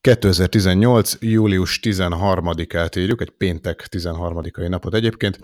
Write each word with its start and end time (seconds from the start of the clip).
2018. 0.00 1.16
július 1.20 1.80
13-át 1.82 2.96
írjuk, 2.96 3.20
egy 3.20 3.30
péntek 3.30 3.86
13-ai 3.90 4.68
napot 4.68 4.94
egyébként. 4.94 5.38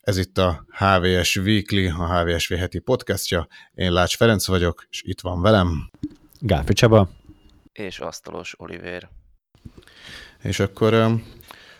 Ez 0.00 0.16
itt 0.16 0.38
a 0.38 0.64
HVS 0.70 1.36
Weekly, 1.36 1.86
a 1.86 2.20
HVSV 2.20 2.54
heti 2.54 2.78
podcastja. 2.78 3.48
Én 3.74 3.92
Lács 3.92 4.16
Ferenc 4.16 4.46
vagyok, 4.46 4.86
és 4.90 5.02
itt 5.02 5.20
van 5.20 5.42
velem. 5.42 5.90
Gálfi 6.38 6.72
Csaba. 6.72 7.10
És 7.72 7.98
Asztalos 7.98 8.54
Oliver. 8.58 9.08
És 10.42 10.60
akkor 10.60 11.20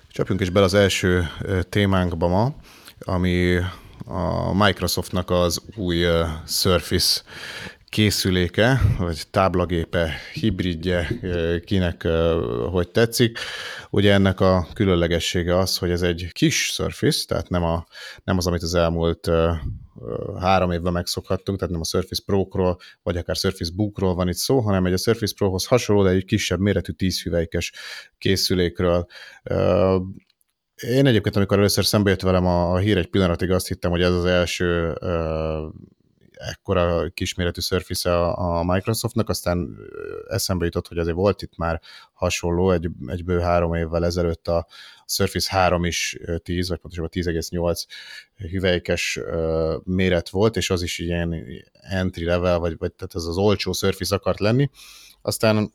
csapjunk 0.08 0.40
is 0.40 0.50
bele 0.50 0.64
az 0.64 0.74
első 0.74 1.28
témánkba 1.68 2.28
ma, 2.28 2.54
ami 2.98 3.58
a 4.04 4.52
Microsoftnak 4.64 5.30
az 5.30 5.62
új 5.76 6.04
Surface 6.46 7.22
készüléke, 7.88 8.80
vagy 8.98 9.22
táblagépe, 9.30 10.12
hibridje, 10.32 11.08
kinek 11.64 12.08
hogy 12.70 12.90
tetszik. 12.90 13.38
Ugye 13.90 14.12
ennek 14.12 14.40
a 14.40 14.66
különlegessége 14.74 15.58
az, 15.58 15.78
hogy 15.78 15.90
ez 15.90 16.02
egy 16.02 16.28
kis 16.32 16.64
Surface, 16.64 17.24
tehát 17.26 17.48
nem, 17.48 17.62
a, 17.62 17.86
nem 18.24 18.36
az, 18.36 18.46
amit 18.46 18.62
az 18.62 18.74
elmúlt 18.74 19.30
három 20.40 20.70
évben 20.70 20.92
megszokhattunk, 20.92 21.58
tehát 21.58 21.72
nem 21.72 21.82
a 21.82 21.84
Surface 21.84 22.22
Pro-król, 22.26 22.78
vagy 23.02 23.16
akár 23.16 23.36
Surface 23.36 23.72
Book-ról 23.74 24.14
van 24.14 24.28
itt 24.28 24.36
szó, 24.36 24.58
hanem 24.60 24.84
egy 24.84 24.92
a 24.92 24.96
Surface 24.96 25.34
Pro-hoz 25.36 25.66
hasonló, 25.66 26.02
de 26.02 26.10
egy 26.10 26.24
kisebb 26.24 26.60
méretű 26.60 26.92
10 26.92 27.22
hüvelykes 27.22 27.72
készülékről. 28.18 29.06
Én 30.74 31.06
egyébként, 31.06 31.36
amikor 31.36 31.58
először 31.58 31.84
szembe 31.84 32.10
jött 32.10 32.22
velem 32.22 32.46
a, 32.46 32.72
a 32.72 32.78
hír 32.78 32.96
egy 32.96 33.10
pillanatig, 33.10 33.50
azt 33.50 33.68
hittem, 33.68 33.90
hogy 33.90 34.02
ez 34.02 34.12
az 34.12 34.24
első 34.24 34.98
ekkora 36.38 37.08
kisméretű 37.08 37.60
Surface 37.60 38.14
a, 38.16 38.58
a 38.58 38.64
Microsoftnak, 38.64 39.28
aztán 39.28 39.76
eszembe 40.28 40.64
jutott, 40.64 40.88
hogy 40.88 40.98
azért 40.98 41.16
volt 41.16 41.42
itt 41.42 41.56
már 41.56 41.80
hasonló, 42.12 42.70
egy, 42.70 42.88
egy 43.06 43.24
bő 43.24 43.40
három 43.40 43.74
évvel 43.74 44.04
ezelőtt 44.04 44.48
a 44.48 44.66
Surface 45.06 45.56
3 45.56 45.84
is 45.84 46.18
10, 46.42 46.68
vagy 46.68 46.78
pontosabban 46.78 47.10
10,8 47.12 47.82
hüvelykes 48.50 49.20
méret 49.84 50.28
volt, 50.28 50.56
és 50.56 50.70
az 50.70 50.82
is 50.82 50.98
ilyen 50.98 51.44
entry 51.72 52.24
level, 52.24 52.58
vagy, 52.58 52.78
vagy 52.78 52.92
tehát 52.92 53.14
ez 53.14 53.24
az 53.24 53.36
olcsó 53.36 53.72
Surface 53.72 54.14
akart 54.14 54.40
lenni. 54.40 54.70
Aztán 55.22 55.72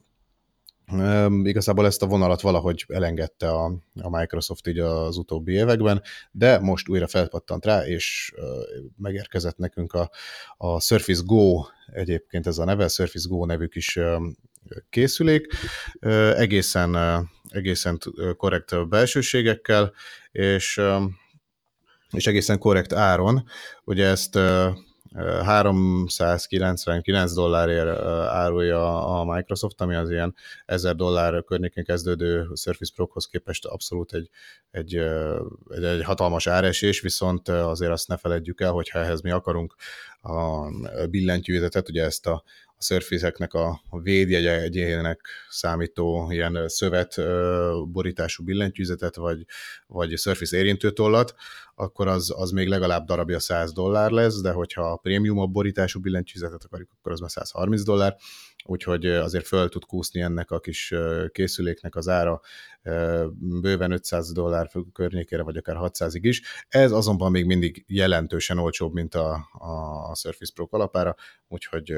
Igazából 1.44 1.86
ezt 1.86 2.02
a 2.02 2.08
vonalat 2.08 2.42
valahogy 2.42 2.86
elengedte 2.88 3.50
a, 3.50 3.66
a 4.02 4.18
Microsoft 4.18 4.68
így 4.68 4.80
az 4.80 5.18
utóbbi 5.18 5.54
években, 5.54 6.02
de 6.32 6.60
most 6.60 6.90
újra 6.90 7.08
felpattant 7.08 7.66
rá, 7.66 7.86
és 7.86 8.34
megérkezett 8.98 9.58
nekünk 9.58 9.94
a, 9.94 10.12
a 10.58 10.80
Surface 10.80 11.22
Go, 11.26 11.64
egyébként 11.94 12.48
ez 12.48 12.58
a 12.58 12.66
neve, 12.66 12.88
Surface 12.88 13.28
Go 13.30 13.46
nevű 13.46 13.66
kis 13.66 14.00
készülék, 14.90 15.48
egészen, 16.36 16.98
egészen 17.50 18.00
korrekt 18.38 18.88
belsőségekkel, 18.88 19.94
és, 20.32 20.82
és 22.10 22.28
egészen 22.28 22.60
korrekt 22.60 22.94
áron. 22.94 23.44
Ugye 23.84 24.06
ezt 24.06 24.40
399 25.16 27.34
dollárért 27.34 28.00
árulja 28.28 29.06
a 29.06 29.34
Microsoft, 29.34 29.82
ami 29.82 29.96
az 29.96 30.10
ilyen 30.10 30.36
1000 30.66 30.96
dollár 30.96 31.44
környékén 31.44 31.84
kezdődő 31.84 32.48
Surface 32.56 32.92
Pro-hoz 32.96 33.26
képest 33.26 33.66
abszolút 33.66 34.14
egy, 34.14 34.30
egy, 34.72 34.96
egy, 35.70 35.84
egy 35.84 36.04
hatalmas 36.04 36.48
áresés, 36.48 37.02
viszont 37.02 37.50
azért 37.50 37.92
azt 37.92 38.08
ne 38.08 38.18
feledjük 38.18 38.62
el, 38.62 38.72
hogyha 38.72 39.00
ehhez 39.00 39.22
mi 39.22 39.32
akarunk 39.32 39.76
a 40.22 40.70
billentyűzetet, 41.10 41.90
ugye 41.90 42.04
ezt 42.04 42.28
a 42.28 42.44
szörfizeknek 42.84 43.54
a 43.54 43.82
védjegyének 43.90 45.22
számító 45.50 46.32
ilyen 46.32 46.68
szövet 46.68 47.16
borítású 47.92 48.44
billentyűzetet, 48.44 49.16
vagy, 49.16 49.46
vagy 49.88 50.18
Surface 50.18 50.58
érintőtollat, 50.58 51.36
akkor 51.76 52.08
az, 52.08 52.34
az 52.36 52.52
még 52.52 52.68
legalább 52.68 53.06
darabja 53.06 53.40
100 53.40 53.74
dollár 53.74 54.12
lesz, 54.12 54.42
de 54.42 54.52
hogyha 54.52 54.92
a 54.92 54.98
prémium 54.98 55.52
borítású 55.52 56.00
billentyűzetet 56.00 56.64
akarjuk, 56.64 56.90
akkor 57.00 57.12
az 57.12 57.20
már 57.20 57.30
130 57.30 57.84
dollár, 57.84 58.16
úgyhogy 58.66 59.06
azért 59.06 59.48
föl 59.48 59.70
tud 59.70 59.86
kúszni 59.86 60.22
ennek 60.22 60.52
a 60.52 60.60
kis 60.60 60.94
készüléknek 61.32 61.96
az 61.96 62.08
ára 62.08 62.42
bőven 63.62 63.92
500 63.92 64.32
dollár 64.32 64.72
környékére, 64.94 65.44
vagy 65.44 65.58
akár 65.58 65.76
600-ig 65.80 66.20
is. 66.22 66.42
Ez 66.68 66.92
azonban 66.92 67.32
még 67.32 67.46
mindig 67.46 67.84
jelentősen 67.88 68.58
olcsóbb, 68.58 68.94
mint 68.94 69.16
a, 69.16 69.34
a 70.10 70.16
Surface 70.16 70.52
Pro 70.56 70.68
kalapára, 70.68 71.16
úgyhogy 71.48 71.94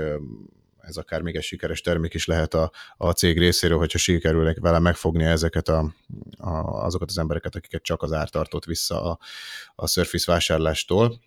ez 0.87 0.97
akár 0.97 1.21
még 1.21 1.35
egy 1.35 1.43
sikeres 1.43 1.81
termék 1.81 2.13
is 2.13 2.25
lehet 2.25 2.53
a, 2.53 2.71
a 2.97 3.11
cég 3.11 3.37
részéről, 3.37 3.77
hogyha 3.77 3.97
sikerülnek 3.97 4.59
vele 4.59 4.79
megfogni 4.79 5.23
ezeket 5.23 5.67
a, 5.67 5.93
a, 6.37 6.49
azokat 6.85 7.09
az 7.09 7.17
embereket, 7.17 7.55
akiket 7.55 7.83
csak 7.83 8.01
az 8.01 8.11
ár 8.11 8.29
tartott 8.29 8.65
vissza 8.65 9.03
a, 9.03 9.19
a 9.75 9.87
Surface 9.87 10.31
vásárlástól. 10.31 11.19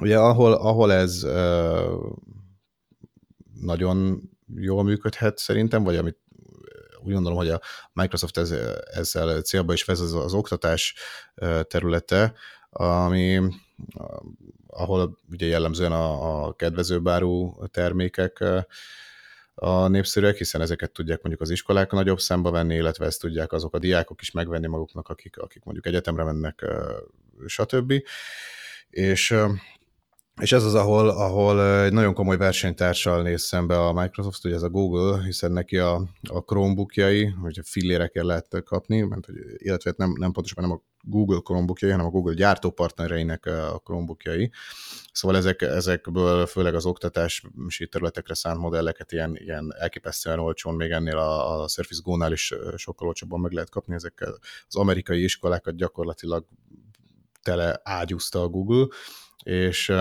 Ugye 0.00 0.18
ahol, 0.18 0.52
ahol 0.52 0.92
ez 0.92 1.22
uh, 1.24 2.12
nagyon 3.60 4.22
jól 4.56 4.82
működhet 4.82 5.38
szerintem, 5.38 5.82
vagy 5.82 5.96
amit 5.96 6.18
úgy 7.04 7.12
gondolom, 7.12 7.38
hogy 7.38 7.48
a 7.48 7.60
Microsoft 7.92 8.36
ez, 8.36 8.54
ezzel 8.92 9.40
célba 9.40 9.72
is 9.72 9.84
vesz 9.84 10.00
az, 10.00 10.14
az 10.14 10.32
oktatás 10.34 10.94
területe, 11.62 12.34
ami 12.70 13.40
ahol 14.66 15.18
ugye 15.30 15.46
jellemzően 15.46 15.92
a, 15.92 16.44
a 16.44 16.52
kedvezőbárú 16.52 17.56
termékek 17.70 18.44
a 19.54 19.88
népszerűek, 19.88 20.36
hiszen 20.36 20.60
ezeket 20.60 20.90
tudják 20.92 21.18
mondjuk 21.18 21.40
az 21.40 21.50
iskolák 21.50 21.92
a 21.92 21.96
nagyobb 21.96 22.20
számba 22.20 22.50
venni, 22.50 22.74
illetve 22.74 23.06
ezt 23.06 23.20
tudják 23.20 23.52
azok 23.52 23.74
a 23.74 23.78
diákok 23.78 24.20
is 24.20 24.30
megvenni 24.30 24.66
maguknak, 24.66 25.08
akik, 25.08 25.38
akik 25.38 25.64
mondjuk 25.64 25.86
egyetemre 25.86 26.24
mennek, 26.24 26.64
stb. 27.46 27.92
És 28.90 29.36
és 30.40 30.52
ez 30.52 30.64
az, 30.64 30.74
ahol, 30.74 31.08
ahol 31.08 31.82
egy 31.84 31.92
nagyon 31.92 32.14
komoly 32.14 32.36
versenytársal 32.36 33.22
néz 33.22 33.42
szembe 33.42 33.78
a 33.78 33.92
Microsoft, 33.92 34.44
ugye 34.44 34.54
ez 34.54 34.62
a 34.62 34.68
Google, 34.68 35.24
hiszen 35.24 35.52
neki 35.52 35.78
a, 35.78 35.94
a 36.22 36.38
Chromebookjai, 36.38 37.24
hogy 37.24 37.60
fillérekért 37.62 38.26
lehet 38.26 38.62
kapni, 38.64 39.00
mert, 39.00 39.26
hogy, 39.26 39.34
illetve 39.56 39.94
nem, 39.96 40.14
nem 40.18 40.32
pontosan 40.32 40.62
nem 40.62 40.72
a 40.72 40.82
Google 41.06 41.40
Chromebookjai, 41.44 41.90
hanem 41.90 42.06
a 42.06 42.10
Google 42.10 42.34
gyártópartnereinek 42.34 43.46
a 43.46 43.80
Chromebookjai. 43.84 44.50
Szóval 45.12 45.36
ezek, 45.36 45.62
ezekből 45.62 46.46
főleg 46.46 46.74
az 46.74 46.86
oktatási 46.86 47.88
területekre 47.90 48.34
szánt 48.34 48.58
modelleket 48.58 49.12
ilyen, 49.12 49.36
ilyen 49.36 49.74
elképesztően 49.78 50.38
olcsón, 50.38 50.74
még 50.74 50.90
ennél 50.90 51.16
a, 51.16 51.62
a 51.62 51.68
Surface 51.68 52.00
Go-nál 52.04 52.32
is 52.32 52.54
sokkal 52.76 53.06
olcsóbban 53.06 53.40
meg 53.40 53.52
lehet 53.52 53.70
kapni 53.70 53.94
ezekkel. 53.94 54.38
Az 54.66 54.76
amerikai 54.76 55.22
iskolákat 55.22 55.76
gyakorlatilag 55.76 56.46
tele 57.42 57.80
ágyúzta 57.82 58.42
a 58.42 58.48
Google, 58.48 58.86
és 59.42 59.92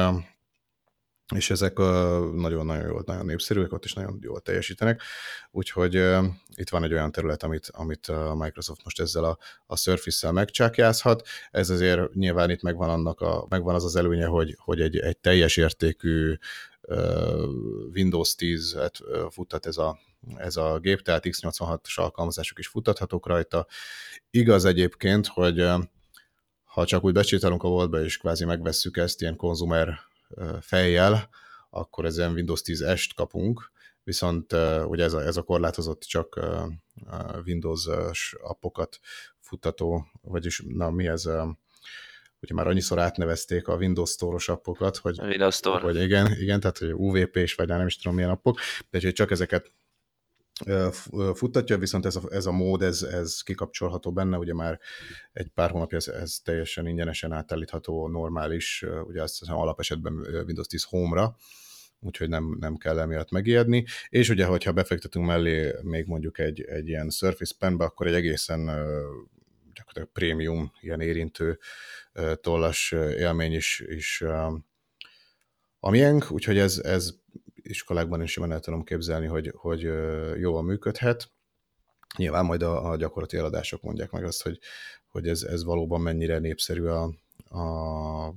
és 1.36 1.50
ezek 1.50 1.78
nagyon-nagyon 1.78 2.88
jól, 2.88 3.04
nagyon 3.06 3.26
népszerűek, 3.26 3.74
ott 3.74 3.86
is 3.86 3.94
nagyon 3.94 4.20
jól 4.22 4.40
teljesítenek, 4.40 5.02
úgyhogy 5.52 5.94
itt 6.56 6.70
van 6.70 6.84
egy 6.84 6.94
olyan 6.94 7.12
terület, 7.12 7.44
amit, 7.44 7.68
amit 7.72 8.08
a 8.08 8.36
Microsoft 8.36 8.84
most 8.84 9.00
ezzel 9.00 9.24
a, 9.24 9.38
a 9.66 9.78
Surface-szel 9.78 10.32
megcsákjázhat, 10.32 11.28
ez 11.52 11.70
azért 11.70 12.14
nyilván 12.14 12.50
itt 12.50 12.62
megvan, 12.62 12.90
annak 12.90 13.22
a, 13.22 13.46
megvan 13.50 13.76
az 13.76 13.84
az 13.84 13.96
előnye, 13.96 14.26
hogy, 14.26 14.56
hogy 14.60 14.82
egy, 14.82 14.98
egy 14.98 15.18
teljes 15.18 15.58
értékű 15.58 16.36
Windows 17.94 18.36
10-et 18.38 19.28
futtat 19.30 19.66
ez 19.66 19.78
a, 19.78 20.00
ez 20.36 20.56
a 20.56 20.80
gép, 20.80 21.02
tehát 21.02 21.24
x86-os 21.28 21.96
alkalmazások 21.96 22.60
is 22.60 22.68
futtathatók 22.68 23.28
rajta. 23.28 23.68
Igaz 24.30 24.66
egyébként, 24.66 25.28
hogy 25.28 25.68
ha 26.64 26.86
csak 26.86 27.04
úgy 27.04 27.14
becsítalunk 27.14 27.64
a 27.64 27.68
voltba, 27.68 28.04
és 28.04 28.18
kvázi 28.18 28.46
megvesszük 28.46 28.98
ezt 28.98 29.22
ilyen 29.22 29.36
konzumer 29.36 30.00
fejjel, 30.62 31.30
akkor 31.70 32.06
ezen 32.06 32.34
Windows 32.34 32.62
10 32.62 32.82
est 32.82 33.14
kapunk, 33.14 33.72
viszont 34.04 34.54
ugye 34.86 35.04
ez 35.04 35.14
a, 35.14 35.22
ez 35.22 35.38
a 35.38 35.42
korlátozott 35.42 36.02
csak 36.02 36.40
Windows-s 37.46 38.34
appokat 38.42 39.00
futtató, 39.40 40.06
vagyis 40.22 40.64
na 40.68 40.90
mi 40.90 41.08
ez, 41.08 41.26
ugye 42.42 42.54
már 42.54 42.68
annyiszor 42.68 43.00
átnevezték 43.00 43.68
a 43.68 43.76
Windows 43.76 44.10
Store-os 44.10 44.50
appokat, 44.50 44.98
hogy, 44.98 45.20
Windows 45.20 45.56
Store. 45.56 45.80
hogy 45.80 46.02
igen, 46.02 46.32
igen, 46.32 46.60
tehát 46.60 46.78
hogy 46.78 46.94
UVP-s, 46.94 47.56
vagy 47.56 47.68
nem 47.68 47.88
is 47.88 47.98
tudom 47.98 48.16
milyen 48.16 48.30
appok, 48.30 48.60
de 48.90 49.12
csak 49.12 49.32
ezeket 49.32 49.72
futtatja, 51.34 51.78
viszont 51.78 52.06
ez 52.06 52.16
a, 52.16 52.22
ez 52.30 52.46
a 52.46 52.52
mód, 52.52 52.82
ez, 52.82 53.02
ez 53.02 53.42
kikapcsolható 53.42 54.12
benne, 54.12 54.38
ugye 54.38 54.54
már 54.54 54.80
egy 55.34 55.48
pár 55.48 55.70
hónapja 55.70 55.98
ez, 55.98 56.08
ez 56.08 56.40
teljesen 56.44 56.88
ingyenesen 56.88 57.32
átállítható 57.32 58.08
normális, 58.08 58.86
ugye 59.04 59.22
azt 59.22 59.40
hiszem 59.40 59.56
alapesetben 59.56 60.14
Windows 60.46 60.68
10 60.68 60.84
Home-ra, 60.84 61.36
úgyhogy 62.00 62.30
nem, 62.30 62.58
nem 62.60 62.78
kell 62.78 63.00
emiatt 63.00 63.32
megijedni. 63.32 63.86
És 64.10 64.30
ugye, 64.30 64.46
hogyha 64.46 64.72
befektetünk 64.72 65.26
mellé 65.26 65.74
még 65.82 66.06
mondjuk 66.06 66.40
egy, 66.40 66.62
egy 66.62 66.88
ilyen 66.88 67.10
Surface 67.10 67.54
Penbe, 67.60 67.84
akkor 67.84 68.08
egy 68.08 68.14
egészen 68.14 68.66
gyakorlatilag 69.74 70.10
prémium, 70.14 70.72
ilyen 70.80 71.02
érintő 71.02 71.60
tollas 72.42 72.92
élmény 72.92 73.54
is, 73.54 73.84
is 73.88 74.22
a 75.80 75.90
miénk, 75.90 76.32
úgyhogy 76.32 76.58
ez, 76.58 76.78
ez 76.78 77.14
iskolákban 77.64 78.22
is 78.22 78.32
simán 78.32 78.52
el 78.52 78.60
tudom 78.60 78.84
képzelni, 78.84 79.26
hogy, 79.26 79.52
hogy 79.56 79.82
jól 80.40 80.64
működhet. 80.64 81.32
nyilván 82.18 82.46
majd 82.46 82.62
a, 82.62 82.90
a 82.90 82.96
gyakorlati 82.96 83.38
eladások 83.38 83.82
mondják 83.82 84.12
meg 84.12 84.24
azt, 84.24 84.44
hogy, 84.44 84.60
hogy 85.08 85.28
ez, 85.28 85.42
ez 85.42 85.64
valóban 85.64 86.02
mennyire 86.02 86.40
népszerű 86.40 86.86
a, 86.86 87.04
a 87.60 88.34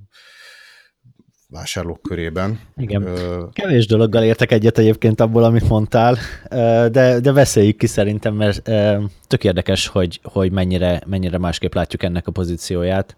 vásárlók 1.48 2.02
körében. 2.02 2.60
Igen. 2.76 3.02
Ö... 3.02 3.44
Kevés 3.52 3.86
dologgal 3.86 4.22
értek 4.22 4.52
egyet 4.52 4.78
egyébként 4.78 5.20
abból, 5.20 5.44
amit 5.44 5.68
mondtál, 5.68 6.16
de, 6.88 7.20
de 7.20 7.32
beszéljük 7.32 7.76
ki 7.76 7.86
szerintem, 7.86 8.34
mert 8.34 8.62
tök 9.26 9.44
érdekes, 9.44 9.86
hogy, 9.86 10.20
hogy 10.22 10.52
mennyire, 10.52 11.02
mennyire 11.06 11.38
másképp 11.38 11.74
látjuk 11.74 12.02
ennek 12.02 12.26
a 12.26 12.32
pozícióját. 12.32 13.16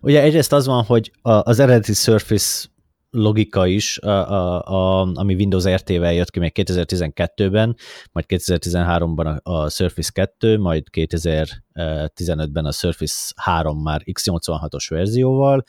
Ugye 0.00 0.22
egyrészt 0.22 0.52
az 0.52 0.66
van, 0.66 0.84
hogy 0.84 1.12
az 1.22 1.58
eredeti 1.58 1.92
Surface 1.92 2.68
logika 3.10 3.66
is, 3.66 3.98
a, 3.98 4.08
a, 4.08 4.62
a, 4.62 5.10
ami 5.14 5.34
Windows 5.34 5.68
RT-vel 5.68 6.12
jött 6.12 6.30
ki 6.30 6.38
még 6.38 6.52
2012-ben, 6.54 7.76
majd 8.12 8.26
2013-ban 8.28 9.40
a, 9.42 9.50
a 9.52 9.68
Surface 9.68 10.10
2, 10.12 10.58
majd 10.58 10.84
2015-ben 10.92 12.64
a 12.64 12.72
Surface 12.72 13.32
3 13.36 13.82
már 13.82 14.02
x86-os 14.04 14.86
verzióval. 14.88 15.64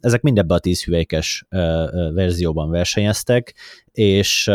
Ezek 0.00 0.22
mind 0.22 0.38
ebbe 0.38 0.54
a 0.54 0.58
10 0.58 0.84
hüvelykes 0.84 1.46
verzióban 2.14 2.70
versenyeztek, 2.70 3.54
és, 3.92 4.50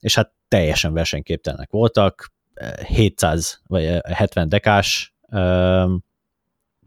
és 0.00 0.14
hát 0.14 0.32
teljesen 0.48 0.92
versenyképtelenek 0.92 1.70
voltak, 1.70 2.32
700 2.86 3.60
vagy 3.66 3.98
70 4.02 4.48
dekás 4.48 5.14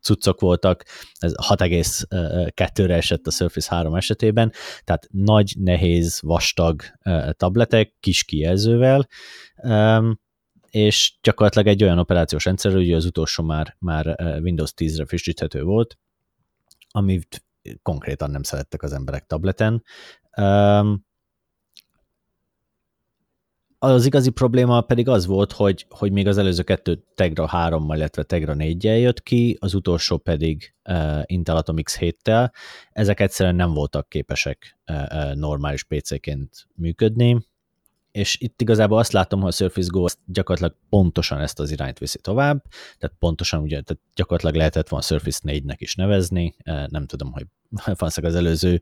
cuccok 0.01 0.39
voltak, 0.39 0.85
ez 1.13 1.33
6,2-re 1.35 2.95
esett 2.95 3.27
a 3.27 3.31
Surface 3.31 3.75
3 3.75 3.95
esetében, 3.95 4.51
tehát 4.83 5.07
nagy, 5.11 5.55
nehéz, 5.59 6.19
vastag 6.21 6.81
tabletek, 7.31 7.95
kis 7.99 8.23
kijelzővel, 8.23 9.07
és 10.69 11.17
gyakorlatilag 11.21 11.67
egy 11.67 11.83
olyan 11.83 11.99
operációs 11.99 12.45
rendszer, 12.45 12.71
hogy 12.73 12.91
az 12.94 13.05
utolsó 13.05 13.44
már, 13.44 13.75
már 13.79 14.15
Windows 14.41 14.73
10-re 14.75 15.05
frissíthető 15.05 15.63
volt, 15.63 15.97
amit 16.89 17.45
konkrétan 17.81 18.31
nem 18.31 18.44
szerettek 18.44 18.83
az 18.83 18.94
emberek 18.94 19.25
tableten. 19.25 19.83
Az 23.79 24.06
igazi 24.06 24.29
probléma 24.29 24.81
pedig 24.81 25.07
az 25.07 25.25
volt, 25.25 25.51
hogy, 25.51 25.85
hogy 25.89 26.12
még 26.12 26.27
az 26.27 26.38
előző 26.38 26.63
kettő 26.63 27.03
Tegra 27.15 27.50
3-mal, 27.51 27.94
illetve 27.95 28.24
Tegra 28.24 28.53
4-jel 28.57 29.00
jött 29.00 29.24
ki, 29.24 29.57
az 29.59 29.74
utolsó 29.74 30.18
pedig 30.18 30.74
uh, 30.89 31.21
Intel 31.25 31.57
Atom 31.57 31.75
X7-tel. 31.81 32.51
Ezek 32.91 33.19
egyszerűen 33.19 33.56
nem 33.56 33.74
voltak 33.74 34.09
képesek 34.09 34.77
uh, 34.88 34.95
uh, 34.95 35.33
normális 35.33 35.83
PC-ként 35.83 36.68
működni, 36.75 37.47
és 38.12 38.38
itt 38.39 38.62
igazából 38.62 38.97
azt 38.97 39.12
látom, 39.12 39.39
hogy 39.39 39.50
a 39.50 39.51
Surface 39.51 39.89
Go 39.91 40.06
gyakorlatilag 40.25 40.75
pontosan 40.89 41.39
ezt 41.39 41.59
az 41.59 41.71
irányt 41.71 41.97
viszi 41.97 42.19
tovább, 42.21 42.63
tehát 42.97 43.15
pontosan 43.19 43.62
ugye, 43.62 43.81
tehát 43.81 44.03
gyakorlatilag 44.15 44.56
lehetett 44.56 44.88
volna 44.88 45.06
Surface 45.06 45.39
4-nek 45.44 45.75
is 45.77 45.95
nevezni, 45.95 46.56
nem 46.88 47.06
tudom, 47.06 47.31
hogy 47.31 47.45
valószínűleg 48.00 48.35
az 48.35 48.45
előző 48.45 48.81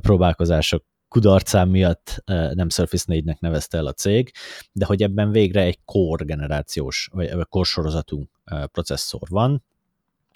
próbálkozások 0.00 0.84
kudarcám 1.12 1.68
miatt 1.68 2.22
nem 2.52 2.68
Surface 2.68 3.04
4-nek 3.08 3.38
nevezte 3.38 3.78
el 3.78 3.86
a 3.86 3.92
cég, 3.92 4.32
de 4.72 4.84
hogy 4.84 5.02
ebben 5.02 5.30
végre 5.30 5.62
egy 5.62 5.78
core 5.84 6.24
generációs, 6.24 7.08
vagy 7.12 7.46
core 7.48 7.64
sorozatú 7.64 8.28
processzor 8.44 9.28
van, 9.28 9.64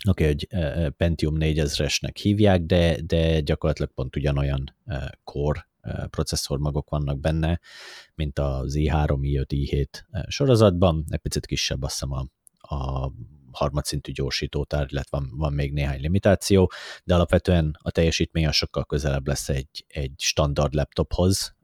oké, 0.08 0.22
okay, 0.22 0.26
hogy 0.26 0.48
Pentium 0.92 1.34
4000-esnek 1.38 2.12
hívják, 2.22 2.62
de, 2.62 2.96
de 3.02 3.40
gyakorlatilag 3.40 3.90
pont 3.94 4.16
ugyanolyan 4.16 4.76
core 5.24 5.68
processzormagok 6.10 6.90
vannak 6.90 7.20
benne, 7.20 7.60
mint 8.14 8.38
az 8.38 8.74
i3, 8.78 9.18
i5, 9.20 9.44
i7 9.48 9.86
sorozatban, 10.28 11.04
egy 11.08 11.20
picit 11.20 11.46
kisebb 11.46 11.82
azt 11.82 11.92
hiszem 11.92 12.12
a, 12.12 12.26
a 12.74 13.12
harmadszintű 13.56 14.12
gyorsítótár, 14.12 14.86
illetve 14.90 15.18
van, 15.18 15.30
van 15.36 15.52
még 15.52 15.72
néhány 15.72 16.00
limitáció, 16.00 16.70
de 17.04 17.14
alapvetően 17.14 17.76
a 17.82 17.90
teljesítmény 17.90 18.50
sokkal 18.50 18.84
közelebb 18.84 19.26
lesz 19.26 19.48
egy, 19.48 19.84
egy 19.88 20.14
standard 20.16 20.74
laptophoz, 20.74 21.54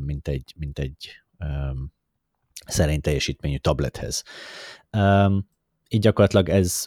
mint 0.00 0.28
egy, 0.28 0.54
mint 0.56 0.78
egy 0.78 1.08
um, 1.38 1.92
szerény 2.66 3.00
teljesítményű 3.00 3.56
tablethez. 3.56 4.22
Um, 4.92 5.48
így 5.88 6.00
gyakorlatilag 6.00 6.48
ez 6.48 6.86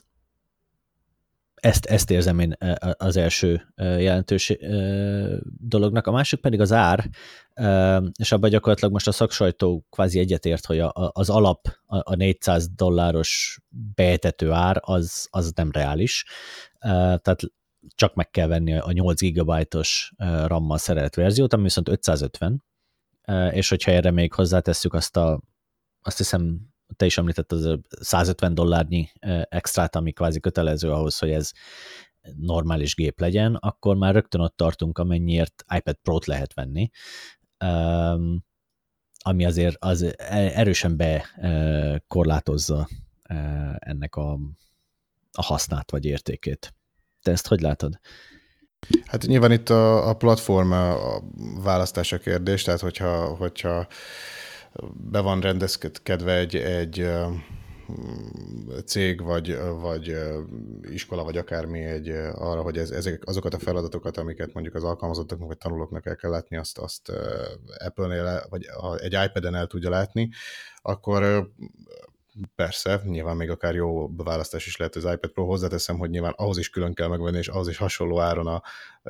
ezt, 1.62 1.86
ezt 1.86 2.12
érzem 2.12 2.40
én 2.40 2.58
az 2.98 3.18
első 3.18 3.74
jelentős 3.78 4.58
dolognak. 5.58 6.08
A 6.08 6.12
másik 6.12 6.40
pedig 6.40 6.60
az 6.60 6.72
ár, 6.72 7.10
és 8.20 8.32
abban 8.32 8.50
gyakorlatilag 8.50 8.92
most 8.92 9.08
a 9.08 9.12
szaksajtó 9.12 9.86
kvázi 9.90 10.20
egyetért, 10.20 10.66
hogy 10.66 10.84
az 10.94 11.30
alap, 11.30 11.68
a 11.86 12.16
400 12.16 12.70
dolláros 12.70 13.60
beetető 13.96 14.52
ár 14.52 14.78
az, 14.82 15.28
az 15.30 15.52
nem 15.56 15.72
reális. 15.72 16.26
Tehát 16.80 17.40
csak 17.96 18.16
meg 18.16 18.30
kell 18.30 18.48
venni 18.48 18.78
a 18.78 18.92
8 18.92 19.22
GB-os 19.22 20.14
RAM-mal 20.18 20.78
szerelt 20.78 21.16
verziót, 21.16 21.54
ami 21.54 21.64
viszont 21.64 21.90
550, 21.90 22.64
és 23.52 23.70
hogyha 23.70 23.92
erre 23.92 24.12
még 24.12 24.34
hozzátesszük 24.34 24.94
azt 24.94 25.18
a 25.18 25.42
azt 26.04 26.18
hiszem 26.18 26.71
te 27.02 27.08
is 27.08 27.18
említett 27.18 27.52
az 27.52 27.80
150 27.90 28.54
dollárnyi 28.54 29.10
extrát, 29.50 29.96
ami 29.96 30.12
kvázi 30.12 30.40
kötelező 30.40 30.92
ahhoz, 30.92 31.18
hogy 31.18 31.30
ez 31.30 31.52
normális 32.36 32.96
gép 32.96 33.20
legyen, 33.20 33.56
akkor 33.56 33.96
már 33.96 34.14
rögtön 34.14 34.42
ott 34.42 34.56
tartunk, 34.56 34.98
amennyiért 34.98 35.64
iPad 35.76 35.96
Pro-t 35.96 36.26
lehet 36.26 36.54
venni, 36.54 36.90
ami 39.20 39.46
azért 39.46 39.76
az 39.80 40.02
e, 40.02 40.14
erősen 40.56 40.98
bekorlátozza 40.98 42.88
ennek 43.78 44.16
a, 44.16 44.32
a 45.32 45.42
hasznát 45.42 45.92
vagy 45.92 46.06
értékét. 46.06 46.74
Te 47.22 47.32
ezt 47.32 47.48
hogy 47.48 47.62
látod? 47.62 48.00
Hát 49.06 49.26
nyilván 49.26 49.52
itt 49.52 49.70
a, 49.70 50.10
a 50.10 50.14
platform 50.14 50.72
a 50.72 51.22
választása 51.64 52.18
kérdés, 52.18 52.64
tehát 52.64 52.80
hogyha, 52.80 53.36
hogyha 53.36 53.88
be 54.94 55.20
van 55.20 55.42
rendezkedve 55.42 56.38
egy, 56.38 56.56
egy 56.56 57.10
cég, 58.86 59.22
vagy, 59.22 59.58
vagy 59.82 60.16
iskola, 60.82 61.24
vagy 61.24 61.38
akármi 61.38 61.80
egy, 61.80 62.10
arra, 62.34 62.62
hogy 62.62 62.78
ez, 62.78 62.92
ezek, 62.92 63.22
azokat 63.26 63.54
a 63.54 63.60
feladatokat, 63.60 64.18
amiket 64.18 64.54
mondjuk 64.54 64.76
az 64.76 64.84
alkalmazottaknak 64.84 65.48
vagy 65.48 65.58
tanulóknak 65.58 66.06
el 66.06 66.16
kell 66.16 66.32
látni, 66.32 66.58
azt, 66.58 66.78
azt 66.78 67.12
Apple-nél, 67.86 68.46
vagy 68.50 68.66
egy 68.98 69.18
iPad-en 69.26 69.56
el 69.56 69.68
tudja 69.68 69.90
látni, 69.90 70.30
akkor 70.82 71.52
persze, 72.56 73.02
nyilván 73.04 73.36
még 73.36 73.50
akár 73.50 73.76
jó 73.76 74.10
beválasztás 74.10 74.66
is 74.66 74.78
lehet 74.78 74.96
az 74.96 75.04
iPad 75.04 75.32
Pro, 75.32 75.46
hozzáteszem, 75.46 75.98
hogy 75.98 76.10
nyilván 76.10 76.34
ahhoz 76.36 76.58
is 76.58 76.70
külön 76.70 76.94
kell 76.94 77.08
megvenni, 77.08 77.38
és 77.38 77.48
ahhoz 77.48 77.68
is 77.68 77.78
hasonló 77.78 78.20
áron 78.20 78.48
a, 78.48 78.62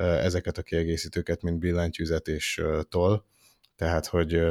ezeket 0.02 0.58
a 0.58 0.62
kiegészítőket, 0.62 1.42
mint 1.42 1.58
billentyűzet 1.58 2.28
és 2.28 2.62
toll, 2.88 3.22
tehát, 3.76 4.06
hogy 4.06 4.42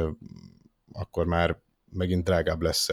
akkor 0.92 1.26
már 1.26 1.58
megint 1.90 2.24
drágább 2.24 2.62
lesz 2.62 2.88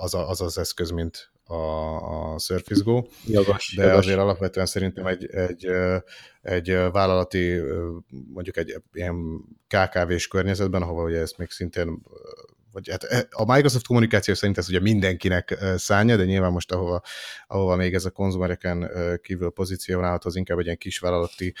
az 0.00 0.14
az, 0.14 0.40
az 0.40 0.58
eszköz, 0.58 0.90
mint 0.90 1.30
a, 1.44 2.32
a 2.32 2.38
Surface 2.38 2.82
Go. 2.84 3.02
Jogos, 3.26 3.74
de 3.76 3.82
jogos. 3.82 3.98
azért 3.98 4.18
alapvetően 4.18 4.66
szerintem 4.66 5.06
egy, 5.06 5.26
egy, 5.26 5.68
egy 6.42 6.70
vállalati, 6.92 7.60
mondjuk 8.32 8.56
egy 8.56 8.82
ilyen 8.92 9.16
KKV-s 9.68 10.28
környezetben, 10.28 10.82
ahova 10.82 11.02
ugye 11.02 11.20
ezt 11.20 11.38
még 11.38 11.50
szintén 11.50 12.02
vagy 12.72 12.90
hát 12.90 13.04
e, 13.04 13.26
a 13.30 13.52
Microsoft 13.52 13.86
kommunikáció 13.86 14.34
szerint 14.34 14.58
ez 14.58 14.68
ugye 14.68 14.80
mindenkinek 14.80 15.58
szánja, 15.76 16.16
de 16.16 16.24
nyilván 16.24 16.52
most 16.52 16.72
ahova, 16.72 17.02
ahova 17.46 17.76
még 17.76 17.94
ez 17.94 18.04
a 18.04 18.10
konzumereken 18.10 18.90
kívül 19.22 19.50
pozícionálható, 19.50 20.28
az 20.28 20.36
inkább 20.36 20.58
egy 20.58 20.64
ilyen 20.64 20.76
kisvállalati 20.76 21.54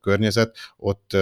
környezet, 0.00 0.56
ott 0.76 1.16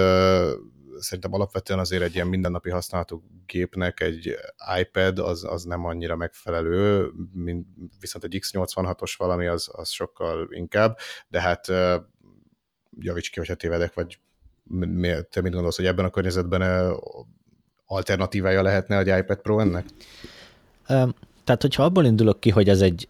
szerintem 1.01 1.33
alapvetően 1.33 1.79
azért 1.79 2.03
egy 2.03 2.15
ilyen 2.15 2.27
mindennapi 2.27 2.71
használatú 2.71 3.23
gépnek 3.47 4.01
egy 4.01 4.37
iPad 4.81 5.19
az, 5.19 5.45
az 5.45 5.65
nem 5.65 5.85
annyira 5.85 6.17
megfelelő, 6.17 7.11
mint 7.33 7.67
viszont 8.01 8.25
egy 8.25 8.39
X86-os 8.43 9.15
valami 9.17 9.47
az, 9.47 9.69
az 9.73 9.89
sokkal 9.89 10.49
inkább, 10.51 10.99
de 11.29 11.41
hát 11.41 11.67
javíts 12.99 13.31
ki, 13.31 13.39
hogyha 13.39 13.55
tévedek, 13.55 13.95
vagy 13.95 14.19
te 15.31 15.41
mit 15.41 15.53
gondolsz, 15.53 15.77
hogy 15.77 15.87
ebben 15.87 16.05
a 16.05 16.11
környezetben 16.11 16.95
alternatívája 17.87 18.63
lehetne 18.63 18.99
egy 18.99 19.19
iPad 19.19 19.41
Pro 19.41 19.59
ennek? 19.59 19.85
Tehát, 21.45 21.63
hogyha 21.63 21.85
abból 21.85 22.05
indulok 22.05 22.41
ki, 22.41 22.51
hogy 22.51 22.69
ez 22.69 22.81
egy 22.81 23.09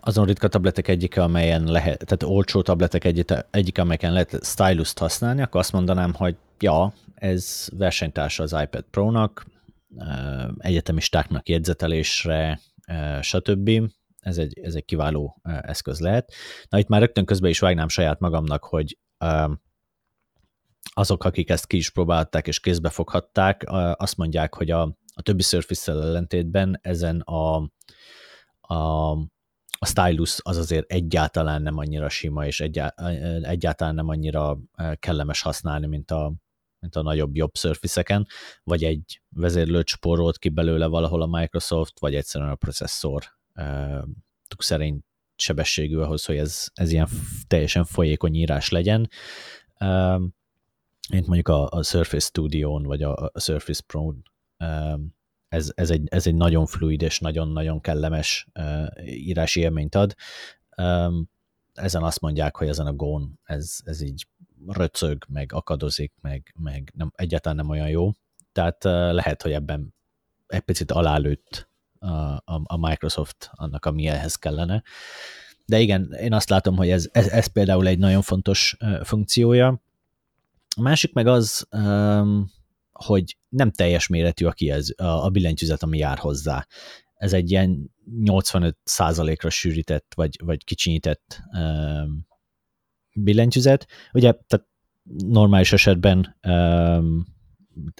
azon 0.00 0.26
ritka 0.26 0.48
tabletek 0.48 0.88
egyike, 0.88 1.22
amelyen 1.22 1.64
lehet, 1.64 2.04
tehát 2.04 2.22
olcsó 2.22 2.62
tabletek 2.62 3.04
egyike, 3.04 3.46
egyike 3.50 3.82
amelyeken 3.82 4.12
lehet 4.12 4.38
stylus 4.42 4.92
használni, 4.96 5.42
akkor 5.42 5.60
azt 5.60 5.72
mondanám, 5.72 6.14
hogy 6.14 6.36
ja, 6.60 6.92
ez 7.20 7.68
versenytársa 7.76 8.42
az 8.42 8.56
iPad 8.62 8.84
Pro-nak, 8.90 9.46
egyetemistáknak 10.58 11.48
jegyzetelésre, 11.48 12.60
stb. 13.20 13.70
Ez 14.20 14.38
egy, 14.38 14.58
ez 14.58 14.74
egy 14.74 14.84
kiváló 14.84 15.40
eszköz 15.42 16.00
lehet. 16.00 16.32
Na 16.68 16.78
itt 16.78 16.88
már 16.88 17.00
rögtön 17.00 17.24
közben 17.24 17.50
is 17.50 17.58
vágnám 17.58 17.88
saját 17.88 18.20
magamnak, 18.20 18.64
hogy 18.64 18.98
azok, 20.82 21.24
akik 21.24 21.50
ezt 21.50 21.66
ki 21.66 21.76
is 21.76 21.90
próbálták 21.90 22.46
és 22.46 22.60
kézbe 22.60 22.88
foghatták, 22.88 23.64
azt 23.96 24.16
mondják, 24.16 24.54
hogy 24.54 24.70
a, 24.70 24.82
a 25.14 25.22
többi 25.22 25.42
Surface-szel 25.42 26.02
ellentétben 26.02 26.78
ezen 26.82 27.20
a, 27.20 27.70
a, 28.60 29.10
a 29.78 29.86
stylus 29.86 30.38
az 30.42 30.56
azért 30.56 30.90
egyáltalán 30.90 31.62
nem 31.62 31.78
annyira 31.78 32.08
sima, 32.08 32.46
és 32.46 32.60
egyáltalán 32.60 33.94
nem 33.94 34.08
annyira 34.08 34.58
kellemes 34.98 35.42
használni, 35.42 35.86
mint 35.86 36.10
a, 36.10 36.32
mint 36.80 36.96
a 36.96 37.02
nagyobb, 37.02 37.36
jobb 37.36 37.56
surface 37.56 38.26
vagy 38.62 38.84
egy 38.84 39.22
vezérlőt 39.28 39.86
spórolt 39.86 40.38
ki 40.38 40.48
belőle 40.48 40.86
valahol 40.86 41.22
a 41.22 41.38
Microsoft, 41.38 42.00
vagy 42.00 42.14
egyszerűen 42.14 42.50
a 42.50 42.54
processzor 42.54 43.24
uh, 43.54 44.02
szerint 44.58 45.04
sebességű 45.36 45.96
ahhoz, 45.96 46.24
hogy 46.24 46.36
ez, 46.36 46.66
ez 46.74 46.92
ilyen 46.92 47.08
teljesen 47.46 47.84
folyékony 47.84 48.34
írás 48.34 48.68
legyen. 48.68 49.08
Uh, 49.80 50.22
mint 51.10 51.26
mondjuk 51.26 51.48
a, 51.48 51.68
a 51.68 51.82
Surface 51.82 52.26
Studio-n, 52.26 52.82
vagy 52.82 53.02
a, 53.02 53.30
a 53.32 53.40
Surface 53.40 53.82
Pro-n. 53.86 54.22
Uh, 54.58 55.00
ez, 55.48 55.72
ez, 55.74 55.90
egy, 55.90 56.08
ez 56.10 56.26
egy 56.26 56.34
nagyon 56.34 56.66
fluid 56.66 57.02
és 57.02 57.18
nagyon-nagyon 57.18 57.80
kellemes 57.80 58.48
uh, 58.54 59.06
írási 59.06 59.60
élményt 59.60 59.94
ad. 59.94 60.14
Um, 60.76 61.30
ezen 61.72 62.02
azt 62.02 62.20
mondják, 62.20 62.56
hogy 62.56 62.68
ezen 62.68 62.86
a 62.86 62.92
Gón 62.92 63.40
ez, 63.44 63.78
ez 63.84 64.00
így 64.00 64.26
röcög, 64.66 65.24
meg 65.28 65.52
akadozik, 65.52 66.12
meg, 66.20 66.54
meg 66.58 66.92
nem, 66.96 67.12
egyáltalán 67.14 67.56
nem 67.56 67.68
olyan 67.68 67.88
jó. 67.88 68.10
Tehát 68.52 68.84
uh, 68.84 68.92
lehet, 68.92 69.42
hogy 69.42 69.52
ebben 69.52 69.94
egy 70.46 70.60
picit 70.60 70.90
alálőtt 70.90 71.68
a, 71.98 72.06
a, 72.08 72.60
a 72.64 72.76
Microsoft 72.88 73.50
annak, 73.52 73.84
ami 73.84 74.06
ehhez 74.06 74.34
kellene. 74.34 74.82
De 75.66 75.80
igen, 75.80 76.12
én 76.12 76.32
azt 76.32 76.48
látom, 76.48 76.76
hogy 76.76 76.90
ez, 76.90 77.08
ez, 77.12 77.28
ez 77.28 77.46
például 77.46 77.86
egy 77.86 77.98
nagyon 77.98 78.22
fontos 78.22 78.76
uh, 78.80 79.04
funkciója. 79.04 79.82
A 80.76 80.80
másik 80.80 81.12
meg 81.12 81.26
az, 81.26 81.66
um, 81.70 82.50
hogy 82.92 83.36
nem 83.48 83.70
teljes 83.70 84.06
méretű 84.06 84.46
a 84.46 84.52
kijelz, 84.52 84.94
a, 84.96 85.24
a 85.24 85.28
billentyűzet, 85.28 85.82
ami 85.82 85.98
jár 85.98 86.18
hozzá. 86.18 86.66
Ez 87.14 87.32
egy 87.32 87.50
ilyen 87.50 87.90
85%-ra 88.24 89.50
sűrített, 89.50 90.12
vagy, 90.14 90.38
vagy 90.44 90.64
kicsinyített 90.64 91.42
um, 91.52 92.26
billentyűzet. 93.14 93.86
Ugye, 94.12 94.32
tehát 94.46 94.66
normális 95.26 95.72
esetben 95.72 96.36
um, 96.48 97.26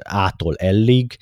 A-tól 0.03 0.57
L-ig 0.61 1.17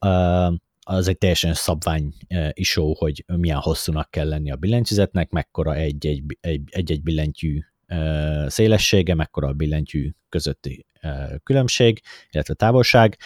uh, 0.00 0.54
az 0.80 1.08
egy 1.08 1.18
teljesen 1.18 1.54
szabvány 1.54 2.14
uh, 2.28 2.48
isó, 2.52 2.94
hogy 2.98 3.24
milyen 3.26 3.58
hosszúnak 3.58 4.10
kell 4.10 4.28
lenni 4.28 4.50
a 4.50 4.56
billentyűzetnek, 4.56 5.30
mekkora 5.30 5.74
egy-egy, 5.74 7.02
billentyű 7.02 7.60
uh, 7.88 8.48
szélessége, 8.48 9.14
mekkora 9.14 9.48
a 9.48 9.52
billentyű 9.52 10.10
közötti 10.28 10.86
uh, 11.02 11.36
különbség, 11.42 12.00
illetve 12.30 12.54
távolság. 12.54 13.16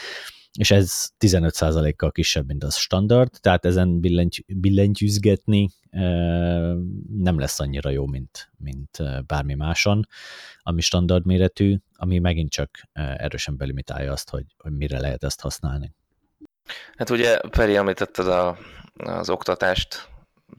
És 0.58 0.70
ez 0.70 1.08
15%-kal 1.18 2.10
kisebb, 2.12 2.46
mint 2.46 2.64
az 2.64 2.76
standard, 2.76 3.30
tehát 3.40 3.64
ezen 3.64 4.00
billenty, 4.00 4.44
billentyűzgetni 4.46 5.68
nem 7.16 7.38
lesz 7.38 7.60
annyira 7.60 7.90
jó, 7.90 8.06
mint, 8.06 8.50
mint 8.56 8.98
bármi 9.26 9.54
máson, 9.54 10.06
ami 10.62 10.80
standard 10.80 11.26
méretű, 11.26 11.76
ami 11.96 12.18
megint 12.18 12.50
csak 12.50 12.70
erősen 12.92 13.56
belimitálja 13.56 14.12
azt, 14.12 14.30
hogy, 14.30 14.44
hogy 14.58 14.72
mire 14.72 15.00
lehet 15.00 15.24
ezt 15.24 15.40
használni. 15.40 15.94
Hát 16.96 17.10
ugye 17.10 17.38
Peri 17.38 17.76
említetted 17.76 18.28
a, 18.28 18.58
az 18.94 19.30
oktatást, 19.30 20.09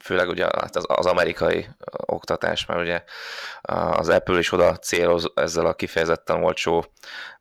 főleg 0.02 0.30
ugye 0.30 0.44
hát 0.44 0.76
az, 0.76 0.86
az 0.88 1.06
amerikai 1.06 1.68
oktatás, 2.06 2.66
mert 2.66 2.80
ugye 2.80 3.04
az 3.92 4.10
Apple 4.10 4.40
is 4.40 4.52
oda 4.52 4.78
céloz 4.78 5.32
ezzel 5.36 5.66
a 5.66 5.74
kifejezetten 5.74 6.44
olcsó 6.44 6.86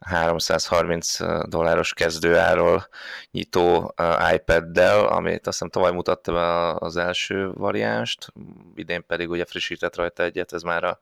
330 0.01 1.17
dolláros 1.49 1.95
kezdőáról 1.95 2.89
nyitó 3.31 3.95
iPad-del, 4.35 5.07
amit 5.07 5.47
azt 5.47 5.59
hiszem 5.59 5.69
tavaly 5.69 5.93
mutatta 5.93 6.33
be 6.33 6.75
az 6.87 6.97
első 6.97 7.51
variánst, 7.53 8.33
idén 8.75 9.07
pedig 9.07 9.31
ugye 9.31 9.45
frissített 9.45 9.97
rajta 9.97 10.23
egyet, 10.23 10.53
ez 10.53 10.63
már 10.63 10.85
a 10.85 11.01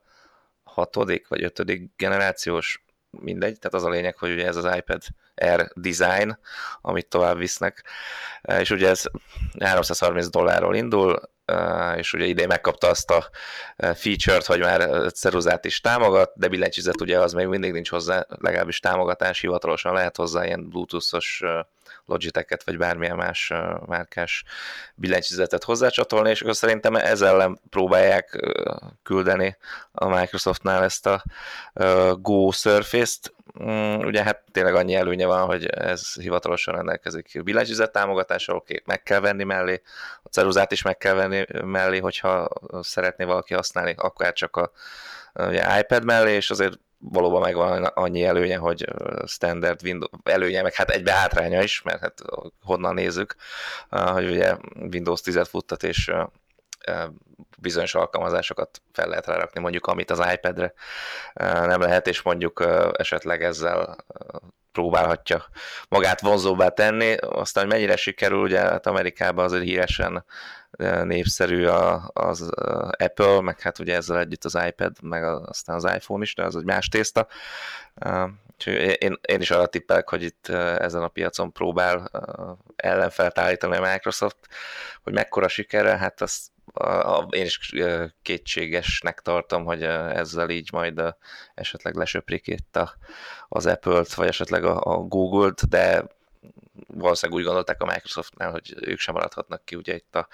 hatodik 0.63 1.27
vagy 1.27 1.43
ötödik 1.43 1.91
generációs 1.95 2.83
mindegy, 3.11 3.59
tehát 3.59 3.73
az 3.73 3.83
a 3.83 3.89
lényeg, 3.89 4.17
hogy 4.17 4.31
ugye 4.31 4.47
ez 4.47 4.55
az 4.55 4.75
iPad 4.75 5.01
Air 5.35 5.71
design, 5.75 6.37
amit 6.81 7.07
tovább 7.07 7.37
visznek, 7.37 7.83
és 8.41 8.69
ugye 8.69 8.89
ez 8.89 9.03
330 9.59 10.29
dollárról 10.29 10.75
indul, 10.75 11.21
és 11.95 12.13
ugye 12.13 12.25
idén 12.25 12.47
megkapta 12.47 12.87
azt 12.87 13.11
a 13.11 13.29
feature-t, 13.93 14.45
hogy 14.45 14.59
már 14.59 15.11
ceruzát 15.11 15.65
is 15.65 15.81
támogat, 15.81 16.31
de 16.35 16.47
billentyűzet 16.47 17.01
ugye 17.01 17.19
az 17.19 17.33
még 17.33 17.47
mindig 17.47 17.71
nincs 17.71 17.89
hozzá, 17.89 18.25
legalábbis 18.27 18.79
támogatás, 18.79 19.39
hivatalosan 19.39 19.93
lehet 19.93 20.15
hozzá 20.15 20.45
ilyen 20.45 20.69
bluetoothos 20.69 21.43
Logitech-et, 22.05 22.63
vagy 22.63 22.77
bármilyen 22.77 23.15
más 23.15 23.53
márkás 23.85 24.43
billentyűzetet 24.95 25.63
hozzácsatolni, 25.63 26.29
és 26.29 26.41
akkor 26.41 26.55
szerintem 26.55 26.95
ezzel 26.95 27.27
ellen 27.27 27.59
próbálják 27.69 28.53
küldeni 29.03 29.57
a 29.91 30.07
Microsoftnál 30.07 30.83
ezt 30.83 31.05
a 31.05 31.23
Go 32.15 32.51
Surface-t, 32.51 33.33
mm, 33.63 33.99
ugye 33.99 34.23
hát 34.23 34.43
tényleg 34.51 34.75
annyi 34.75 34.95
előnye 34.95 35.25
van, 35.25 35.45
hogy 35.45 35.65
ez 35.65 36.13
hivatalosan 36.13 36.75
rendelkezik 36.75 37.43
billentyűzet 37.43 37.91
támogatással, 37.91 38.55
oké, 38.55 38.81
meg 38.85 39.03
kell 39.03 39.19
venni 39.19 39.43
mellé, 39.43 39.81
a 40.23 40.29
ceruzát 40.29 40.71
is 40.71 40.81
meg 40.81 40.97
kell 40.97 41.13
venni 41.13 41.45
mellé, 41.63 41.97
hogyha 41.97 42.47
szeretné 42.81 43.25
valaki 43.25 43.53
használni, 43.53 43.93
akár 43.97 44.33
csak 44.33 44.55
a 44.55 44.71
ugye, 45.33 45.79
iPad 45.79 46.03
mellé, 46.03 46.35
és 46.35 46.49
azért 46.49 46.79
valóban 46.97 47.41
megvan 47.41 47.83
annyi 47.83 48.23
előnye, 48.23 48.57
hogy 48.57 48.85
standard 49.25 49.83
Windows 49.83 50.11
előnye, 50.23 50.61
meg 50.61 50.73
hát 50.73 50.89
egybe 50.89 51.11
hátránya 51.11 51.61
is, 51.61 51.81
mert 51.81 51.99
hát 51.99 52.21
honnan 52.61 52.93
nézzük, 52.93 53.35
hogy 53.89 54.29
ugye 54.29 54.55
Windows 54.91 55.21
10-et 55.23 55.47
futtat, 55.49 55.83
és 55.83 56.11
bizonyos 57.57 57.95
alkalmazásokat 57.95 58.81
fel 58.91 59.07
lehet 59.07 59.25
rárakni, 59.25 59.61
mondjuk 59.61 59.87
amit 59.87 60.11
az 60.11 60.23
iPad-re 60.33 60.73
nem 61.65 61.81
lehet, 61.81 62.07
és 62.07 62.21
mondjuk 62.21 62.63
esetleg 62.93 63.43
ezzel 63.43 63.95
próbálhatja 64.71 65.45
magát 65.89 66.21
vonzóbbá 66.21 66.69
tenni. 66.69 67.15
Aztán, 67.15 67.63
hogy 67.63 67.73
mennyire 67.73 67.95
sikerül, 67.95 68.41
ugye 68.41 68.59
hát 68.59 68.87
Amerikában 68.87 69.45
azért 69.45 69.63
híresen 69.63 70.25
népszerű 71.03 71.65
az 72.13 72.49
Apple, 72.97 73.41
meg 73.41 73.59
hát 73.59 73.79
ugye 73.79 73.95
ezzel 73.95 74.19
együtt 74.19 74.43
az 74.43 74.57
iPad, 74.67 75.01
meg 75.01 75.23
aztán 75.23 75.75
az 75.75 75.83
iPhone 75.83 76.23
is, 76.23 76.35
de 76.35 76.43
az 76.43 76.55
egy 76.55 76.63
más 76.63 76.87
tészta. 76.87 77.27
Úgyhogy 78.53 78.73
én, 78.73 79.19
én 79.21 79.41
is 79.41 79.51
arra 79.51 79.65
tippelek, 79.65 80.09
hogy 80.09 80.23
itt 80.23 80.47
ezen 80.77 81.03
a 81.03 81.07
piacon 81.07 81.51
próbál 81.51 82.09
ellenfelt 82.75 83.39
állítani 83.39 83.75
a 83.75 83.91
Microsoft, 83.91 84.37
hogy 85.03 85.13
mekkora 85.13 85.47
sikerrel, 85.47 85.97
hát 85.97 86.21
azt 86.21 86.47
én 87.29 87.45
is 87.45 87.73
kétségesnek 88.21 89.19
tartom, 89.19 89.65
hogy 89.65 89.83
ezzel 89.83 90.49
így 90.49 90.69
majd 90.71 91.01
esetleg 91.55 91.95
lesöprik 91.95 92.47
itt 92.47 92.75
a, 92.75 92.93
az 93.47 93.65
Apple-t, 93.65 94.13
vagy 94.13 94.27
esetleg 94.27 94.63
a, 94.63 94.81
a 94.81 94.97
Google-t, 94.97 95.69
de 95.69 96.03
valószínűleg 96.87 97.39
úgy 97.39 97.45
gondolták 97.45 97.81
a 97.81 97.85
Microsoftnál, 97.85 98.51
hogy 98.51 98.75
ők 98.81 98.99
sem 98.99 99.13
maradhatnak 99.13 99.65
ki, 99.65 99.75
ugye 99.75 99.95
itt 99.95 100.15
a, 100.15 100.27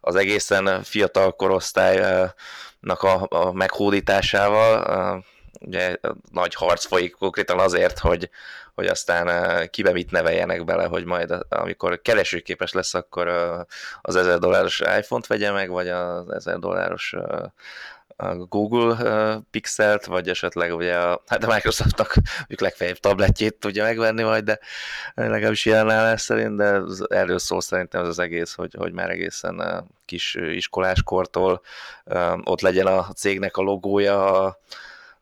az 0.00 0.14
egészen 0.14 0.82
fiatal 0.82 1.32
korosztálynak 1.32 3.02
a, 3.02 3.26
a 3.28 3.52
meghódításával, 3.52 5.24
ugye 5.60 5.96
nagy 6.30 6.54
harc 6.54 6.86
folyik 6.86 7.14
konkrétan 7.14 7.58
azért, 7.58 7.98
hogy, 7.98 8.30
hogy 8.74 8.86
aztán 8.86 9.68
kibe 9.70 9.92
mit 9.92 10.10
neveljenek 10.10 10.64
bele, 10.64 10.84
hogy 10.84 11.04
majd 11.04 11.34
amikor 11.48 12.02
keresőképes 12.02 12.72
lesz, 12.72 12.94
akkor 12.94 13.28
az 14.02 14.16
1000 14.16 14.38
dolláros 14.38 14.80
iPhone-t 14.80 15.26
vegye 15.26 15.50
meg, 15.50 15.70
vagy 15.70 15.88
az 15.88 16.30
1000 16.30 16.58
dolláros 16.58 17.14
a 18.16 18.34
Google 18.34 19.42
Pixelt, 19.50 20.04
vagy 20.04 20.28
esetleg 20.28 20.74
ugye 20.74 20.96
a, 20.96 21.22
hát 21.26 21.44
a 21.44 21.52
Microsoftnak 21.52 22.14
ők 22.48 22.60
legfeljebb 22.60 22.96
tabletjét 22.96 23.54
tudja 23.54 23.82
megvenni 23.82 24.22
majd, 24.22 24.44
de 24.44 24.58
legalábbis 25.14 25.64
jelen 25.64 25.90
állás 25.90 26.20
szerint, 26.20 26.56
de 26.56 26.80
erről 27.08 27.38
szól 27.38 27.60
szerintem 27.60 28.02
ez 28.02 28.08
az 28.08 28.18
egész, 28.18 28.54
hogy, 28.54 28.74
hogy 28.78 28.92
már 28.92 29.10
egészen 29.10 29.84
kis 30.04 30.34
iskoláskortól 30.34 31.60
ott 32.44 32.60
legyen 32.60 32.86
a 32.86 33.02
cégnek 33.02 33.56
a 33.56 33.62
logója 33.62 34.44
a, 34.44 34.58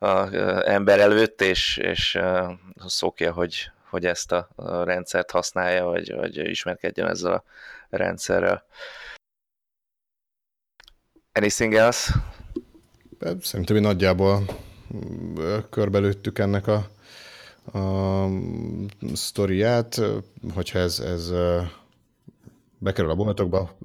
a 0.03 0.29
ember 0.69 1.01
előtt, 1.01 1.41
és, 1.41 1.77
és 1.77 2.19
szokja, 2.87 3.33
hogy, 3.33 3.71
hogy 3.91 4.07
ezt 4.07 4.33
a 4.33 4.49
rendszert 4.85 5.31
használja, 5.31 5.85
vagy, 5.85 6.15
vagy 6.15 6.37
ismerkedjen 6.37 7.09
ezzel 7.09 7.33
a 7.33 7.45
rendszerrel. 7.91 8.65
Anything 11.33 11.75
else? 11.75 12.13
Szerintem 13.41 13.77
mi 13.77 13.81
nagyjából 13.81 14.45
körbelőttük 15.71 16.39
ennek 16.39 16.67
a, 16.67 16.91
a 17.79 18.27
sztoriát, 19.15 20.01
hogyha 20.55 20.79
ez, 20.79 20.99
ez 20.99 21.33
bekerül 22.79 23.11
a 23.11 23.15
boltokba. 23.15 23.77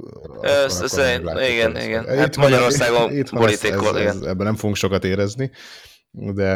Igen, 1.35 1.77
igen. 1.77 2.03
Itt 2.03 2.09
hát 2.09 2.35
Magyarországon 2.35 3.23
politikol, 3.23 3.99
igen. 3.99 4.27
Ebben 4.27 4.45
nem 4.45 4.55
fogunk 4.55 4.75
sokat 4.75 5.03
érezni, 5.03 5.51
de 6.17 6.51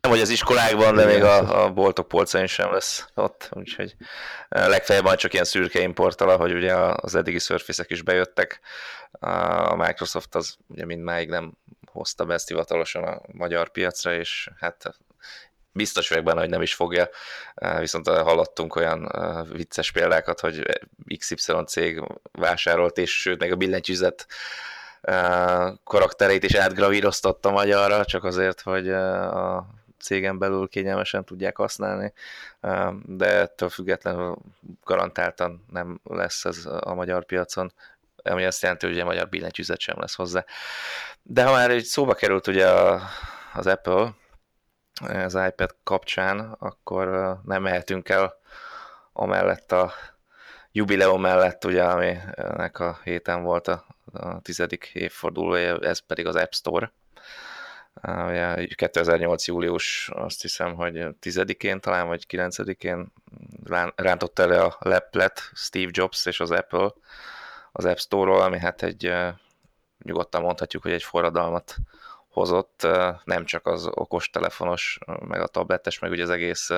Nem, 0.00 0.10
hogy 0.10 0.20
az 0.20 0.28
iskolákban, 0.28 0.94
de 0.94 1.04
még 1.04 1.22
a, 1.22 1.64
a 1.64 1.72
boltok 1.72 2.08
polcain 2.08 2.46
sem 2.46 2.72
lesz 2.72 3.06
ott, 3.14 3.48
úgyhogy 3.52 3.96
legfeljebb 4.48 5.04
majd 5.04 5.18
csak 5.18 5.32
ilyen 5.32 5.44
szürke 5.44 5.80
importtal, 5.80 6.36
hogy 6.36 6.52
ugye 6.52 6.74
az 6.76 7.14
eddigi 7.14 7.38
surface 7.38 7.84
is 7.88 8.02
bejöttek. 8.02 8.60
A 9.10 9.74
Microsoft 9.74 10.34
az 10.34 10.56
ugye 10.68 10.84
mindmáig 10.84 11.28
nem 11.28 11.58
hozta 11.90 12.24
be 12.24 12.34
ezt 12.34 12.48
hivatalosan 12.48 13.04
a 13.04 13.20
magyar 13.32 13.70
piacra, 13.70 14.14
és 14.14 14.48
hát 14.58 14.94
biztos 15.72 16.08
vagyok 16.08 16.24
benne, 16.24 16.40
hogy 16.40 16.50
nem 16.50 16.62
is 16.62 16.74
fogja, 16.74 17.08
viszont 17.78 18.08
hallottunk 18.08 18.76
olyan 18.76 19.12
vicces 19.52 19.92
példákat, 19.92 20.40
hogy 20.40 20.80
XY 21.18 21.52
cég 21.66 22.02
vásárolt, 22.32 22.98
és 22.98 23.20
sőt, 23.20 23.38
meg 23.38 23.52
a 23.52 23.56
billentyűzet 23.56 24.26
karakterét 25.84 26.42
is 26.44 26.54
átgravíroztatta 26.54 27.50
magyarra, 27.50 28.04
csak 28.04 28.24
azért, 28.24 28.60
hogy 28.60 28.90
a 28.90 29.66
cégen 29.98 30.38
belül 30.38 30.68
kényelmesen 30.68 31.24
tudják 31.24 31.56
használni, 31.56 32.12
de 33.04 33.26
ettől 33.26 33.68
függetlenül 33.68 34.36
garantáltan 34.84 35.64
nem 35.70 36.00
lesz 36.04 36.44
ez 36.44 36.66
a 36.80 36.94
magyar 36.94 37.24
piacon, 37.24 37.72
ami 38.22 38.44
azt 38.44 38.62
jelenti, 38.62 38.86
hogy 38.86 38.98
a 38.98 39.04
magyar 39.04 39.28
billentyűzet 39.28 39.80
sem 39.80 39.96
lesz 39.98 40.14
hozzá. 40.14 40.44
De 41.22 41.44
ha 41.44 41.52
már 41.52 41.70
egy 41.70 41.84
szóba 41.84 42.14
került 42.14 42.46
ugye 42.46 42.68
az 43.54 43.66
Apple, 43.66 44.14
az 45.08 45.34
iPad 45.34 45.74
kapcsán, 45.84 46.56
akkor 46.58 47.38
nem 47.44 47.62
mehetünk 47.62 48.08
el 48.08 48.40
amellett 49.12 49.72
a 49.72 49.92
jubileum 50.72 51.20
mellett, 51.20 51.64
ugye, 51.64 51.84
aminek 51.84 52.78
a 52.78 52.98
héten 53.04 53.42
volt 53.42 53.68
a, 54.12 54.40
tizedik 54.40 54.90
évfordulója, 54.94 55.78
ez 55.78 55.98
pedig 55.98 56.26
az 56.26 56.36
App 56.36 56.52
Store. 56.52 56.92
Ugye 58.02 58.66
2008. 58.74 59.46
július, 59.46 60.10
azt 60.12 60.42
hiszem, 60.42 60.74
hogy 60.74 61.06
10-én 61.20 61.80
talán, 61.80 62.06
vagy 62.06 62.26
9-én 62.28 63.12
rántott 63.94 64.38
elő 64.38 64.56
a 64.56 64.76
leplet 64.78 65.40
Steve 65.54 65.90
Jobs 65.92 66.26
és 66.26 66.40
az 66.40 66.50
Apple 66.50 66.92
az 67.72 67.84
App 67.84 67.96
Store-ról, 67.96 68.42
ami 68.42 68.58
hát 68.58 68.82
egy 68.82 69.12
nyugodtan 70.04 70.42
mondhatjuk, 70.42 70.82
hogy 70.82 70.92
egy 70.92 71.02
forradalmat 71.02 71.76
hozott, 72.28 72.86
nem 73.24 73.44
csak 73.44 73.66
az 73.66 73.86
okostelefonos, 73.90 74.98
meg 75.20 75.40
a 75.40 75.46
tabletes, 75.46 75.98
meg 75.98 76.10
ugye 76.10 76.22
az 76.22 76.30
egész 76.30 76.70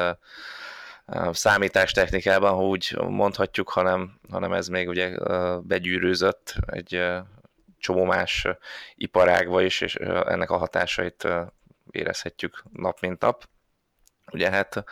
számítástechnikában, 1.32 2.54
ha 2.54 2.66
úgy 2.66 2.96
mondhatjuk, 3.08 3.68
hanem, 3.68 4.18
hanem 4.30 4.52
ez 4.52 4.68
még 4.68 4.88
ugye 4.88 5.16
begyűrűzött 5.60 6.54
egy 6.66 7.02
csomó 7.78 8.04
más 8.04 8.46
iparágba 8.94 9.62
is, 9.62 9.80
és 9.80 9.94
ennek 10.26 10.50
a 10.50 10.56
hatásait 10.56 11.28
érezhetjük 11.90 12.64
nap 12.72 13.00
mint 13.00 13.20
nap. 13.20 13.48
Ugye 14.32 14.50
hát 14.50 14.84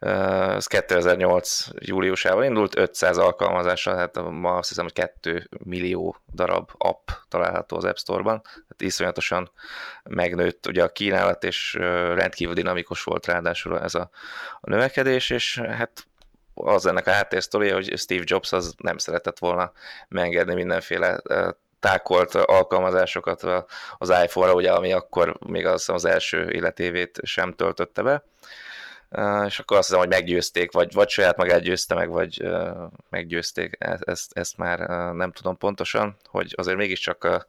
ez 0.00 0.66
2008 0.66 1.66
júliusában 1.78 2.44
indult, 2.44 2.76
500 2.76 3.18
alkalmazással, 3.18 3.96
hát 3.96 4.16
ma 4.30 4.54
azt 4.54 4.68
hiszem, 4.68 4.84
hogy 4.84 4.92
2 4.92 5.48
millió 5.64 6.16
darab 6.34 6.70
app 6.78 7.08
található 7.28 7.76
az 7.76 7.84
App 7.84 7.96
Store-ban, 7.96 8.42
hát 8.44 8.82
iszonyatosan 8.82 9.50
megnőtt 10.02 10.66
ugye 10.66 10.82
a 10.82 10.88
kínálat, 10.88 11.44
és 11.44 11.74
rendkívül 12.14 12.54
dinamikus 12.54 13.02
volt 13.02 13.26
ráadásul 13.26 13.80
ez 13.80 13.94
a, 13.94 14.10
a 14.60 14.70
növekedés, 14.70 15.30
és 15.30 15.58
hát 15.58 16.06
az 16.54 16.86
ennek 16.86 17.06
a 17.06 17.12
háttérsztoria, 17.12 17.74
hogy 17.74 17.98
Steve 17.98 18.24
Jobs 18.24 18.52
az 18.52 18.74
nem 18.76 18.98
szeretett 18.98 19.38
volna 19.38 19.72
megengedni 20.08 20.54
mindenféle 20.54 21.20
tákolt 21.80 22.34
alkalmazásokat 22.34 23.42
az 23.98 24.08
iPhone-ra, 24.08 24.54
ugye, 24.54 24.72
ami 24.72 24.92
akkor 24.92 25.38
még 25.46 25.66
az, 25.66 25.88
az 25.88 26.04
első 26.04 26.50
életévét 26.50 27.20
sem 27.22 27.52
töltötte 27.52 28.02
be 28.02 28.24
és 29.46 29.58
akkor 29.58 29.76
azt 29.76 29.86
hiszem, 29.86 29.98
hogy 29.98 30.08
meggyőzték, 30.08 30.72
vagy, 30.72 30.92
vagy 30.92 31.08
saját 31.08 31.36
magát 31.36 31.60
győzte 31.60 31.94
meg, 31.94 32.08
vagy 32.08 32.48
meggyőzték, 33.10 33.76
e-, 33.78 33.98
ezt, 34.04 34.38
ezt 34.38 34.56
már 34.56 34.78
nem 35.14 35.32
tudom 35.32 35.56
pontosan, 35.56 36.16
hogy 36.24 36.52
azért 36.56 36.76
mégiscsak 36.76 37.46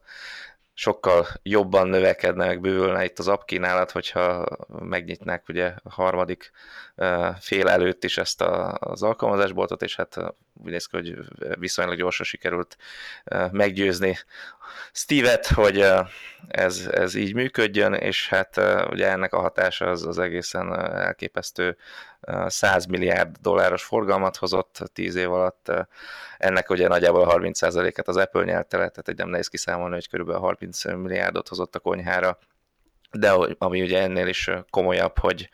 sokkal 0.78 1.26
jobban 1.42 1.88
növekedne, 1.88 2.46
meg 2.46 2.60
bővülne 2.60 3.04
itt 3.04 3.18
az 3.18 3.28
apkínálat, 3.28 3.90
hogyha 3.90 4.46
megnyitnák 4.68 5.48
ugye 5.48 5.74
a 5.82 5.90
harmadik 5.92 6.50
fél 7.40 7.68
előtt 7.68 8.04
is 8.04 8.18
ezt 8.18 8.40
a, 8.40 8.76
az 8.80 9.02
alkalmazásboltot, 9.02 9.82
és 9.82 9.96
hát 9.96 10.16
úgy 10.64 10.70
néz 10.70 10.86
ki, 10.86 10.96
hogy 10.96 11.18
viszonylag 11.58 11.96
gyorsan 11.96 12.26
sikerült 12.26 12.76
meggyőzni 13.50 14.18
Steve-et, 14.92 15.46
hogy 15.46 15.86
ez, 16.48 16.88
ez 16.90 17.14
így 17.14 17.34
működjön, 17.34 17.94
és 17.94 18.28
hát 18.28 18.60
ugye 18.90 19.08
ennek 19.10 19.32
a 19.32 19.40
hatása 19.40 19.86
az, 19.86 20.06
az 20.06 20.18
egészen 20.18 20.74
elképesztő 20.94 21.76
100 22.46 22.86
milliárd 22.86 23.36
dolláros 23.40 23.84
forgalmat 23.84 24.36
hozott 24.36 24.82
10 24.92 25.14
év 25.14 25.32
alatt. 25.32 25.72
Ennek 26.38 26.70
ugye 26.70 26.88
nagyjából 26.88 27.26
30%-et 27.30 28.08
az 28.08 28.16
Apple 28.16 28.44
nyelte 28.44 28.76
le, 28.76 28.88
tehát 28.88 29.08
egy 29.08 29.16
nem 29.16 29.28
nehéz 29.28 29.48
kiszámolni, 29.48 29.94
hogy 29.94 30.08
körülbelül 30.08 30.40
30 30.40 30.84
milliárdot 30.84 31.48
hozott 31.48 31.74
a 31.74 31.80
konyhára, 31.80 32.38
de 33.10 33.30
ami 33.58 33.82
ugye 33.82 34.00
ennél 34.02 34.26
is 34.26 34.50
komolyabb, 34.70 35.18
hogy 35.18 35.50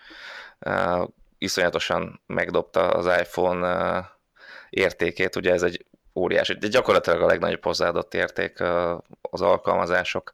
iszonyatosan 1.38 2.20
megdobta 2.26 2.90
az 2.90 3.06
iPhone 3.06 4.10
értékét, 4.70 5.36
ugye 5.36 5.52
ez 5.52 5.62
egy 5.62 5.86
óriási, 6.14 6.54
de 6.54 6.66
gyakorlatilag 6.66 7.22
a 7.22 7.26
legnagyobb 7.26 7.64
hozzáadott 7.64 8.14
érték 8.14 8.60
az 9.20 9.40
alkalmazások. 9.40 10.30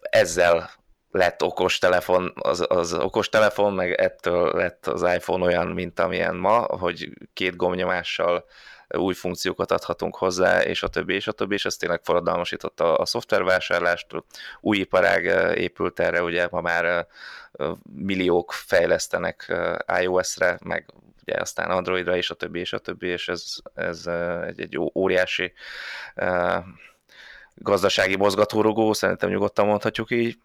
Ezzel 0.00 0.70
lett 1.14 1.42
okos 1.42 1.78
telefon, 1.78 2.32
az, 2.34 2.64
az 2.68 2.92
okos 2.92 3.28
telefon, 3.28 3.72
meg 3.72 3.92
ettől 3.92 4.52
lett 4.54 4.86
az 4.86 5.02
iPhone 5.02 5.44
olyan, 5.44 5.66
mint 5.66 6.00
amilyen 6.00 6.36
ma, 6.36 6.58
hogy 6.58 7.10
két 7.32 7.56
gombnyomással 7.56 8.44
új 8.88 9.14
funkciókat 9.14 9.70
adhatunk 9.70 10.16
hozzá, 10.16 10.62
és 10.62 10.82
a 10.82 10.88
többi, 10.88 11.14
és 11.14 11.26
a 11.26 11.32
többi, 11.32 11.54
és 11.54 11.64
ez 11.64 11.76
tényleg 11.76 12.00
forradalmasította 12.02 12.94
a 12.94 13.06
szoftvervásárlást, 13.06 14.06
új 14.60 14.76
iparág 14.76 15.24
épült 15.56 16.00
erre, 16.00 16.22
ugye 16.22 16.48
ma 16.50 16.60
már 16.60 17.06
milliók 17.96 18.52
fejlesztenek 18.52 19.54
iOS-re, 20.00 20.58
meg 20.64 20.86
ugye 21.26 21.40
aztán 21.40 21.70
Androidra, 21.70 22.16
és 22.16 22.30
a 22.30 22.34
többi, 22.34 22.60
és 22.60 22.72
a 22.72 22.78
többi, 22.78 23.06
és 23.06 23.28
ez, 23.28 23.54
ez 23.74 24.06
egy, 24.46 24.60
egy 24.60 24.78
óriási 24.94 25.52
gazdasági 27.54 28.16
mozgatórugó, 28.16 28.92
szerintem 28.92 29.30
nyugodtan 29.30 29.66
mondhatjuk 29.66 30.10
így, 30.10 30.38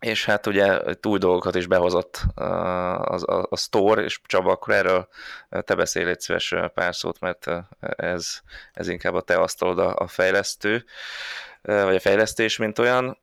és 0.00 0.24
hát 0.24 0.46
ugye 0.46 0.80
új 1.06 1.18
dolgokat 1.18 1.54
is 1.54 1.66
behozott 1.66 2.22
a, 2.34 2.42
a, 2.44 3.46
a 3.50 3.56
store, 3.56 4.02
és 4.02 4.20
Csaba, 4.26 4.50
akkor 4.50 4.74
erről 4.74 5.08
te 5.48 5.74
beszélj 5.74 6.10
egy 6.10 6.20
szíves 6.20 6.54
pár 6.74 6.94
szót, 6.94 7.20
mert 7.20 7.46
ez, 7.80 8.40
ez 8.72 8.88
inkább 8.88 9.14
a 9.14 9.20
te 9.20 9.34
asztalod 9.34 9.78
a, 9.78 9.94
a 9.96 10.06
fejlesztő, 10.06 10.84
vagy 11.62 11.94
a 11.94 12.00
fejlesztés, 12.00 12.56
mint 12.56 12.78
olyan 12.78 13.18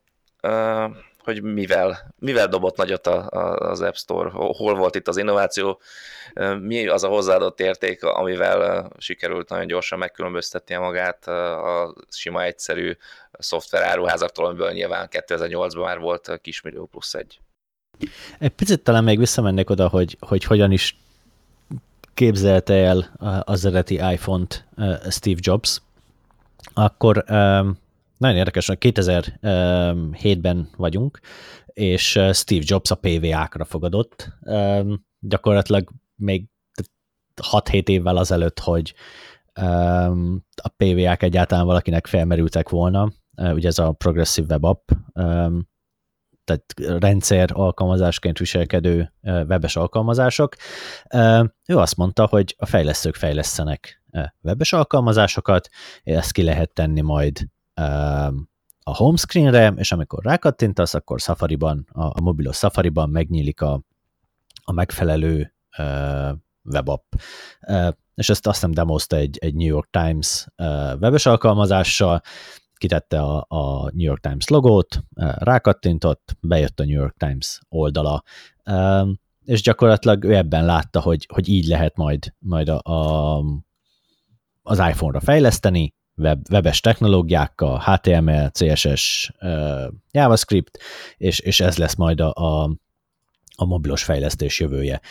hogy 1.26 1.42
mivel, 1.42 2.14
mivel 2.20 2.48
dobott 2.48 2.78
nagyot 2.78 3.08
a, 3.08 3.30
a, 3.30 3.70
az 3.70 3.82
App 3.82 3.94
Store, 3.94 4.30
hol 4.32 4.76
volt 4.76 4.96
itt 4.96 5.08
az 5.08 5.18
innováció, 5.18 5.82
mi 6.60 6.88
az 6.88 7.04
a 7.04 7.08
hozzáadott 7.08 7.60
érték, 7.60 8.04
amivel 8.04 8.90
sikerült 8.98 9.50
nagyon 9.50 9.68
gyorsan 9.68 10.00
megkülönböztetnie 10.00 10.80
magát 10.80 11.28
a 11.28 11.96
sima 12.10 12.44
egyszerű 12.44 12.98
szoftveráruházaktól, 13.32 14.46
amiből 14.46 14.72
nyilván 14.72 15.08
2008-ban 15.12 15.84
már 15.84 16.00
volt 16.00 16.40
kismillió 16.42 16.86
plusz 16.86 17.14
egy. 17.14 17.40
Egy 18.40 18.52
picit 18.52 18.82
talán 18.82 19.04
még 19.04 19.18
visszamennék 19.18 19.70
oda, 19.70 19.88
hogy, 19.88 20.18
hogy 20.20 20.44
hogyan 20.44 20.72
is 20.72 20.98
képzelte 22.14 22.74
el 22.74 23.12
az 23.46 23.66
eredeti 23.66 23.94
iPhone-t 23.96 24.66
Steve 25.10 25.40
Jobs, 25.42 25.82
akkor 26.74 27.24
nagyon 28.18 28.38
érdekes, 28.38 28.68
hogy 28.68 28.78
2007-ben 28.80 30.70
vagyunk, 30.78 31.20
és 31.66 32.20
Steve 32.34 32.64
Jobs 32.66 32.92
a 32.92 32.96
PVA-kra 32.96 33.66
fogadott. 33.66 34.30
Gyakorlatilag 35.20 35.90
még 36.16 36.46
6-7 37.52 37.88
évvel 37.88 38.18
azelőtt, 38.18 38.60
hogy 38.60 38.94
a 40.56 40.68
PVA-k 40.78 41.24
egyáltalán 41.24 41.66
valakinek 41.66 42.08
felmerültek 42.08 42.70
volna, 42.70 43.12
ugye 43.36 43.68
ez 43.68 43.80
a 43.80 43.92
Progressive 43.92 44.48
Web 44.54 44.64
App, 44.64 44.90
tehát 46.44 46.74
rendszer 47.00 47.50
alkalmazásként 47.54 48.38
viselkedő 48.38 49.14
webes 49.22 49.76
alkalmazások. 49.76 50.56
Ő 51.68 51.78
azt 51.78 51.96
mondta, 51.96 52.26
hogy 52.26 52.56
a 52.58 52.66
fejlesztők 52.66 53.16
fejlesztenek 53.16 54.04
webes 54.42 54.74
alkalmazásokat, 54.74 55.70
ezt 56.04 56.32
ki 56.32 56.44
lehet 56.44 56.74
tenni 56.74 57.02
majd 57.02 57.48
a 58.84 58.96
home 58.96 59.18
screenre, 59.18 59.74
és 59.76 59.92
amikor 59.92 60.24
rákattintasz, 60.24 60.94
akkor 60.94 61.20
Safari-ban, 61.20 61.88
a, 61.92 62.04
a 62.04 62.22
mobilos 62.22 62.58
Safari-ban 62.58 63.10
megnyílik 63.10 63.62
a, 63.62 63.82
a 64.64 64.72
megfelelő 64.72 65.54
uh, 65.78 66.38
webapp. 66.64 67.14
Uh, 67.68 67.88
és 68.16 68.30
ezt 68.30 68.48
azt 68.48 68.56
hiszem 68.56 68.72
demozta 68.72 69.16
egy, 69.16 69.38
egy 69.38 69.56
New 69.56 69.68
York 69.68 69.90
Times 69.90 70.48
uh, 70.58 70.68
webes 71.00 71.26
alkalmazással, 71.26 72.22
kitette 72.78 73.22
a, 73.22 73.46
a 73.48 73.84
New 73.84 74.06
York 74.06 74.20
Times 74.20 74.48
logót, 74.48 75.04
rákattintott, 75.38 76.38
bejött 76.40 76.80
a 76.80 76.84
New 76.84 77.00
York 77.00 77.18
Times 77.18 77.60
oldala, 77.70 78.24
és 79.46 79.62
gyakorlatilag 79.62 80.24
ő 80.24 80.36
ebben 80.36 80.66
látta, 80.66 81.02
hogy, 81.02 81.28
hogy 81.34 81.50
így 81.50 81.66
lehet 81.66 81.96
majd, 81.96 82.34
majd 82.40 82.70
a, 82.70 82.92
a, 82.92 83.38
az 84.64 84.78
iPhone-ra 84.80 85.20
fejleszteni, 85.20 85.94
web, 86.18 86.40
webes 86.52 86.80
technológiákkal, 86.80 87.80
HTML, 87.80 88.50
CSS, 88.52 89.32
JavaScript, 90.12 90.80
és, 91.18 91.40
és 91.40 91.60
ez 91.60 91.78
lesz 91.78 91.96
majd 91.96 92.22
a, 92.22 92.34
a, 92.34 92.76
a 93.56 93.66
mobilos 93.66 94.04
fejlesztés 94.04 94.60
jövője. 94.60 95.02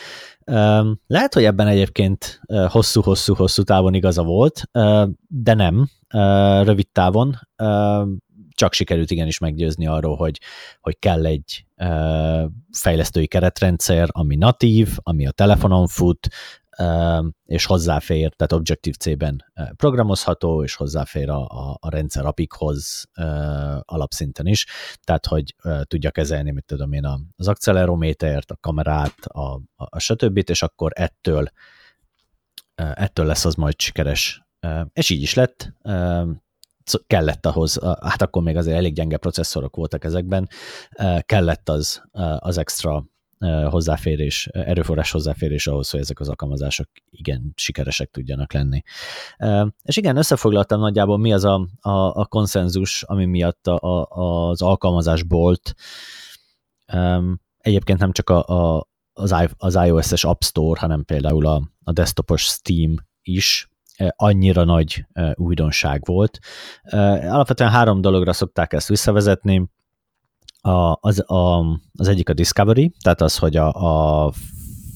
Lehet, 1.06 1.34
hogy 1.34 1.44
ebben 1.44 1.66
egyébként 1.66 2.40
hosszú-hosszú-hosszú 2.68 3.62
távon 3.62 3.94
igaza 3.94 4.22
volt, 4.22 4.62
de 5.28 5.54
nem 5.54 5.88
rövid 6.62 6.88
távon. 6.88 7.38
Csak 8.54 8.72
sikerült 8.72 9.10
igenis 9.10 9.38
meggyőzni 9.38 9.86
arról, 9.86 10.16
hogy, 10.16 10.40
hogy 10.80 10.98
kell 10.98 11.26
egy 11.26 11.66
fejlesztői 12.72 13.26
keretrendszer, 13.26 14.08
ami 14.12 14.36
natív, 14.36 14.88
ami 15.02 15.26
a 15.26 15.30
telefonon 15.30 15.86
fut, 15.86 16.28
és 17.44 17.64
hozzáfér, 17.64 18.34
tehát 18.34 18.52
Objective-C-ben 18.52 19.44
programozható, 19.76 20.62
és 20.62 20.74
hozzáfér 20.74 21.30
a, 21.30 21.46
a, 21.46 21.76
a 21.80 21.90
rendszer 21.90 22.24
apikhoz 22.24 23.04
alapszinten 23.80 24.46
is, 24.46 24.66
tehát 25.02 25.26
hogy 25.26 25.54
tudja 25.82 26.10
kezelni, 26.10 26.50
mit 26.50 26.64
tudom 26.64 26.92
én, 26.92 27.04
az 27.36 27.48
accelerométert, 27.48 28.50
a 28.50 28.56
kamerát, 28.60 29.24
a, 29.24 29.54
a, 29.54 29.60
a 29.74 29.98
stb. 29.98 30.42
és 30.46 30.62
akkor 30.62 30.92
ettől, 30.94 31.46
ettől 32.74 33.26
lesz 33.26 33.44
az 33.44 33.54
majd 33.54 33.80
sikeres. 33.80 34.42
És 34.92 35.10
így 35.10 35.22
is 35.22 35.34
lett, 35.34 35.72
kellett 37.06 37.46
ahhoz, 37.46 37.80
hát 38.00 38.22
akkor 38.22 38.42
még 38.42 38.56
azért 38.56 38.76
elég 38.76 38.94
gyenge 38.94 39.16
processzorok 39.16 39.76
voltak 39.76 40.04
ezekben, 40.04 40.48
kellett 41.20 41.68
az, 41.68 42.02
az 42.38 42.58
extra 42.58 43.04
hozzáférés, 43.70 44.46
erőforrás 44.46 45.10
hozzáférés 45.10 45.66
ahhoz, 45.66 45.90
hogy 45.90 46.00
ezek 46.00 46.20
az 46.20 46.28
alkalmazások 46.28 46.88
igen 47.10 47.52
sikeresek 47.56 48.10
tudjanak 48.10 48.52
lenni. 48.52 48.82
És 49.82 49.96
igen, 49.96 50.16
összefoglaltam 50.16 50.80
nagyjából 50.80 51.18
mi 51.18 51.32
az 51.32 51.44
a, 51.44 51.68
a, 51.80 51.90
a 51.90 52.26
konszenzus, 52.26 53.02
ami 53.02 53.24
miatt 53.24 53.66
a, 53.66 53.78
a, 53.80 54.08
az 54.48 54.62
alkalmazásbolt 54.62 55.74
egyébként 57.58 57.98
nem 57.98 58.12
csak 58.12 58.30
a, 58.30 58.46
a, 58.46 58.88
az, 59.12 59.34
az 59.56 59.74
iOS-es 59.74 60.24
App 60.24 60.42
Store, 60.42 60.80
hanem 60.80 61.04
például 61.04 61.46
a, 61.46 61.62
a 61.84 61.92
desktopos 61.92 62.42
Steam 62.42 62.94
is 63.22 63.68
annyira 64.16 64.64
nagy 64.64 65.06
újdonság 65.34 66.02
volt. 66.04 66.38
Alapvetően 67.22 67.70
három 67.70 68.00
dologra 68.00 68.32
szokták 68.32 68.72
ezt 68.72 68.88
visszavezetni 68.88 69.68
a, 70.68 70.98
az, 71.00 71.30
a, 71.30 71.58
az 71.92 72.08
egyik 72.08 72.28
a 72.28 72.32
discovery, 72.32 72.92
tehát 73.02 73.20
az, 73.20 73.38
hogy 73.38 73.56
a, 73.56 73.72
a 74.26 74.32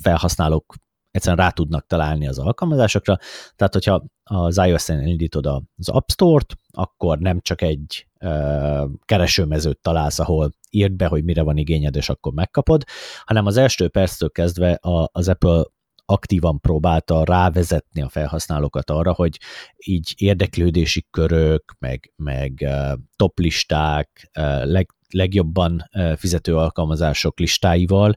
felhasználók 0.02 0.74
egyszerűen 1.10 1.44
rá 1.44 1.50
tudnak 1.50 1.86
találni 1.86 2.28
az 2.28 2.38
alkalmazásokra, 2.38 3.18
tehát 3.56 3.72
hogyha 3.72 4.04
az 4.22 4.58
iOS-en 4.58 5.06
indítod 5.06 5.46
az 5.46 5.88
App 5.88 6.08
Store-t, 6.08 6.54
akkor 6.70 7.18
nem 7.18 7.40
csak 7.40 7.62
egy 7.62 8.06
ö, 8.20 8.84
keresőmezőt 9.04 9.78
találsz, 9.80 10.18
ahol 10.18 10.52
írd 10.70 10.92
be, 10.92 11.06
hogy 11.06 11.24
mire 11.24 11.42
van 11.42 11.56
igényed, 11.56 11.96
és 11.96 12.08
akkor 12.08 12.32
megkapod, 12.32 12.84
hanem 13.24 13.46
az 13.46 13.56
első 13.56 13.88
perctől 13.88 14.30
kezdve 14.30 14.72
a, 14.72 15.08
az 15.12 15.28
Apple 15.28 15.64
aktívan 16.04 16.60
próbálta 16.60 17.24
rávezetni 17.24 18.02
a 18.02 18.08
felhasználókat 18.08 18.90
arra, 18.90 19.12
hogy 19.12 19.38
így 19.76 20.14
érdeklődési 20.16 21.06
körök, 21.10 21.74
meg, 21.78 22.12
meg 22.16 22.68
toplisták, 23.16 24.30
leg, 24.62 24.90
legjobban 25.12 25.90
fizető 26.16 26.56
alkalmazások 26.56 27.38
listáival 27.38 28.14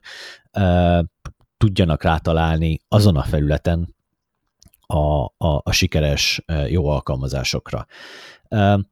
tudjanak 1.56 2.02
rátalálni 2.02 2.80
azon 2.88 3.16
a 3.16 3.22
felületen 3.22 3.94
a, 4.86 5.24
a, 5.24 5.60
a 5.62 5.72
sikeres 5.72 6.44
jó 6.68 6.88
alkalmazásokra. 6.88 7.86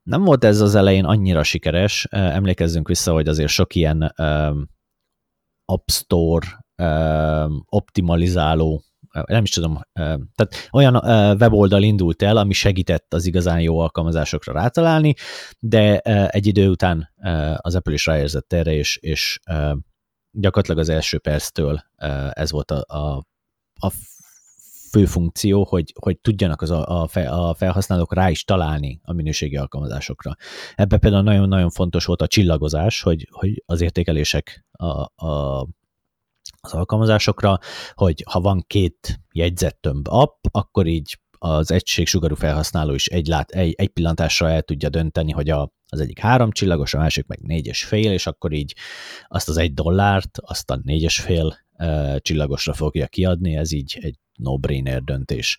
Nem 0.02 0.24
volt 0.24 0.44
ez 0.44 0.60
az 0.60 0.74
elején 0.74 1.04
annyira 1.04 1.42
sikeres, 1.42 2.06
emlékezzünk 2.10 2.88
vissza, 2.88 3.12
hogy 3.12 3.28
azért 3.28 3.50
sok 3.50 3.74
ilyen 3.74 4.14
App 5.64 5.88
Store 5.88 6.46
optimalizáló 7.66 8.82
nem 9.26 9.42
is 9.42 9.50
tudom, 9.50 9.80
tehát 9.94 10.68
olyan 10.70 10.94
weboldal 11.40 11.82
indult 11.82 12.22
el, 12.22 12.36
ami 12.36 12.52
segített 12.52 13.14
az 13.14 13.26
igazán 13.26 13.60
jó 13.60 13.78
alkalmazásokra 13.78 14.52
rátalálni, 14.52 15.14
de 15.58 15.98
egy 16.28 16.46
idő 16.46 16.68
után 16.68 17.12
az 17.56 17.74
Apple 17.74 17.92
is 17.92 18.06
ráérzett 18.06 18.52
erre, 18.52 18.72
és, 18.72 18.96
és 18.96 19.40
gyakorlatilag 20.30 20.78
az 20.78 20.88
első 20.88 21.18
perctől 21.18 21.82
ez 22.30 22.50
volt 22.50 22.70
a, 22.70 22.84
a, 22.86 23.26
a 23.86 23.92
fő 24.90 25.04
funkció, 25.04 25.64
hogy, 25.64 25.92
hogy 26.00 26.18
tudjanak 26.18 26.62
az 26.62 26.70
a, 26.70 27.02
a 27.02 27.54
felhasználók 27.54 28.14
rá 28.14 28.30
is 28.30 28.44
találni 28.44 29.00
a 29.02 29.12
minőségi 29.12 29.56
alkalmazásokra. 29.56 30.36
Ebben 30.74 30.98
például 31.00 31.22
nagyon-nagyon 31.22 31.70
fontos 31.70 32.04
volt 32.04 32.22
a 32.22 32.26
csillagozás, 32.26 33.02
hogy, 33.02 33.28
hogy 33.30 33.62
az 33.66 33.80
értékelések 33.80 34.66
a, 34.70 35.26
a 35.26 35.66
az 36.60 36.72
alkalmazásokra, 36.72 37.58
hogy 37.94 38.24
ha 38.30 38.40
van 38.40 38.64
két 38.66 39.20
jegyzettömb 39.32 40.08
app, 40.08 40.44
akkor 40.50 40.86
így 40.86 41.18
az 41.38 41.70
egységsugarú 41.70 42.34
felhasználó 42.34 42.94
is 42.94 43.06
egy, 43.06 43.26
lát, 43.26 43.50
egy, 43.50 43.74
egy 43.76 43.88
pillantásra 43.88 44.50
el 44.50 44.62
tudja 44.62 44.88
dönteni, 44.88 45.32
hogy 45.32 45.50
a, 45.50 45.72
az 45.88 46.00
egyik 46.00 46.18
három 46.18 46.50
csillagos, 46.50 46.94
a 46.94 46.98
másik 46.98 47.26
meg 47.26 47.40
négyes 47.40 47.84
fél, 47.84 48.12
és 48.12 48.26
akkor 48.26 48.52
így 48.52 48.74
azt 49.28 49.48
az 49.48 49.56
egy 49.56 49.74
dollárt, 49.74 50.38
azt 50.40 50.70
a 50.70 50.80
négyes 50.82 51.20
fél 51.20 51.58
uh, 51.78 52.16
csillagosra 52.16 52.72
fogja 52.72 53.06
kiadni, 53.06 53.56
ez 53.56 53.72
így 53.72 53.98
egy 54.00 54.18
no-brainer 54.38 55.02
döntés. 55.02 55.58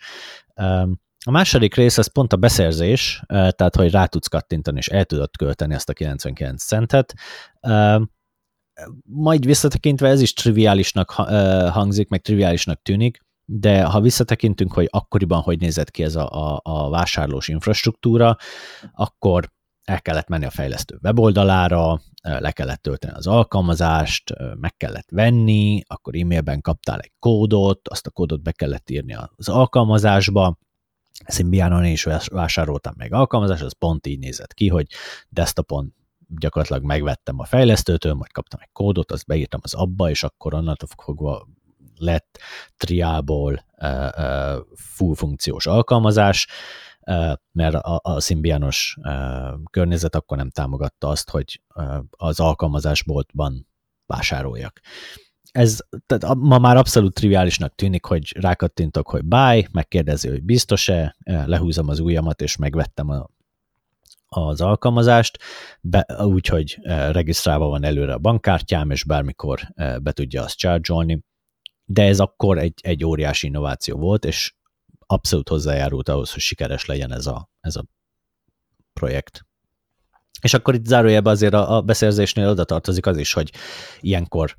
Um, 0.55 0.99
a 1.25 1.31
második 1.31 1.75
rész 1.75 1.97
az 1.97 2.11
pont 2.11 2.33
a 2.33 2.37
beszerzés, 2.37 3.23
tehát 3.27 3.75
hogy 3.75 3.91
rá 3.91 4.05
tudsz 4.05 4.27
kattintani, 4.27 4.77
és 4.77 4.87
el 4.87 5.05
tudod 5.05 5.37
költeni 5.37 5.73
ezt 5.73 5.89
a 5.89 5.93
99 5.93 6.63
centet. 6.63 7.13
Majd 9.03 9.45
visszatekintve 9.45 10.07
ez 10.07 10.21
is 10.21 10.33
triviálisnak 10.33 11.11
hangzik, 11.71 12.09
meg 12.09 12.21
triviálisnak 12.21 12.81
tűnik, 12.81 13.19
de 13.45 13.83
ha 13.83 14.01
visszatekintünk, 14.01 14.73
hogy 14.73 14.87
akkoriban 14.89 15.41
hogy 15.41 15.59
nézett 15.59 15.91
ki 15.91 16.03
ez 16.03 16.15
a, 16.15 16.29
a, 16.29 16.59
a 16.63 16.89
vásárlós 16.89 17.47
infrastruktúra, 17.47 18.37
akkor 18.91 19.51
el 19.83 20.01
kellett 20.01 20.27
menni 20.27 20.45
a 20.45 20.49
fejlesztő 20.49 20.99
weboldalára, 21.01 22.01
le 22.21 22.51
kellett 22.51 22.81
tölteni 22.81 23.13
az 23.13 23.27
alkalmazást, 23.27 24.33
meg 24.59 24.77
kellett 24.77 25.09
venni, 25.09 25.81
akkor 25.87 26.15
e-mailben 26.15 26.61
kaptál 26.61 26.99
egy 26.99 27.11
kódot, 27.19 27.87
azt 27.87 28.07
a 28.07 28.11
kódot 28.11 28.41
be 28.41 28.51
kellett 28.51 28.89
írni 28.89 29.15
az 29.35 29.49
alkalmazásba, 29.49 30.57
Symbianon 31.27 31.85
is 31.85 32.07
vásároltam 32.31 32.93
meg 32.97 33.13
alkalmazást, 33.13 33.63
az 33.63 33.73
pont 33.77 34.07
így 34.07 34.19
nézett 34.19 34.53
ki, 34.53 34.67
hogy 34.67 34.87
desktopon 35.29 35.95
gyakorlatilag 36.39 36.83
megvettem 36.83 37.39
a 37.39 37.45
fejlesztőtől, 37.45 38.13
majd 38.13 38.31
kaptam 38.31 38.59
egy 38.61 38.71
kódot, 38.71 39.11
azt 39.11 39.25
beírtam 39.25 39.59
az 39.63 39.73
abba, 39.73 40.09
és 40.09 40.23
akkor 40.23 40.53
onnantól 40.53 40.89
fogva 41.03 41.47
lett 41.95 42.39
triából 42.77 43.65
uh, 43.81 44.57
full 44.75 45.15
funkciós 45.15 45.65
alkalmazás, 45.65 46.47
mert 47.51 47.75
a, 47.75 47.99
a 48.03 48.21
környezet 49.71 50.15
akkor 50.15 50.37
nem 50.37 50.49
támogatta 50.49 51.07
azt, 51.07 51.29
hogy 51.29 51.61
az 52.09 52.39
alkalmazásboltban 52.39 53.67
vásároljak. 54.05 54.79
Ez 55.51 55.79
tehát 56.05 56.35
ma 56.35 56.57
már 56.57 56.77
abszolút 56.77 57.13
triviálisnak 57.13 57.75
tűnik, 57.75 58.05
hogy 58.05 58.35
rákattintok, 58.39 59.09
hogy 59.09 59.25
buy, 59.25 59.67
megkérdezi, 59.71 60.29
hogy 60.29 60.43
biztos-e, 60.43 61.15
lehúzom 61.23 61.87
az 61.87 61.99
ujjamat, 61.99 62.41
és 62.41 62.55
megvettem 62.55 63.09
a 63.09 63.29
az 64.35 64.61
alkalmazást, 64.61 65.37
úgyhogy 66.19 66.77
e, 66.81 67.11
regisztrálva 67.11 67.67
van 67.67 67.83
előre 67.83 68.13
a 68.13 68.17
bankkártyám, 68.17 68.91
és 68.91 69.03
bármikor 69.03 69.59
e, 69.73 69.99
be 69.99 70.11
tudja 70.11 70.43
azt 70.43 70.57
charge 70.57 71.19
de 71.85 72.03
ez 72.03 72.19
akkor 72.19 72.57
egy, 72.57 72.79
egy 72.81 73.05
óriási 73.05 73.47
innováció 73.47 73.97
volt, 73.97 74.25
és 74.25 74.53
abszolút 75.05 75.49
hozzájárult 75.49 76.09
ahhoz, 76.09 76.31
hogy 76.31 76.41
sikeres 76.41 76.85
legyen 76.85 77.13
ez 77.13 77.25
a, 77.27 77.49
ez 77.59 77.75
a 77.75 77.85
projekt. 78.93 79.45
És 80.41 80.53
akkor 80.53 80.73
itt 80.73 80.85
zárójelben 80.85 81.33
azért 81.33 81.53
a, 81.53 81.75
a 81.75 81.81
beszerzésnél 81.81 82.47
oda 82.47 82.63
tartozik 82.63 83.05
az 83.05 83.17
is, 83.17 83.33
hogy 83.33 83.51
ilyenkor 83.99 84.57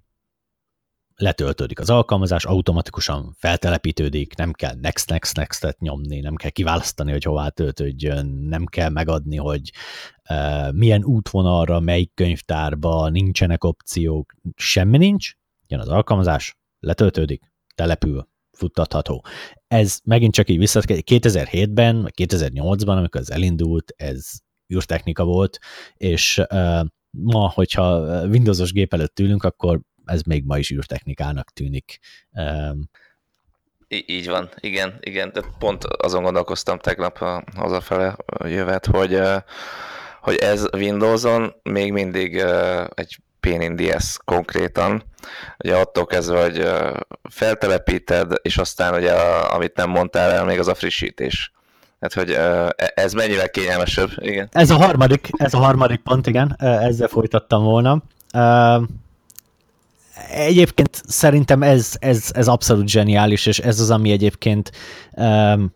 letöltődik 1.23 1.81
az 1.81 1.91
alkalmazás, 1.91 2.45
automatikusan 2.45 3.35
feltelepítődik, 3.39 4.37
nem 4.37 4.53
kell 4.53 4.75
next, 4.81 5.11
next, 5.11 5.37
next-et 5.37 5.79
nyomni, 5.79 6.21
nem 6.21 6.35
kell 6.35 6.51
kiválasztani, 6.51 7.11
hogy 7.11 7.23
hová 7.23 7.49
töltődjön, 7.49 8.27
nem 8.27 8.67
kell 8.67 8.89
megadni, 8.89 9.37
hogy 9.37 9.71
uh, 10.31 10.73
milyen 10.73 11.05
útvonalra, 11.05 11.81
melyik 11.81 12.15
könyvtárba, 12.15 13.09
nincsenek 13.09 13.65
opciók, 13.65 14.33
semmi 14.57 14.97
nincs, 14.99 15.33
jön 15.67 15.81
az 15.81 15.89
alkalmazás, 15.89 16.59
letöltődik, 16.79 17.43
települ, 17.75 18.29
futtatható. 18.57 19.25
Ez 19.67 19.99
megint 20.05 20.35
csak 20.35 20.49
így 20.49 20.59
vissza, 20.59 20.81
2007-ben, 20.85 22.03
vagy 22.03 22.13
2008-ban, 22.17 22.97
amikor 22.97 23.21
ez 23.21 23.31
elindult, 23.31 23.93
ez 23.97 24.31
űrtechnika 24.75 25.25
volt, 25.25 25.59
és 25.97 26.43
uh, 26.51 26.85
ma, 27.19 27.49
hogyha 27.49 28.01
Windowsos 28.27 28.73
gép 28.73 28.93
előtt 28.93 29.19
ülünk, 29.19 29.43
akkor 29.43 29.81
ez 30.05 30.23
még 30.23 30.45
ma 30.45 30.59
is 30.59 30.71
űrtechnikának 30.71 31.51
tűnik. 31.51 31.99
Í- 33.89 34.11
így 34.11 34.29
van, 34.29 34.51
igen, 34.61 34.99
igen, 35.01 35.31
de 35.33 35.41
pont 35.59 35.85
azon 35.85 36.23
gondolkoztam 36.23 36.79
tegnap 36.79 37.21
a 37.21 37.45
hazafele 37.57 38.17
jövet, 38.45 38.87
hogy, 38.87 39.21
hogy 40.21 40.37
ez 40.37 40.67
Windows-on 40.73 41.55
még 41.63 41.93
mindig 41.93 42.45
egy 42.95 43.19
pain 43.41 43.77
konkrétan, 44.25 45.03
ugye 45.59 45.77
attól 45.77 46.07
kezdve, 46.07 46.43
hogy 46.43 46.69
feltelepíted, 47.31 48.33
és 48.43 48.57
aztán 48.59 48.95
ugye, 48.95 49.13
amit 49.53 49.77
nem 49.77 49.91
mondtál 49.91 50.31
el, 50.31 50.45
még 50.45 50.59
az 50.59 50.69
a 50.69 50.75
frissítés. 50.75 51.53
Hát, 52.01 52.13
hogy 52.13 52.31
e, 52.31 52.75
ez 52.95 53.13
mennyivel 53.13 53.51
kényelmesebb, 53.51 54.09
igen. 54.17 54.49
Ez 54.53 54.71
a 54.71 54.77
harmadik, 54.77 55.29
ez 55.33 55.55
a 55.55 55.59
harmadik 55.59 56.01
pont, 56.01 56.27
igen, 56.27 56.57
ezzel 56.59 57.09
folytattam 57.09 57.63
volna. 57.63 58.03
Egyébként 60.31 61.03
szerintem 61.07 61.63
ez, 61.63 61.97
ez, 61.99 62.31
ez 62.33 62.49
abszolút 62.49 62.89
zseniális, 62.89 63.47
és 63.47 63.59
ez 63.59 63.81
az, 63.81 63.91
ami 63.91 64.11
egyébként 64.11 64.73
um, 65.13 65.75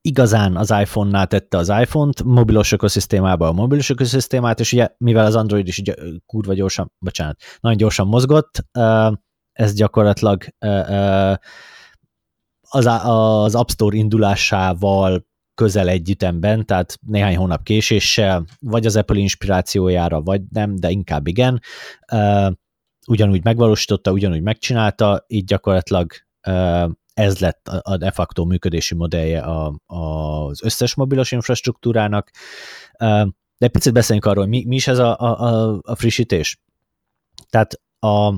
igazán 0.00 0.56
az 0.56 0.70
iPhone-nál 0.70 1.26
tette 1.26 1.56
az 1.56 1.68
iPhone-t, 1.68 2.22
mobilos 2.22 2.72
ökoszisztémába 2.72 3.48
a 3.48 3.52
mobilos 3.52 3.90
ökoszisztémát, 3.90 4.60
és 4.60 4.72
ugye 4.72 4.88
mivel 4.98 5.26
az 5.26 5.34
Android 5.34 5.68
is 5.68 5.78
ugye, 5.78 5.94
kurva 6.26 6.54
gyorsan, 6.54 6.92
bocsánat, 6.98 7.40
nagyon 7.60 7.78
gyorsan 7.78 8.06
mozgott, 8.06 8.64
uh, 8.78 9.12
ez 9.52 9.74
gyakorlatilag 9.74 10.44
uh, 10.66 11.34
az, 12.68 12.86
az 13.04 13.54
App 13.54 13.68
Store 13.68 13.96
indulásával 13.96 15.26
közel 15.54 15.88
egy 15.88 16.10
ütemben, 16.10 16.66
tehát 16.66 16.98
néhány 17.06 17.36
hónap 17.36 17.62
késéssel, 17.62 18.44
vagy 18.60 18.86
az 18.86 18.96
Apple 18.96 19.18
inspirációjára, 19.18 20.20
vagy 20.20 20.42
nem, 20.50 20.76
de 20.76 20.90
inkább 20.90 21.26
igen, 21.26 21.60
ugyanúgy 23.06 23.44
megvalósította, 23.44 24.12
ugyanúgy 24.12 24.42
megcsinálta, 24.42 25.24
így 25.26 25.44
gyakorlatilag 25.44 26.12
ez 27.14 27.38
lett 27.38 27.68
a 27.68 27.96
de 27.96 28.10
facto 28.10 28.44
működési 28.44 28.94
modellje 28.94 29.40
a, 29.40 29.80
az 29.86 30.62
összes 30.64 30.94
mobilos 30.94 31.32
infrastruktúrának. 31.32 32.30
De 32.98 33.68
egy 33.68 33.70
picit 33.70 33.92
beszéljünk 33.92 34.26
arról, 34.26 34.46
mi, 34.46 34.64
mi 34.66 34.74
is 34.74 34.86
ez 34.86 34.98
a, 34.98 35.18
a, 35.18 35.80
a 35.82 35.94
frissítés. 35.94 36.60
Tehát 37.48 37.80
a, 37.98 38.34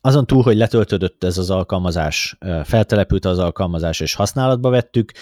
azon 0.00 0.26
túl, 0.26 0.42
hogy 0.42 0.56
letöltődött 0.56 1.24
ez 1.24 1.38
az 1.38 1.50
alkalmazás, 1.50 2.36
feltelepült 2.64 3.24
az 3.24 3.38
alkalmazás, 3.38 4.00
és 4.00 4.14
használatba 4.14 4.70
vettük, 4.70 5.12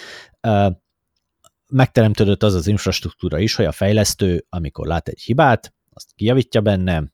megteremtődött 1.73 2.43
az 2.43 2.55
az 2.55 2.67
infrastruktúra 2.67 3.39
is, 3.39 3.55
hogy 3.55 3.65
a 3.65 3.73
fejlesztő, 3.73 4.47
amikor 4.49 4.87
lát 4.87 5.09
egy 5.09 5.21
hibát, 5.21 5.75
azt 5.93 6.13
kijavítja 6.15 6.61
benne, 6.61 7.13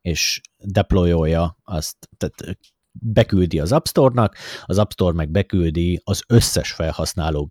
és 0.00 0.40
deployolja 0.58 1.56
azt, 1.64 2.08
tehát 2.16 2.58
beküldi 2.92 3.60
az 3.60 3.72
App 3.72 3.86
Store-nak, 3.86 4.36
az 4.64 4.78
App 4.78 4.90
Store 4.90 5.14
meg 5.14 5.30
beküldi 5.30 6.00
az 6.04 6.22
összes 6.26 6.72
felhasználó 6.72 7.48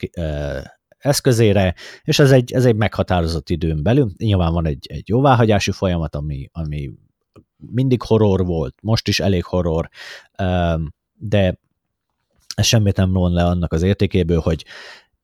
eszközére, 0.97 1.75
és 2.03 2.19
ez 2.19 2.31
egy, 2.31 2.53
ez 2.53 2.65
egy 2.65 2.75
meghatározott 2.75 3.49
időn 3.49 3.83
belül. 3.83 4.11
Nyilván 4.17 4.53
van 4.53 4.65
egy, 4.65 4.87
egy 4.89 5.09
jóváhagyási 5.09 5.71
folyamat, 5.71 6.15
ami, 6.15 6.49
ami 6.51 6.91
mindig 7.57 8.01
horror 8.01 8.45
volt, 8.45 8.75
most 8.81 9.07
is 9.07 9.19
elég 9.19 9.43
horror, 9.43 9.89
de 11.13 11.59
ez 12.55 12.65
semmit 12.65 12.95
nem 12.95 13.13
von 13.13 13.31
le 13.31 13.45
annak 13.45 13.73
az 13.73 13.81
értékéből, 13.81 14.39
hogy 14.39 14.65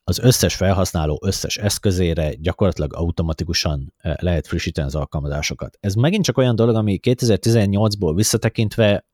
az 0.09 0.19
összes 0.19 0.55
felhasználó 0.55 1.19
összes 1.25 1.57
eszközére 1.57 2.33
gyakorlatilag 2.33 2.93
automatikusan 2.93 3.93
lehet 4.01 4.47
frissíteni 4.47 4.87
az 4.87 4.95
alkalmazásokat. 4.95 5.77
Ez 5.79 5.93
megint 5.93 6.23
csak 6.23 6.37
olyan 6.37 6.55
dolog, 6.55 6.75
ami 6.75 6.99
2018-ból 7.01 8.11
visszatekintve 8.15 9.05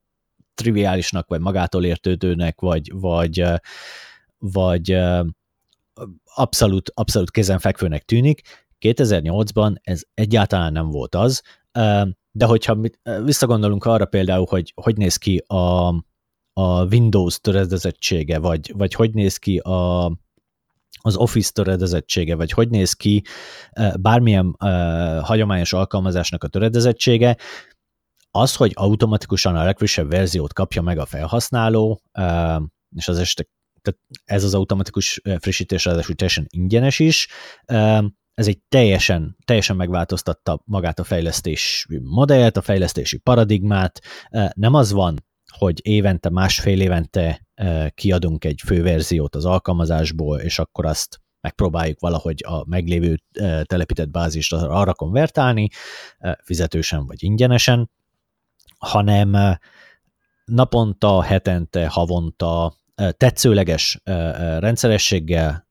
triviálisnak, 0.54 1.28
vagy 1.28 1.40
magától 1.40 1.84
értődőnek, 1.84 2.60
vagy, 2.60 2.92
vagy, 2.94 3.44
vagy 4.38 4.98
abszolút, 6.34 6.90
abszolút 6.94 7.30
kézenfekvőnek 7.30 8.04
tűnik. 8.04 8.40
2008-ban 8.80 9.76
ez 9.82 10.02
egyáltalán 10.14 10.72
nem 10.72 10.90
volt 10.90 11.14
az, 11.14 11.42
de 12.30 12.44
hogyha 12.44 12.78
visszagondolunk 13.24 13.84
arra 13.84 14.04
például, 14.04 14.46
hogy 14.48 14.72
hogy 14.76 14.96
néz 14.96 15.16
ki 15.16 15.36
a, 15.36 15.86
a 16.52 16.84
Windows 16.84 17.40
töredezettsége, 17.40 18.38
vagy, 18.38 18.72
vagy 18.76 18.94
hogy 18.94 19.14
néz 19.14 19.36
ki 19.36 19.58
a, 19.58 20.12
az 21.06 21.16
Office 21.16 21.50
töredezettsége, 21.52 22.34
vagy 22.34 22.50
hogy 22.50 22.68
néz 22.68 22.92
ki 22.92 23.22
bármilyen 24.00 24.56
hagyományos 25.22 25.72
alkalmazásnak 25.72 26.44
a 26.44 26.48
töredezettsége, 26.48 27.36
az, 28.30 28.54
hogy 28.56 28.72
automatikusan 28.74 29.56
a 29.56 29.64
legfrissebb 29.64 30.10
verziót 30.10 30.52
kapja 30.52 30.82
meg 30.82 30.98
a 30.98 31.06
felhasználó, 31.06 32.00
és 32.96 33.08
az 33.08 33.18
este, 33.18 33.46
tehát 33.82 34.00
ez 34.24 34.44
az 34.44 34.54
automatikus 34.54 35.20
frissítés 35.38 35.84
ráadásul 35.84 36.14
teljesen 36.14 36.46
ingyenes 36.48 36.98
is, 36.98 37.28
ez 38.34 38.46
egy 38.46 38.58
teljesen, 38.68 39.36
teljesen 39.44 39.76
megváltoztatta 39.76 40.62
magát 40.64 40.98
a 40.98 41.04
fejlesztési 41.04 41.98
modellt, 42.02 42.56
a 42.56 42.62
fejlesztési 42.62 43.18
paradigmát. 43.18 44.00
Nem 44.54 44.74
az 44.74 44.92
van, 44.92 45.24
hogy 45.58 45.86
évente, 45.86 46.30
másfél 46.30 46.80
évente 46.80 47.46
kiadunk 47.94 48.44
egy 48.44 48.60
főverziót 48.64 49.34
az 49.34 49.44
alkalmazásból, 49.44 50.38
és 50.38 50.58
akkor 50.58 50.86
azt 50.86 51.20
megpróbáljuk 51.40 52.00
valahogy 52.00 52.44
a 52.46 52.64
meglévő 52.68 53.20
telepített 53.62 54.10
bázist 54.10 54.52
arra 54.52 54.94
konvertálni, 54.94 55.68
fizetősen 56.42 57.06
vagy 57.06 57.22
ingyenesen, 57.22 57.90
hanem 58.78 59.58
naponta, 60.44 61.22
hetente, 61.22 61.86
havonta 61.88 62.74
tetszőleges 62.96 64.00
rendszerességgel 64.58 65.68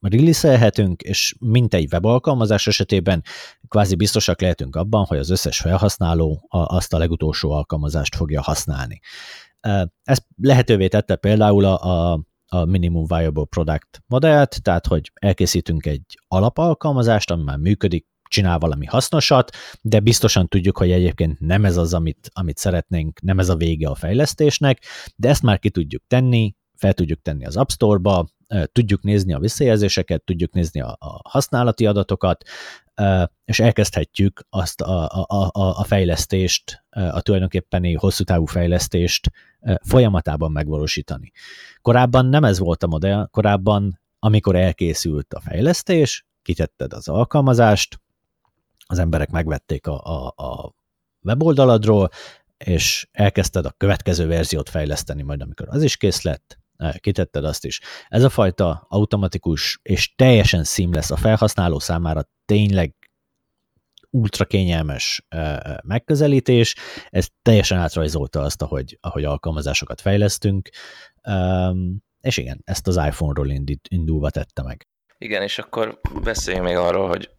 release 0.00 0.72
és 0.96 1.34
mint 1.40 1.74
egy 1.74 1.92
webalkalmazás 1.92 2.66
esetében 2.66 3.22
kvázi 3.68 3.94
biztosak 3.94 4.40
lehetünk 4.40 4.76
abban, 4.76 5.04
hogy 5.04 5.18
az 5.18 5.30
összes 5.30 5.58
felhasználó 5.58 6.46
azt 6.48 6.94
a 6.94 6.98
legutolsó 6.98 7.50
alkalmazást 7.50 8.14
fogja 8.14 8.42
használni. 8.42 9.00
Ez 10.02 10.18
lehetővé 10.36 10.88
tette 10.88 11.16
például 11.16 11.64
a, 11.64 12.12
a 12.46 12.64
Minimum 12.64 13.06
Viable 13.06 13.44
Product 13.44 14.02
modellt, 14.06 14.62
tehát 14.62 14.86
hogy 14.86 15.12
elkészítünk 15.14 15.86
egy 15.86 16.18
alapalkalmazást, 16.28 17.30
ami 17.30 17.42
már 17.42 17.56
működik, 17.56 18.06
csinál 18.32 18.58
valami 18.58 18.86
hasznosat, 18.86 19.56
de 19.80 20.00
biztosan 20.00 20.48
tudjuk, 20.48 20.78
hogy 20.78 20.90
egyébként 20.90 21.40
nem 21.40 21.64
ez 21.64 21.76
az, 21.76 21.94
amit, 21.94 22.30
amit 22.32 22.58
szeretnénk, 22.58 23.20
nem 23.20 23.38
ez 23.38 23.48
a 23.48 23.56
vége 23.56 23.88
a 23.88 23.94
fejlesztésnek, 23.94 24.82
de 25.16 25.28
ezt 25.28 25.42
már 25.42 25.58
ki 25.58 25.70
tudjuk 25.70 26.02
tenni, 26.06 26.54
fel 26.76 26.92
tudjuk 26.92 27.22
tenni 27.22 27.46
az 27.46 27.56
App 27.56 27.68
Store-ba, 27.68 28.26
tudjuk 28.72 29.02
nézni 29.02 29.32
a 29.32 29.38
visszajelzéseket, 29.38 30.22
tudjuk 30.24 30.52
nézni 30.52 30.80
a, 30.80 30.96
a 31.00 31.20
használati 31.28 31.86
adatokat, 31.86 32.44
és 33.44 33.60
elkezdhetjük 33.60 34.46
azt 34.50 34.80
a, 34.80 35.04
a, 35.04 35.50
a, 35.52 35.78
a 35.78 35.84
fejlesztést, 35.84 36.84
a 36.90 37.20
tulajdonképpeni 37.20 37.94
hosszú 37.94 38.24
távú 38.24 38.46
fejlesztést 38.46 39.30
folyamatában 39.82 40.52
megvalósítani. 40.52 41.32
Korábban 41.80 42.26
nem 42.26 42.44
ez 42.44 42.58
volt 42.58 42.82
a 42.82 42.86
modell, 42.86 43.28
korábban, 43.30 44.00
amikor 44.18 44.56
elkészült 44.56 45.34
a 45.34 45.40
fejlesztés, 45.40 46.26
kitetted 46.42 46.92
az 46.92 47.08
alkalmazást, 47.08 48.00
az 48.86 48.98
emberek 48.98 49.30
megvették 49.30 49.86
a, 49.86 50.00
a, 50.04 50.44
a 50.44 50.74
weboldaladról, 51.22 52.08
és 52.56 53.08
elkezdted 53.12 53.66
a 53.66 53.74
következő 53.76 54.26
verziót 54.26 54.68
fejleszteni, 54.68 55.22
majd 55.22 55.40
amikor 55.40 55.66
az 55.70 55.82
is 55.82 55.96
kész 55.96 56.22
lett, 56.22 56.58
eh, 56.76 56.92
kitetted 56.92 57.44
azt 57.44 57.64
is. 57.64 57.80
Ez 58.08 58.22
a 58.22 58.28
fajta 58.28 58.86
automatikus 58.88 59.80
és 59.82 60.14
teljesen 60.14 60.64
seamless 60.64 61.10
a 61.10 61.16
felhasználó 61.16 61.78
számára 61.78 62.28
tényleg 62.44 62.94
ultra 64.10 64.44
kényelmes 64.44 65.24
eh, 65.28 65.58
megközelítés, 65.84 66.74
ez 67.10 67.26
teljesen 67.42 67.78
átrajzolta 67.78 68.40
azt, 68.40 68.62
ahogy, 68.62 68.98
ahogy 69.00 69.24
alkalmazásokat 69.24 70.00
fejlesztünk, 70.00 70.68
ehm, 71.20 71.90
és 72.20 72.36
igen, 72.36 72.60
ezt 72.64 72.86
az 72.86 72.96
iPhone-ról 72.96 73.52
indulva 73.88 74.30
tette 74.30 74.62
meg. 74.62 74.86
Igen, 75.18 75.42
és 75.42 75.58
akkor 75.58 76.00
beszéljünk 76.22 76.66
még 76.66 76.76
arról, 76.76 77.08
hogy 77.08 77.30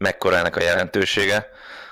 mekkora 0.00 0.36
ennek 0.36 0.56
a 0.56 0.62
jelentősége. 0.62 1.48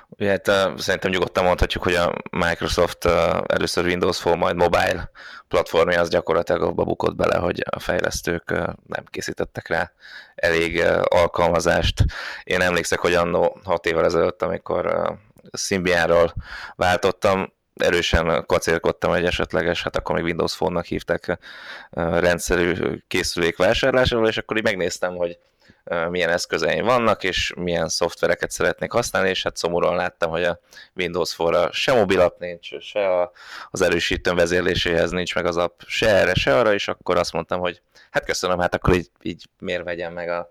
Ugye 0.08 0.30
hát, 0.30 0.48
uh, 0.48 0.78
szerintem 0.78 1.10
nyugodtan 1.10 1.44
mondhatjuk, 1.44 1.82
hogy 1.82 1.94
a 1.94 2.14
Microsoft 2.30 3.04
uh, 3.04 3.12
először 3.46 3.84
Windows 3.84 4.18
Phone, 4.18 4.36
majd 4.36 4.56
mobile 4.56 5.10
platformja 5.48 6.00
az 6.00 6.08
gyakorlatilag 6.08 6.62
abba 6.62 6.84
bukott 6.84 7.14
bele, 7.14 7.36
hogy 7.36 7.62
a 7.70 7.80
fejlesztők 7.80 8.50
uh, 8.50 8.58
nem 8.86 9.04
készítettek 9.10 9.68
rá 9.68 9.92
elég 10.34 10.84
alkalmazást. 11.02 12.04
Én 12.44 12.60
emlékszek, 12.60 12.98
hogy 12.98 13.14
annó 13.14 13.60
hat 13.64 13.86
évvel 13.86 14.04
ezelőtt, 14.04 14.42
amikor 14.42 15.14
Symbianról 15.52 16.34
váltottam, 16.76 17.52
erősen 17.76 18.44
kacérkodtam 18.46 19.12
egy 19.12 19.24
esetleges, 19.24 19.82
hát 19.82 19.96
akkor 19.96 20.14
még 20.14 20.24
Windows 20.24 20.56
Phone-nak 20.56 20.84
hívták 20.84 21.38
rendszerű 21.90 22.74
készülék 23.08 23.56
vásárlásával, 23.56 24.28
és 24.28 24.36
akkor 24.38 24.56
így 24.56 24.62
megnéztem, 24.62 25.16
hogy 25.16 25.38
milyen 26.08 26.30
eszközeim 26.30 26.84
vannak, 26.84 27.24
és 27.24 27.52
milyen 27.56 27.88
szoftvereket 27.88 28.50
szeretnék 28.50 28.92
használni, 28.92 29.28
és 29.28 29.42
hát 29.42 29.56
szomorúan 29.56 29.96
láttam, 29.96 30.30
hogy 30.30 30.44
a 30.44 30.60
Windows 30.94 31.34
Phone-ra 31.34 31.72
se 31.72 31.92
mobilap 31.92 32.38
nincs, 32.38 32.78
se 32.78 33.30
az 33.70 33.80
erősítőn 33.80 34.34
vezérléséhez 34.34 35.10
nincs 35.10 35.34
meg 35.34 35.46
az 35.46 35.56
app, 35.56 35.80
se 35.86 36.08
erre, 36.08 36.34
se 36.34 36.58
arra, 36.58 36.74
és 36.74 36.88
akkor 36.88 37.16
azt 37.16 37.32
mondtam, 37.32 37.60
hogy 37.60 37.82
hát 38.10 38.24
köszönöm, 38.24 38.58
hát 38.58 38.74
akkor 38.74 38.94
így, 38.94 39.10
így 39.22 39.48
miért 39.58 39.84
vegyem 39.84 40.12
meg 40.12 40.28
a, 40.28 40.50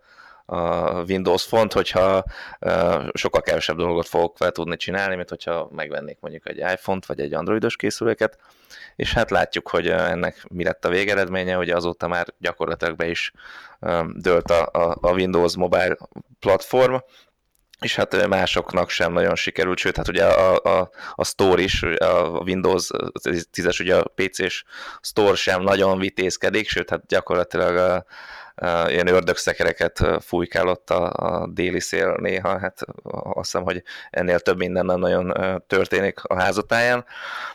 a 0.49 1.03
Windows 1.07 1.43
font, 1.43 1.73
hogyha 1.73 2.23
sokkal 3.13 3.41
kevesebb 3.41 3.77
dolgot 3.77 4.07
fogok 4.07 4.37
fel 4.37 4.51
tudni 4.51 4.77
csinálni, 4.77 5.15
mint 5.15 5.29
hogyha 5.29 5.69
megvennék 5.71 6.17
mondjuk 6.19 6.47
egy 6.47 6.57
iPhone-t, 6.57 7.05
vagy 7.05 7.19
egy 7.19 7.33
androidos 7.33 7.75
készüléket, 7.75 8.37
és 8.95 9.13
hát 9.13 9.29
látjuk, 9.29 9.69
hogy 9.69 9.87
ennek 9.87 10.45
mi 10.49 10.63
lett 10.63 10.85
a 10.85 10.89
végeredménye, 10.89 11.55
hogy 11.55 11.69
azóta 11.69 12.07
már 12.07 12.27
gyakorlatilag 12.39 12.95
be 12.95 13.09
is 13.09 13.31
dőlt 14.13 14.51
a, 14.51 14.69
a, 15.01 15.11
Windows 15.11 15.55
mobile 15.55 15.97
platform, 16.39 16.95
és 17.79 17.95
hát 17.95 18.27
másoknak 18.27 18.89
sem 18.89 19.13
nagyon 19.13 19.35
sikerült, 19.35 19.77
sőt, 19.77 19.97
hát 19.97 20.07
ugye 20.07 20.25
a, 20.25 20.79
a, 20.79 20.89
a 21.15 21.25
Store 21.25 21.61
is, 21.61 21.83
a 21.83 22.41
Windows 22.45 22.89
10-es, 23.53 23.81
ugye 23.81 23.95
a 23.95 24.11
PC-s 24.15 24.63
Store 25.01 25.35
sem 25.35 25.61
nagyon 25.61 25.99
vitézkedik, 25.99 26.69
sőt, 26.69 26.89
hát 26.89 27.05
gyakorlatilag 27.05 27.77
a, 27.77 28.05
ilyen 28.87 29.07
ördögszekereket 29.07 30.07
fújkálott 30.19 30.89
a, 30.89 31.11
a 31.11 31.47
déli 31.47 31.79
szél 31.79 32.15
néha, 32.19 32.59
hát 32.59 32.81
azt 33.11 33.51
hiszem, 33.51 33.63
hogy 33.63 33.83
ennél 34.09 34.39
több 34.39 34.57
minden 34.57 34.85
nem 34.85 34.99
nagyon 34.99 35.33
történik 35.67 36.23
a 36.23 36.39
házatáján. 36.39 37.05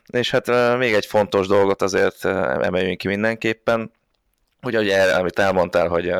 És 0.07 0.31
hát 0.31 0.77
még 0.79 0.95
egy 0.95 1.07
fontos 1.07 1.47
dolgot 1.47 1.83
azért 1.83 2.25
emeljünk 2.25 2.99
ki 2.99 3.09
mindenképpen, 3.09 3.93
hogy 4.61 4.77
ugye, 4.77 5.15
amit 5.15 5.39
elmondtál, 5.39 5.89
hogy 5.89 6.15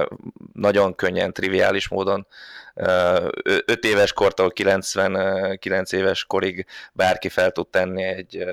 nagyon 0.53 0.95
könnyen, 0.95 1.33
triviális 1.33 1.89
módon 1.89 2.27
5 2.75 3.85
éves 3.85 4.13
kortól 4.13 4.51
99 4.51 5.93
éves 5.93 6.25
korig 6.25 6.67
bárki 6.93 7.29
fel 7.29 7.51
tud 7.51 7.69
tenni 7.69 8.03
egy 8.03 8.45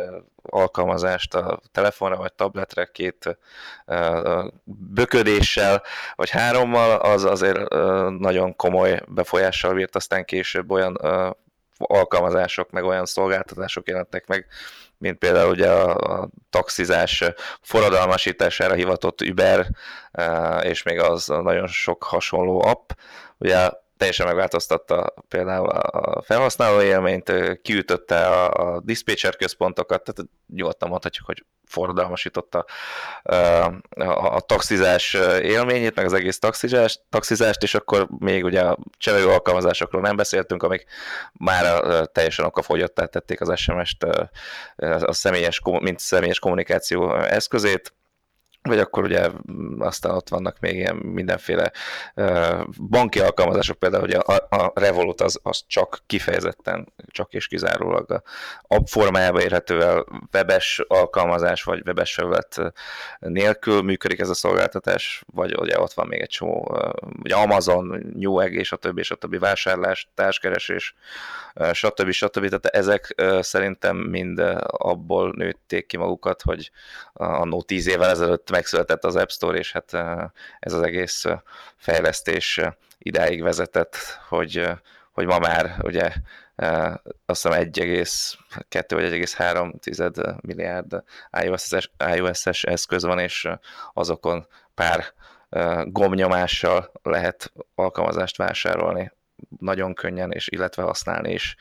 alkalmazást 0.50 1.34
a 1.34 1.60
telefonra 1.72 2.16
vagy 2.16 2.34
tabletre 2.34 2.86
két 2.86 3.38
böködéssel 4.94 5.84
vagy 6.16 6.30
hárommal, 6.30 7.00
az 7.00 7.24
azért 7.24 7.70
nagyon 8.20 8.56
komoly 8.56 9.02
befolyással 9.08 9.74
bírt 9.74 9.96
aztán 9.96 10.26
később 10.26 10.72
olyan 10.72 10.98
alkalmazások, 11.78 12.72
meg 12.72 12.84
olyan 12.84 13.06
szolgáltatások 13.06 13.88
jelentek 13.88 14.28
meg, 14.28 14.48
mint 14.98 15.18
például 15.18 15.50
ugye 15.50 15.72
a, 15.72 16.20
a 16.22 16.30
taxizás 16.50 17.24
forradalmasítására 17.62 18.74
hivatott 18.74 19.22
Uber, 19.22 19.68
és 20.62 20.84
még 20.84 21.00
az 21.00 21.26
nagyon 21.28 21.68
sok 21.68 22.04
hasonló 22.04 22.62
app. 22.66 22.90
Ugye 23.38 23.70
teljesen 24.00 24.28
megváltoztatta 24.28 25.14
például 25.28 25.70
a 25.70 26.22
felhasználó 26.22 26.82
élményt, 26.82 27.32
kiütötte 27.62 28.28
a, 28.28 28.52
a 28.52 28.80
dispatcher 28.80 29.36
központokat, 29.36 30.04
tehát 30.04 30.32
nyugodtan 30.54 30.90
mondhatjuk, 30.90 31.26
hogy 31.26 31.46
forradalmasította 31.66 32.66
a, 33.24 33.36
a, 33.36 34.36
a 34.36 34.40
taxizás 34.40 35.14
élményét, 35.42 35.96
meg 35.96 36.06
az 36.06 36.14
egész 36.14 36.40
taxizást, 36.40 37.02
taxizást, 37.10 37.64
és 37.64 37.76
akkor 37.76 38.08
még 38.20 38.44
ugye 38.44 38.62
a 38.62 38.78
csevegő 38.98 39.28
alkalmazásokról 39.28 40.02
nem 40.02 40.16
beszéltünk, 40.16 40.64
amik 40.64 40.86
már 41.34 41.82
teljesen 42.08 42.46
okafogyottá 42.46 43.06
tették 43.06 43.42
az 43.42 43.60
SMS-t 43.60 44.04
a 44.84 45.14
személyes, 45.14 45.62
mint 45.80 46.00
személyes 46.00 46.40
kommunikáció 46.40 47.16
eszközét, 47.16 47.94
vagy 48.62 48.80
akkor 48.80 49.04
ugye 49.04 49.30
aztán 49.80 50.16
ott 50.16 50.30
vannak 50.30 50.60
még 50.60 50.76
ilyen 50.76 50.96
mindenféle 50.96 51.72
banki 52.90 53.20
alkalmazások, 53.20 53.80
például 53.80 54.02
hogy 54.02 54.14
a, 54.14 54.34
a 54.56 54.72
Revolut 54.76 55.22
az, 55.22 55.40
az 55.44 55.64
csak 55.68 56.00
kifejezetten, 56.06 56.94
csak 57.08 57.34
és 57.34 57.48
kizárólag 57.48 58.12
a 58.12 58.24
app 58.62 58.86
formájába 58.86 59.42
érhető 59.42 59.84
el 59.84 60.06
webes 60.34 60.82
alkalmazás, 60.88 61.64
vagy 61.64 61.82
webes 61.86 62.14
felület 62.14 62.74
nélkül 63.20 63.82
működik 63.82 64.20
ez 64.20 64.30
a 64.30 64.34
szolgáltatás, 64.34 65.24
vagy 65.34 65.56
ugye 65.58 65.80
ott 65.80 65.94
van 65.94 66.08
még 66.08 66.22
egy 66.22 66.30
csomó, 66.30 66.78
ugye 67.24 67.36
Amazon, 67.36 68.12
Newegg 68.16 68.54
és 68.54 68.72
a 68.72 68.76
többi, 68.76 69.00
és 69.00 69.12
a 69.12 69.16
többi 69.16 69.38
vásárlás, 69.38 70.10
társkeresés, 70.14 70.96
stb. 71.74 72.12
stb. 72.12 72.48
Tehát 72.48 72.66
ezek 72.66 73.16
szerintem 73.40 73.98
mind 73.98 74.40
abból 74.62 75.34
nőtték 75.36 75.86
ki 75.86 75.98
magukat, 75.98 76.42
hogy 76.42 76.72
annó 77.14 77.62
tíz 77.62 77.88
évvel 77.88 78.10
ezelőtt 78.10 78.49
megszületett 78.50 79.04
az 79.04 79.16
App 79.16 79.30
Store, 79.30 79.58
és 79.58 79.72
hát 79.72 79.94
ez 80.60 80.74
az 80.74 80.82
egész 80.82 81.26
fejlesztés 81.76 82.60
idáig 82.98 83.44
vezetett, 83.44 83.96
hogy, 84.28 84.70
hogy 85.12 85.26
ma 85.26 85.40
már 85.40 85.76
ugye 85.82 86.14
azt 87.26 87.42
hiszem 87.42 87.72
1,2 87.72 88.86
vagy 88.90 89.04
1,3 89.04 90.42
milliárd 90.42 91.04
iOS-es, 91.42 91.92
iOS-es 92.16 92.64
eszköz 92.64 93.04
van, 93.04 93.20
és 93.20 93.48
azokon 93.94 94.48
pár 94.74 95.14
gombnyomással 95.84 96.92
lehet 97.04 97.54
alkalmazást 97.76 98.38
vásárolni 98.38 99.12
nagyon 99.60 99.94
könnyen, 99.94 100.32
és 100.32 100.48
illetve 100.52 100.84
használni 100.84 101.34
is. 101.34 101.56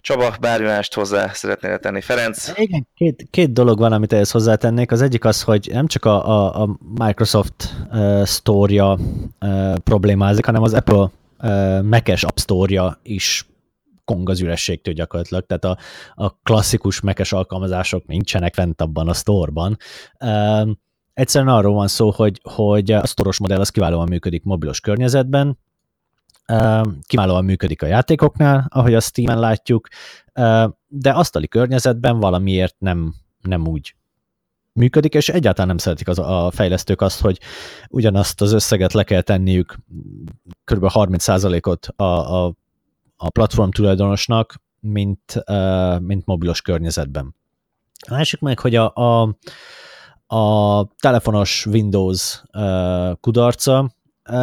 Csaba, 0.00 0.34
bárjulást 0.40 0.94
hozzá 0.94 1.28
szeretnél 1.32 1.78
tenni. 1.78 2.00
Ferenc? 2.00 2.58
Igen, 2.58 2.86
két, 2.94 3.26
két 3.30 3.52
dolog 3.52 3.78
van, 3.78 3.92
amit 3.92 4.12
ehhez 4.12 4.30
hozzátennék. 4.30 4.92
Az 4.92 5.02
egyik 5.02 5.24
az, 5.24 5.42
hogy 5.42 5.68
nem 5.72 5.86
csak 5.86 6.04
a, 6.04 6.28
a, 6.28 6.62
a 6.62 6.78
Microsoft 6.94 7.74
uh, 7.90 8.26
Store-ja 8.26 8.98
uh, 9.40 9.74
problémázik, 9.76 10.44
hanem 10.44 10.62
az 10.62 10.74
Apple 10.74 11.10
uh, 11.38 11.82
Mac-es 11.82 12.22
App 12.22 12.38
Store-ja 12.38 12.98
is 13.02 13.46
kong 14.04 14.30
az 14.30 14.40
ürességtől 14.40 14.94
gyakorlatilag, 14.94 15.46
tehát 15.46 15.64
a, 15.64 15.78
a 16.24 16.40
klasszikus 16.42 17.00
Mac-es 17.00 17.32
alkalmazások 17.32 18.06
nincsenek 18.06 18.54
fent 18.54 18.80
abban 18.80 19.08
a 19.08 19.12
store-ban. 19.12 19.76
Uh, 20.20 20.68
egyszerűen 21.14 21.54
arról 21.54 21.74
van 21.74 21.88
szó, 21.88 22.10
hogy, 22.10 22.40
hogy 22.42 22.92
a 22.92 23.06
sztoros 23.06 23.38
modell 23.38 23.60
az 23.60 23.70
kiválóan 23.70 24.08
működik 24.08 24.44
mobilos 24.44 24.80
környezetben, 24.80 25.58
kiválóan 27.06 27.44
működik 27.44 27.82
a 27.82 27.86
játékoknál, 27.86 28.66
ahogy 28.68 28.94
a 28.94 29.00
Steam-en 29.00 29.38
látjuk, 29.38 29.88
de 30.86 31.10
asztali 31.10 31.48
környezetben 31.48 32.18
valamiért 32.20 32.76
nem, 32.78 33.14
nem 33.40 33.66
úgy 33.66 33.94
működik, 34.72 35.14
és 35.14 35.28
egyáltalán 35.28 35.68
nem 35.68 35.78
szeretik 35.78 36.08
az, 36.08 36.18
a 36.18 36.50
fejlesztők 36.54 37.00
azt, 37.00 37.20
hogy 37.20 37.40
ugyanazt 37.88 38.40
az 38.40 38.52
összeget 38.52 38.92
le 38.92 39.04
kell 39.04 39.20
tenniük, 39.20 39.78
kb. 40.64 40.84
30%-ot 40.88 41.86
a, 41.86 42.04
a, 42.04 42.54
a 43.16 43.30
platform 43.30 43.70
tulajdonosnak, 43.70 44.54
mint, 44.80 45.34
mint 46.00 46.26
mobilos 46.26 46.62
környezetben. 46.62 47.34
A 48.08 48.14
másik 48.14 48.40
meg, 48.40 48.58
hogy 48.58 48.74
a, 48.74 48.94
a, 48.94 49.36
a 50.36 50.84
telefonos 50.98 51.66
Windows 51.66 52.42
kudarca, 53.20 53.90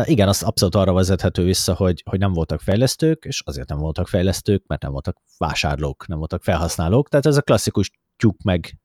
igen, 0.04 0.28
az 0.28 0.43
abszolút 0.43 0.76
arra 0.76 0.93
vezethető 0.93 1.43
vissza, 1.43 1.74
hogy, 1.74 2.04
hogy 2.10 2.19
nem 2.19 2.34
voltak 2.34 2.62
fejlesztők, 2.62 3.24
és 3.26 3.41
azért 3.45 3.69
nem 3.69 3.78
voltak 3.78 4.08
fejlesztők, 4.08 4.63
mert 4.67 4.82
nem 4.82 4.91
voltak 4.91 5.17
vásárlók, 5.38 6.08
nem 6.08 6.17
voltak 6.17 6.43
felhasználók, 6.43 7.10
tehát 7.10 7.26
ez 7.26 7.38
a 7.38 7.41
klasszikus 7.41 7.91
tyúk 8.17 8.41
meg 8.43 8.78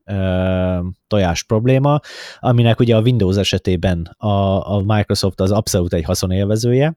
tojás 1.07 1.43
probléma, 1.43 2.01
aminek 2.39 2.81
ugye 2.81 2.97
a 2.97 3.01
Windows 3.01 3.37
esetében 3.37 4.15
a, 4.19 4.73
a 4.73 4.83
Microsoft 4.85 5.41
az 5.41 5.51
abszolút 5.51 5.93
egy 5.93 6.05
haszonélvezője, 6.05 6.97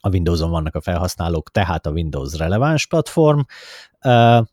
a 0.00 0.08
Windows-on 0.08 0.50
vannak 0.50 0.74
a 0.74 0.80
felhasználók, 0.80 1.50
tehát 1.50 1.86
a 1.86 1.90
Windows 1.90 2.36
releváns 2.36 2.86
platform, 2.86 3.40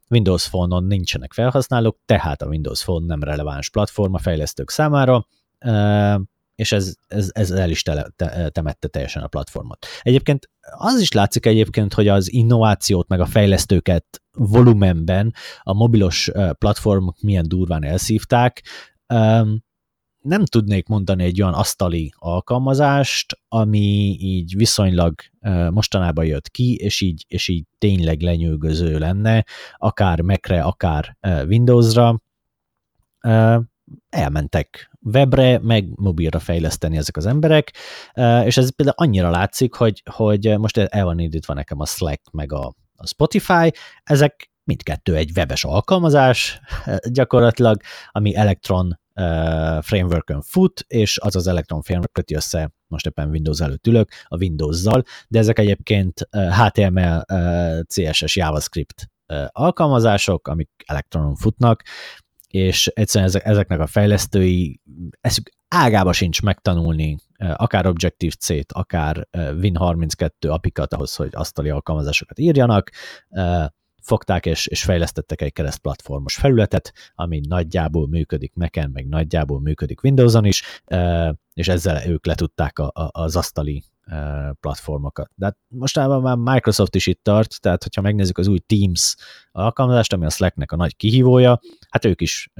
Windows 0.09 0.49
Phone-on 0.49 0.83
nincsenek 0.83 1.33
felhasználók, 1.33 1.97
tehát 2.05 2.41
a 2.41 2.47
Windows 2.47 2.83
Phone 2.83 3.05
nem 3.05 3.23
releváns 3.23 3.69
platform 3.69 4.13
a 4.13 4.17
fejlesztők 4.17 4.69
számára, 4.69 5.27
és 6.57 6.71
ez, 6.71 6.95
ez, 7.07 7.29
ez 7.33 7.51
el 7.51 7.69
is 7.69 7.83
tele, 7.83 8.09
te, 8.15 8.49
temette 8.49 8.87
teljesen 8.87 9.23
a 9.23 9.27
platformot. 9.27 9.85
Egyébként 10.01 10.49
az 10.77 10.99
is 10.99 11.11
látszik 11.11 11.45
egyébként, 11.45 11.93
hogy 11.93 12.07
az 12.07 12.33
innovációt 12.33 13.07
meg 13.07 13.19
a 13.19 13.25
fejlesztőket 13.25 14.21
volumenben 14.31 15.33
a 15.61 15.73
mobilos 15.73 16.31
platformok 16.57 17.21
milyen 17.21 17.47
durván 17.47 17.83
elszívták. 17.83 18.63
Nem 20.17 20.45
tudnék 20.45 20.87
mondani 20.87 21.23
egy 21.23 21.41
olyan 21.41 21.53
asztali 21.53 22.13
alkalmazást, 22.15 23.39
ami 23.47 24.17
így 24.19 24.55
viszonylag 24.55 25.13
mostanában 25.69 26.25
jött 26.25 26.49
ki, 26.49 26.75
és 26.75 27.01
így, 27.01 27.25
és 27.27 27.47
így 27.47 27.65
tényleg 27.77 28.21
lenyűgöző 28.21 28.97
lenne, 28.97 29.45
akár 29.77 30.21
Mac-re, 30.21 30.61
akár 30.61 31.17
Windowsra 31.47 32.21
elmentek 34.09 34.91
webre, 35.01 35.59
meg 35.59 35.89
mobilra 35.95 36.39
fejleszteni 36.39 36.97
ezek 36.97 37.17
az 37.17 37.25
emberek, 37.25 37.73
és 38.43 38.57
ez 38.57 38.75
például 38.75 38.97
annyira 38.97 39.29
látszik, 39.29 39.73
hogy, 39.73 40.03
hogy 40.11 40.59
most 40.59 40.77
el 40.77 41.05
van 41.05 41.19
indítva 41.19 41.53
nekem 41.53 41.79
a 41.79 41.85
Slack, 41.85 42.31
meg 42.31 42.53
a, 42.53 42.73
a 42.95 43.07
Spotify, 43.07 43.71
ezek 44.03 44.51
mindkettő 44.63 45.15
egy 45.15 45.31
webes 45.35 45.63
alkalmazás 45.63 46.59
gyakorlatilag, 47.09 47.81
ami 48.11 48.35
Electron 48.35 48.99
frameworkön 49.81 50.41
fut, 50.41 50.85
és 50.87 51.19
az 51.19 51.35
az 51.35 51.47
Electron 51.47 51.81
framework 51.81 52.11
köti 52.11 52.35
össze 52.35 52.71
most 52.87 53.05
éppen 53.05 53.29
Windows 53.29 53.59
előtt 53.59 53.87
ülök, 53.87 54.11
a 54.23 54.37
Windows-zal, 54.37 55.03
de 55.27 55.39
ezek 55.39 55.59
egyébként 55.59 56.29
HTML, 56.31 57.25
CSS, 57.83 58.35
JavaScript 58.35 59.09
alkalmazások, 59.47 60.47
amik 60.47 60.69
elektronon 60.85 61.35
futnak, 61.35 61.83
és 62.47 62.87
egyszerűen 62.87 63.29
ezek, 63.29 63.45
ezeknek 63.45 63.79
a 63.79 63.87
fejlesztői 63.87 64.81
eszük 65.21 65.49
ágába 65.67 66.13
sincs 66.13 66.41
megtanulni 66.41 67.17
akár 67.37 67.85
Objective-C-t, 67.85 68.71
akár 68.71 69.27
Win32 69.37 70.29
apikat 70.49 70.93
ahhoz, 70.93 71.15
hogy 71.15 71.29
asztali 71.31 71.69
alkalmazásokat 71.69 72.39
írjanak, 72.39 72.91
fogták 74.01 74.45
és, 74.45 74.67
és 74.67 74.83
fejlesztettek 74.83 75.41
egy 75.41 75.53
keresztplatformos 75.53 76.35
felületet, 76.35 76.93
ami 77.15 77.41
nagyjából 77.47 78.07
működik 78.07 78.53
Mac-en, 78.53 78.89
meg 78.89 79.07
nagyjából 79.07 79.61
működik 79.61 80.03
Windows-on 80.03 80.45
is, 80.45 80.63
és 81.53 81.67
ezzel 81.67 82.07
ők 82.07 82.25
letudták 82.25 82.77
az 83.11 83.35
asztali 83.35 83.83
platformokat. 84.59 85.31
De 85.35 85.45
hát 85.45 85.57
mostában 85.67 86.21
már 86.21 86.35
Microsoft 86.35 86.95
is 86.95 87.07
itt 87.07 87.23
tart, 87.23 87.61
tehát 87.61 87.83
hogyha 87.83 88.01
megnézzük 88.01 88.37
az 88.37 88.47
új 88.47 88.59
Teams 88.59 89.15
alkalmazást, 89.51 90.13
ami 90.13 90.25
a 90.25 90.29
Slacknek 90.29 90.71
a 90.71 90.75
nagy 90.75 90.95
kihívója, 90.95 91.59
hát 91.89 92.05
ők 92.05 92.21
is 92.21 92.51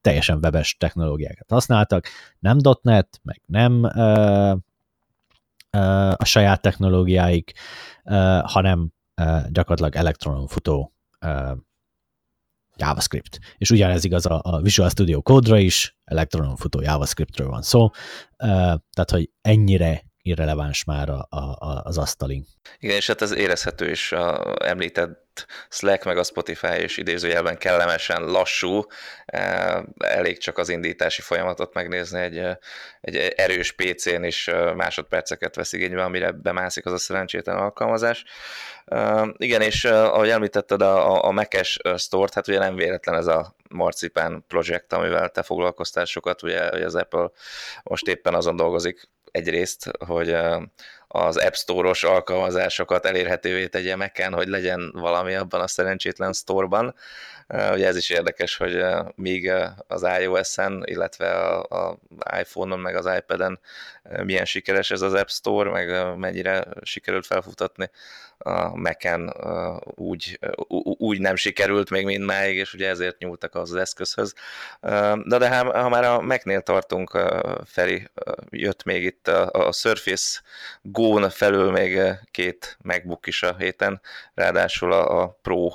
teljesen 0.00 0.38
webes 0.42 0.76
technológiákat 0.76 1.50
használtak, 1.50 2.06
nem 2.38 2.56
.NET, 2.82 3.20
meg 3.22 3.42
nem 3.46 3.82
a 6.16 6.24
saját 6.24 6.62
technológiáik, 6.62 7.52
hanem 8.42 8.92
gyakorlatilag 9.48 9.96
elektronon 9.96 10.46
futó 10.46 10.92
JavaScript. 12.76 13.38
És 13.56 13.70
ugyanez 13.70 14.04
igaz 14.04 14.26
a, 14.26 14.60
Visual 14.62 14.88
Studio 14.88 15.22
Code-ra 15.22 15.58
is, 15.58 15.96
elektronon 16.04 16.56
futó 16.56 16.80
JavaScriptről 16.80 17.48
van 17.48 17.62
szó, 17.62 17.90
tehát 18.36 19.10
hogy 19.10 19.30
ennyire 19.40 20.06
irreleváns 20.22 20.84
már 20.84 21.08
a, 21.08 21.26
a, 21.30 21.82
az 21.84 21.98
asztali. 21.98 22.44
Igen, 22.78 22.96
és 22.96 23.06
hát 23.06 23.22
ez 23.22 23.32
érezhető 23.32 23.90
is, 23.90 24.12
a 24.12 24.54
említett 24.64 25.46
Slack 25.68 26.04
meg 26.04 26.18
a 26.18 26.22
Spotify 26.22 26.74
és 26.80 26.96
idézőjelben 26.96 27.58
kellemesen 27.58 28.22
lassú, 28.22 28.82
e, 29.26 29.84
elég 29.98 30.38
csak 30.38 30.58
az 30.58 30.68
indítási 30.68 31.22
folyamatot 31.22 31.74
megnézni 31.74 32.20
egy, 32.20 32.38
egy 33.00 33.16
erős 33.16 33.72
PC-n 33.72 34.22
is 34.24 34.50
másodperceket 34.76 35.54
vesz 35.54 35.72
igénybe, 35.72 36.04
amire 36.04 36.32
bemászik 36.32 36.86
az 36.86 36.92
a 36.92 36.98
szerencsétlen 36.98 37.56
alkalmazás. 37.56 38.24
E, 38.84 39.26
igen, 39.36 39.60
és 39.60 39.84
ahogy 39.84 40.28
említetted 40.28 40.82
a, 40.82 41.24
a 41.24 41.30
Mac-es 41.30 41.78
store 41.96 42.28
hát 42.34 42.48
ugye 42.48 42.58
nem 42.58 42.74
véletlen 42.74 43.16
ez 43.16 43.26
a 43.26 43.54
Marcipan 43.68 44.44
projekt, 44.48 44.92
amivel 44.92 45.28
te 45.28 45.42
foglalkoztál 45.42 46.04
sokat, 46.04 46.42
ugye, 46.42 46.60
az 46.84 46.94
Apple 46.94 47.30
most 47.82 48.08
éppen 48.08 48.34
azon 48.34 48.56
dolgozik, 48.56 49.08
egyrészt, 49.30 49.90
hogy 50.06 50.36
az 51.08 51.36
App 51.36 51.52
Store-os 51.52 52.04
alkalmazásokat 52.04 53.06
elérhetővé 53.06 53.66
tegye 53.66 53.96
Mac-en, 53.96 54.32
hogy 54.32 54.48
legyen 54.48 54.90
valami 54.94 55.34
abban 55.34 55.60
a 55.60 55.68
szerencsétlen 55.68 56.32
store-ban. 56.32 56.94
Ugye 57.48 57.86
ez 57.86 57.96
is 57.96 58.10
érdekes, 58.10 58.56
hogy 58.56 58.84
míg 59.14 59.52
az 59.86 60.06
iOS-en, 60.20 60.82
illetve 60.86 61.32
a, 61.32 61.88
a 61.88 61.98
iPhone-on, 62.40 62.80
meg 62.80 62.96
az 62.96 63.10
iPad-en 63.16 63.60
milyen 64.22 64.44
sikeres 64.44 64.90
ez 64.90 65.00
az 65.00 65.14
App 65.14 65.28
Store, 65.28 65.70
meg 65.70 66.16
mennyire 66.16 66.66
sikerült 66.82 67.26
felfutatni 67.26 67.90
a 68.38 68.76
Mac-en 68.76 69.34
úgy, 69.94 70.38
úgy 70.98 71.20
nem 71.20 71.36
sikerült 71.36 71.90
még 71.90 72.04
mindmáig, 72.04 72.56
és 72.56 72.74
ugye 72.74 72.88
ezért 72.88 73.18
nyúltak 73.18 73.54
az 73.54 73.74
eszközhöz. 73.74 74.34
De, 75.24 75.38
de 75.38 75.58
ha, 75.58 75.88
már 75.88 76.04
a 76.04 76.20
Mac-nél 76.20 76.60
tartunk, 76.60 77.18
Feri, 77.64 78.08
jött 78.50 78.84
még 78.84 79.04
itt 79.04 79.28
a, 79.28 79.66
a 79.66 79.72
Surface 79.72 80.40
Go-n 80.82 81.30
felül 81.30 81.70
még 81.70 82.00
két 82.30 82.76
MacBook 82.82 83.26
is 83.26 83.42
a 83.42 83.56
héten, 83.58 84.00
ráadásul 84.34 84.92
a, 84.92 85.22
a 85.22 85.38
Pro 85.42 85.68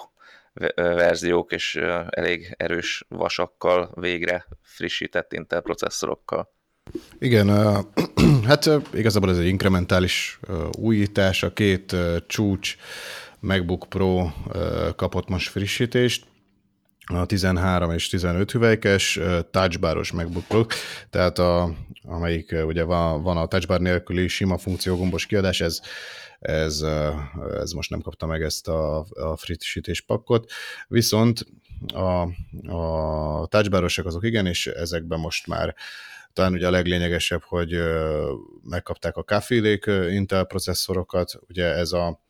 verziók 0.76 1.52
és 1.52 1.76
elég 2.10 2.54
erős 2.58 3.06
vasakkal 3.08 3.92
végre 3.96 4.46
frissített 4.62 5.34
Intel 5.34 5.62
processzorokkal. 5.62 6.52
Igen, 7.20 7.50
hát 8.46 8.70
igazából 8.94 9.30
ez 9.30 9.38
egy 9.38 9.48
inkrementális 9.48 10.40
újítás, 10.78 11.44
a 11.44 11.54
két 11.54 11.96
csúcs 12.28 12.76
MacBook 13.40 13.86
Pro 13.90 14.30
kapott 14.96 15.28
most 15.30 15.50
frissítést, 15.50 16.26
a 17.06 17.26
13 17.26 17.92
és 17.92 18.08
15 18.08 18.52
hüvelykes 18.52 19.20
touchbaros 19.52 20.12
MacBook 20.12 20.48
Pro, 20.48 20.66
tehát 21.10 21.40
a, 21.40 21.76
amelyik 22.04 22.56
ugye 22.66 22.84
van, 22.84 23.24
van 23.24 23.38
a 23.38 23.46
touchbar 23.46 23.80
nélküli 23.80 24.28
sima 24.28 24.58
funkciógombos 24.58 25.26
kiadás, 25.26 25.62
ez, 25.62 25.80
ez, 26.40 26.86
ez 27.60 27.72
most 27.72 27.90
nem 27.90 28.02
kapta 28.02 28.26
meg 28.26 28.42
ezt 28.42 28.68
a, 28.68 29.06
a 29.14 29.38
frissítés 29.38 30.02
pakkot, 30.02 30.52
viszont 30.88 31.46
a, 31.94 32.22
a 32.76 33.48
touchbarosok 33.48 34.06
azok 34.06 34.24
igen, 34.24 34.46
és 34.46 34.68
ezekben 34.68 35.20
most 35.20 35.48
már 35.48 35.76
talán 36.34 36.54
ugye 36.54 36.68
a 36.68 36.72
leglényegesebb, 36.72 37.42
hogy 37.44 37.80
megkapták 38.64 39.18
a 39.18 39.24
kafélék 39.24 39.86
Intel 40.10 40.44
processzorokat, 40.44 41.40
ugye 41.48 41.66
ez 41.66 41.92
a 41.92 42.22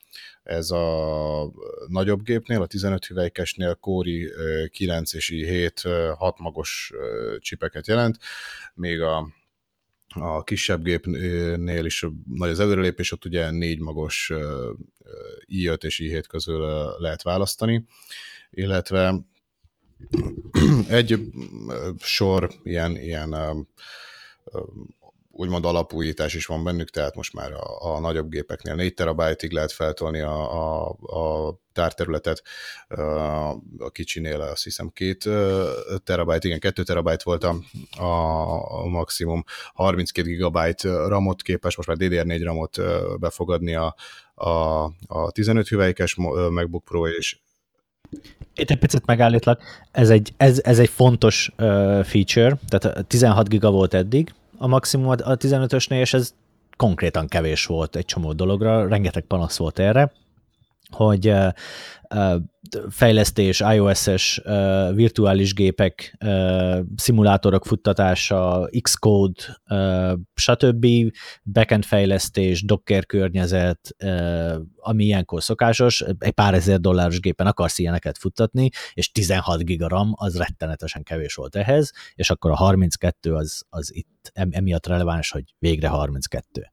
ez 0.44 0.72
a 0.72 1.52
nagyobb 1.88 2.24
gépnél, 2.24 2.62
a 2.62 2.66
15 2.66 3.06
hüvelykesnél 3.06 3.76
Kóri 3.76 4.32
9 4.72 5.14
és 5.14 5.32
i7 5.34 6.14
6 6.18 6.40
magos 6.40 6.92
csipeket 7.40 7.88
jelent, 7.88 8.18
még 8.74 9.02
a, 9.02 9.28
a 10.08 10.44
kisebb 10.44 10.84
gépnél 10.84 11.86
is 11.86 12.06
nagy 12.34 12.50
az 12.50 12.60
előrelépés, 12.60 13.12
ott 13.12 13.26
ugye 13.26 13.52
négy 13.52 13.80
magos 13.80 14.32
i5 15.46 15.84
és 15.84 16.02
i7 16.04 16.24
közül 16.28 16.60
lehet 16.98 17.22
választani, 17.22 17.86
illetve 18.50 19.26
egy 20.90 21.20
sor 22.00 22.52
ilyen, 22.64 22.98
ilyen 22.98 23.36
úgymond 25.36 25.66
alapújítás 25.66 26.34
is 26.34 26.46
van 26.46 26.64
bennük, 26.64 26.90
tehát 26.90 27.16
most 27.16 27.34
már 27.34 27.52
a, 27.52 27.94
a 27.96 28.00
nagyobb 28.00 28.30
gépeknél 28.30 28.76
4 28.76 28.94
terabájtig 28.94 29.52
lehet 29.52 29.72
feltolni 29.72 30.20
a, 30.20 30.52
a, 30.54 30.90
a 30.90 31.56
tárterületet, 31.74 32.44
a 33.78 33.90
kicsinél 33.90 34.42
azt 34.42 34.64
hiszem 34.64 34.90
2 34.90 35.66
terabájt, 36.04 36.44
igen, 36.44 36.60
2 36.60 36.84
terabájt 36.84 37.24
volt 37.24 37.44
a, 37.44 37.56
a 38.82 38.88
maximum, 38.88 39.44
32 39.74 40.28
gigabyte 40.28 41.08
ramot 41.08 41.42
képes, 41.42 41.76
most 41.76 41.88
már 41.88 41.98
DDR4 42.00 42.42
ramot 42.44 42.78
befogadni 43.20 43.76
a, 43.76 43.96
a, 44.36 44.50
a 45.08 45.32
15 45.32 45.68
hüvelykes 45.68 46.16
MacBook 46.50 46.84
Pro, 46.84 47.08
és 47.08 47.38
itt 48.56 48.70
egy 48.70 48.80
picit 48.80 49.06
megállítlak, 49.06 49.62
ez 49.92 50.10
egy, 50.10 50.34
ez, 50.38 50.62
ez 50.64 50.80
egy 50.80 50.90
fontos 50.90 51.52
uh, 51.58 52.04
feature, 52.04 52.56
tehát 52.68 53.06
16 53.06 53.50
giga 53.50 53.72
volt 53.72 53.94
eddig, 53.94 54.34
a 54.58 54.68
maximum 54.68 55.10
a 55.10 55.16
15-ösnél, 55.16 56.00
és 56.00 56.14
ez 56.14 56.34
konkrétan 56.78 57.28
kevés 57.28 57.66
volt 57.66 57.96
egy 57.96 58.06
csomó 58.06 58.34
dologra, 58.34 58.88
rengeteg 58.88 59.24
panasz 59.24 59.58
volt 59.58 59.80
erre, 59.80 60.12
hogy 60.94 61.34
fejlesztés, 62.90 63.60
iOS-es 63.60 64.42
virtuális 64.94 65.54
gépek, 65.54 66.18
szimulátorok 66.96 67.66
futtatása, 67.66 68.70
Xcode, 68.82 69.44
stb., 70.34 70.88
backend 71.44 71.84
fejlesztés, 71.84 72.64
Docker 72.64 73.06
környezet, 73.06 73.96
ami 74.76 75.04
ilyenkor 75.04 75.44
szokásos, 75.44 76.04
egy 76.20 76.32
pár 76.32 76.54
ezer 76.54 76.80
dolláros 76.80 77.20
gépen 77.20 77.48
akarsz 77.48 77.78
ilyeneket 77.78 78.18
futtatni, 78.18 78.70
és 78.94 79.12
16 79.12 79.64
giga 79.64 80.12
az 80.12 80.38
rettenetesen 80.38 81.04
kevés 81.04 81.36
volt 81.36 81.56
ehhez, 81.56 81.92
és 82.16 82.30
akkor 82.30 82.52
a 82.52 82.56
32 82.56 83.34
az, 83.34 83.64
az 83.70 83.96
itt 83.96 84.32
emiatt 84.34 84.88
releváns, 84.88 85.32
hogy 85.32 85.44
végre 85.60 85.88
32. 85.88 86.73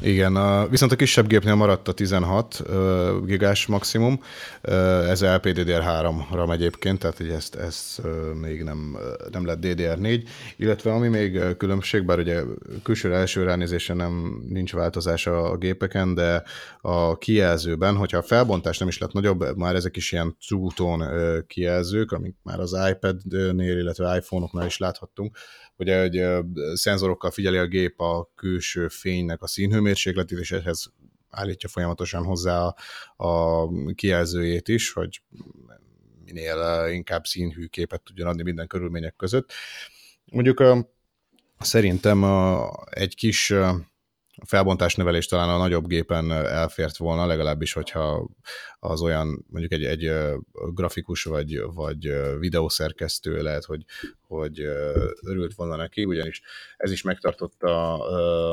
Igen, 0.00 0.36
a, 0.36 0.68
viszont 0.68 0.92
a 0.92 0.96
kisebb 0.96 1.26
gépnél 1.26 1.54
maradt 1.54 1.88
a 1.88 1.92
16 1.92 2.62
uh, 2.68 3.24
gigás 3.24 3.66
maximum, 3.66 4.20
uh, 4.62 5.10
ez 5.10 5.20
LPDDR3-ra 5.24 6.46
megy 6.46 6.60
egyébként, 6.60 6.98
tehát 6.98 7.16
hogy 7.16 7.28
ezt, 7.28 7.54
ezt 7.54 7.98
uh, 8.04 8.34
még 8.34 8.62
nem, 8.62 8.96
nem 9.30 9.46
lett 9.46 9.58
DDR4, 9.62 10.22
illetve 10.56 10.92
ami 10.92 11.08
még 11.08 11.56
különbség, 11.56 12.04
bár 12.04 12.18
ugye 12.18 12.42
külső 12.82 13.14
első 13.14 13.42
ránézésen 13.42 13.96
nem 13.96 14.42
nincs 14.48 14.72
változás 14.72 15.26
a 15.26 15.56
gépeken, 15.56 16.14
de 16.14 16.42
a 16.80 17.18
kijelzőben, 17.18 17.96
hogyha 17.96 18.18
a 18.18 18.22
felbontás 18.22 18.78
nem 18.78 18.88
is 18.88 18.98
lett 18.98 19.12
nagyobb, 19.12 19.56
már 19.56 19.74
ezek 19.74 19.96
is 19.96 20.12
ilyen 20.12 20.36
two-tone 20.48 21.40
kijelzők, 21.46 22.12
amik 22.12 22.36
már 22.42 22.60
az 22.60 22.76
iPad-nél, 22.90 23.78
illetve 23.78 24.16
iPhone-oknál 24.16 24.66
is 24.66 24.78
láthattunk, 24.78 25.36
ugye 25.78 26.00
hogy 26.00 26.44
szenzorokkal 26.74 27.30
figyeli 27.30 27.56
a 27.56 27.66
gép 27.66 28.00
a 28.00 28.30
külső 28.34 28.88
fénynek 28.88 29.42
a 29.42 29.46
színhőmérsékletét, 29.46 30.38
és 30.38 30.52
ehhez 30.52 30.92
állítja 31.30 31.68
folyamatosan 31.68 32.24
hozzá 32.24 32.58
a, 32.58 32.74
a 33.16 33.68
kijelzőjét 33.94 34.68
is, 34.68 34.92
hogy 34.92 35.22
minél 36.24 36.86
inkább 36.92 37.24
színhű 37.24 37.66
képet 37.66 38.02
tudjon 38.02 38.28
adni 38.28 38.42
minden 38.42 38.66
körülmények 38.66 39.16
között. 39.16 39.52
Mondjuk 40.24 40.62
szerintem 41.58 42.24
egy 42.90 43.14
kis 43.14 43.54
felbontás 44.46 44.94
növelés 44.94 45.26
talán 45.26 45.48
a 45.48 45.56
nagyobb 45.56 45.86
gépen 45.86 46.32
elfért 46.32 46.96
volna, 46.96 47.26
legalábbis, 47.26 47.72
hogyha 47.72 48.28
az 48.78 49.00
olyan, 49.00 49.44
mondjuk 49.48 49.72
egy, 49.72 49.84
egy 49.84 50.12
grafikus 50.52 51.24
vagy, 51.24 51.60
vagy 51.60 52.12
videószerkesztő 52.38 53.42
lehet, 53.42 53.64
hogy, 53.64 53.84
hogy 54.20 54.60
örült 55.26 55.54
volna 55.54 55.76
neki, 55.76 56.04
ugyanis 56.04 56.42
ez 56.76 56.90
is 56.90 57.02
megtartotta 57.02 57.96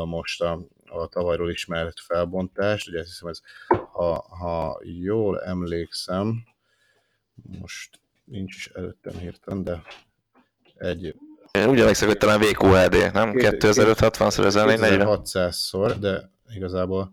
most 0.07 0.41
a, 0.41 0.67
a 0.85 1.07
tavalyról 1.07 1.49
ismert 1.49 1.99
felbontást, 1.99 2.87
ugye 2.87 2.99
azt 2.99 3.09
hiszem 3.09 3.27
ez, 3.27 3.41
ha, 3.91 4.25
ha 4.39 4.81
jól 4.83 5.41
emlékszem, 5.41 6.43
most 7.59 7.99
nincs 8.23 8.69
előttem 8.73 9.17
hirtelen, 9.17 9.63
de 9.63 9.81
egy 10.75 11.15
én 11.55 11.69
úgy 11.69 11.79
emlékszem, 11.79 12.07
hogy 12.07 12.17
talán 12.17 12.39
VQHD, 12.39 13.13
nem? 13.13 13.33
2560 13.33 14.29
x 14.29 14.35
1600-szor, 14.39 15.95
de 15.99 16.31
igazából 16.55 17.11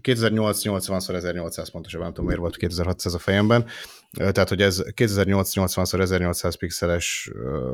2008-80-szor 0.02 1.14
1800 1.14 1.70
pontosan, 1.70 2.00
nem 2.00 2.08
tudom 2.08 2.24
miért 2.24 2.40
volt 2.40 2.56
2600 2.56 3.14
a 3.14 3.18
fejemben, 3.18 3.66
tehát 4.10 4.48
hogy 4.48 4.62
ez 4.62 4.82
2008-80-szor 4.84 6.00
1800 6.00 6.56
pixeles 6.56 7.30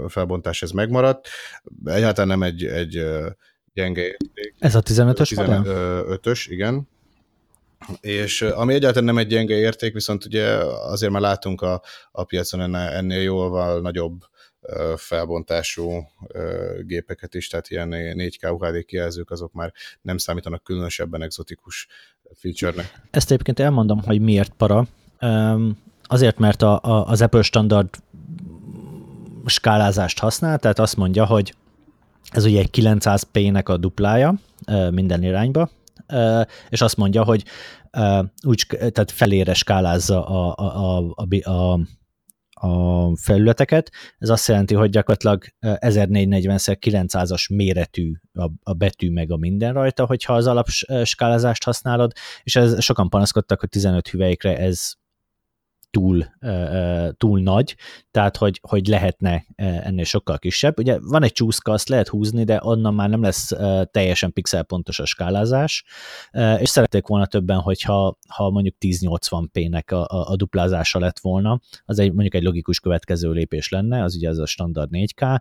felbontás 0.08 0.62
ez 0.62 0.70
megmaradt, 0.70 1.28
egyáltalán 1.84 2.38
nem 2.38 2.42
egy, 2.42 2.64
egy 2.64 3.04
gyenge 3.72 4.02
érték. 4.02 4.54
Ez 4.58 4.74
a 4.74 4.82
15-ös 4.82 5.32
15-ös, 5.36 6.44
igen, 6.48 6.88
és 8.00 8.42
ami 8.42 8.74
egyáltalán 8.74 9.04
nem 9.04 9.18
egy 9.18 9.26
gyenge 9.26 9.54
érték, 9.54 9.92
viszont 9.92 10.24
ugye 10.24 10.46
azért 10.64 11.12
már 11.12 11.20
látunk 11.20 11.60
a, 11.60 11.82
a 12.12 12.24
piacon 12.24 12.74
ennél, 12.74 13.22
jóval 13.22 13.80
nagyobb 13.80 14.20
felbontású 14.96 16.08
gépeket 16.82 17.34
is, 17.34 17.48
tehát 17.48 17.70
ilyen 17.70 17.88
4K 17.92 18.52
UHD 18.52 18.84
kijelzők 18.84 19.30
azok 19.30 19.52
már 19.52 19.72
nem 20.02 20.18
számítanak 20.18 20.62
különösebben 20.62 21.22
exotikus 21.22 21.86
feature-nek. 22.34 23.00
Ezt 23.10 23.30
egyébként 23.30 23.60
elmondom, 23.60 24.02
hogy 24.02 24.20
miért 24.20 24.52
para. 24.56 24.86
Azért, 26.02 26.38
mert 26.38 26.62
a, 26.62 26.80
a, 26.82 27.06
az 27.06 27.22
Apple 27.22 27.42
standard 27.42 27.88
skálázást 29.46 30.18
használ, 30.18 30.58
tehát 30.58 30.78
azt 30.78 30.96
mondja, 30.96 31.24
hogy 31.24 31.54
ez 32.30 32.44
ugye 32.44 32.58
egy 32.58 32.70
900p-nek 32.72 33.64
a 33.64 33.76
duplája 33.76 34.34
minden 34.90 35.22
irányba, 35.22 35.70
és 36.68 36.80
azt 36.80 36.96
mondja, 36.96 37.24
hogy 37.24 37.44
úgy, 38.46 38.66
tehát 38.68 39.10
felére 39.10 39.54
skálázza 39.54 40.26
a, 40.26 40.54
a, 40.56 41.14
a, 41.16 41.50
a, 41.50 41.80
a 42.60 43.16
felületeket. 43.16 43.90
Ez 44.18 44.28
azt 44.28 44.48
jelenti, 44.48 44.74
hogy 44.74 44.90
gyakorlatilag 44.90 45.44
1440x900-as 45.60 47.54
méretű 47.54 48.12
a, 48.32 48.50
a 48.62 48.72
betű 48.72 49.10
meg 49.10 49.30
a 49.30 49.36
minden 49.36 49.72
rajta, 49.72 50.06
hogyha 50.06 50.34
az 50.34 50.46
alapskálázást 50.46 51.64
használod, 51.64 52.12
és 52.42 52.56
ez 52.56 52.82
sokan 52.82 53.08
panaszkodtak, 53.08 53.60
hogy 53.60 53.68
15 53.68 54.08
hüvelykre 54.08 54.58
ez 54.58 54.92
túl, 55.96 56.24
túl 57.16 57.40
nagy, 57.40 57.76
tehát 58.10 58.36
hogy, 58.36 58.60
hogy 58.68 58.86
lehetne 58.86 59.44
ennél 59.56 60.04
sokkal 60.04 60.38
kisebb. 60.38 60.78
Ugye 60.78 60.98
van 61.00 61.22
egy 61.22 61.32
csúszka, 61.32 61.72
azt 61.72 61.88
lehet 61.88 62.08
húzni, 62.08 62.44
de 62.44 62.60
onnan 62.62 62.94
már 62.94 63.08
nem 63.08 63.22
lesz 63.22 63.52
teljesen 63.90 64.32
pixelpontos 64.32 64.98
a 64.98 65.04
skálázás, 65.04 65.84
és 66.58 66.68
szerették 66.68 67.06
volna 67.06 67.26
többen, 67.26 67.58
hogyha 67.58 68.18
ha 68.28 68.50
mondjuk 68.50 68.74
1080p-nek 68.80 69.92
a, 69.92 70.16
a, 70.16 70.30
a 70.30 70.36
duplázása 70.36 70.98
lett 70.98 71.18
volna, 71.18 71.60
az 71.84 71.98
egy 71.98 72.12
mondjuk 72.12 72.34
egy 72.34 72.42
logikus 72.42 72.80
következő 72.80 73.30
lépés 73.30 73.68
lenne, 73.68 74.02
az 74.02 74.14
ugye 74.16 74.28
az 74.28 74.38
a 74.38 74.46
standard 74.46 74.88
4K, 74.92 75.40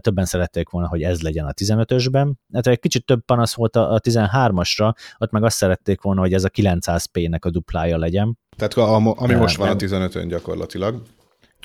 többen 0.00 0.24
szerették 0.24 0.68
volna, 0.68 0.88
hogy 0.88 1.02
ez 1.02 1.22
legyen 1.22 1.46
a 1.46 1.52
15-ösben, 1.52 2.32
hát 2.52 2.66
egy 2.66 2.78
kicsit 2.78 3.04
több 3.04 3.24
panasz 3.24 3.54
volt 3.54 3.76
a, 3.76 3.92
a 3.92 4.00
13-asra, 4.00 4.94
ott 5.18 5.30
meg 5.30 5.44
azt 5.44 5.56
szerették 5.56 6.00
volna, 6.00 6.20
hogy 6.20 6.32
ez 6.32 6.44
a 6.44 6.50
900p-nek 6.50 7.40
a 7.40 7.50
duplája 7.50 7.98
legyen, 7.98 8.38
tehát 8.56 8.74
a, 8.74 9.14
ami 9.16 9.34
most 9.34 9.56
van 9.56 9.68
a 9.68 9.76
15-ön 9.76 10.28
gyakorlatilag. 10.28 11.02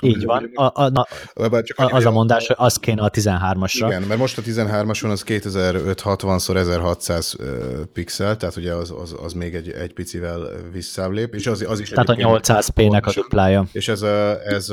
Így 0.04 0.24
van. 0.24 0.50
A, 0.54 0.82
a, 0.82 0.88
na, 0.88 1.06
csak 1.62 1.78
a, 1.78 1.86
az 1.86 2.04
a 2.04 2.10
mondás, 2.10 2.46
hogy 2.46 2.56
az 2.58 2.76
kéne 2.76 3.02
a 3.02 3.10
13-asra. 3.10 3.84
Igen, 3.86 4.02
mert 4.02 4.20
most 4.20 4.38
a 4.38 4.42
13-ason 4.42 5.10
az 5.10 5.24
2560x1600 5.26 7.86
pixel, 7.92 8.36
tehát 8.36 8.56
ugye 8.56 8.72
az, 8.72 8.94
az, 9.00 9.14
az 9.22 9.32
még 9.32 9.54
egy, 9.54 9.70
egy 9.70 9.92
picivel 9.92 10.48
visszább 10.72 11.10
lép, 11.10 11.34
és 11.34 11.46
az, 11.46 11.64
az 11.68 11.80
is 11.80 11.88
Tehát 11.88 12.08
a 12.08 12.14
800p-nek 12.14 13.02
a 13.02 13.12
duplája. 13.12 13.66
És 13.72 13.88
ez, 13.88 14.02
ez, 14.44 14.72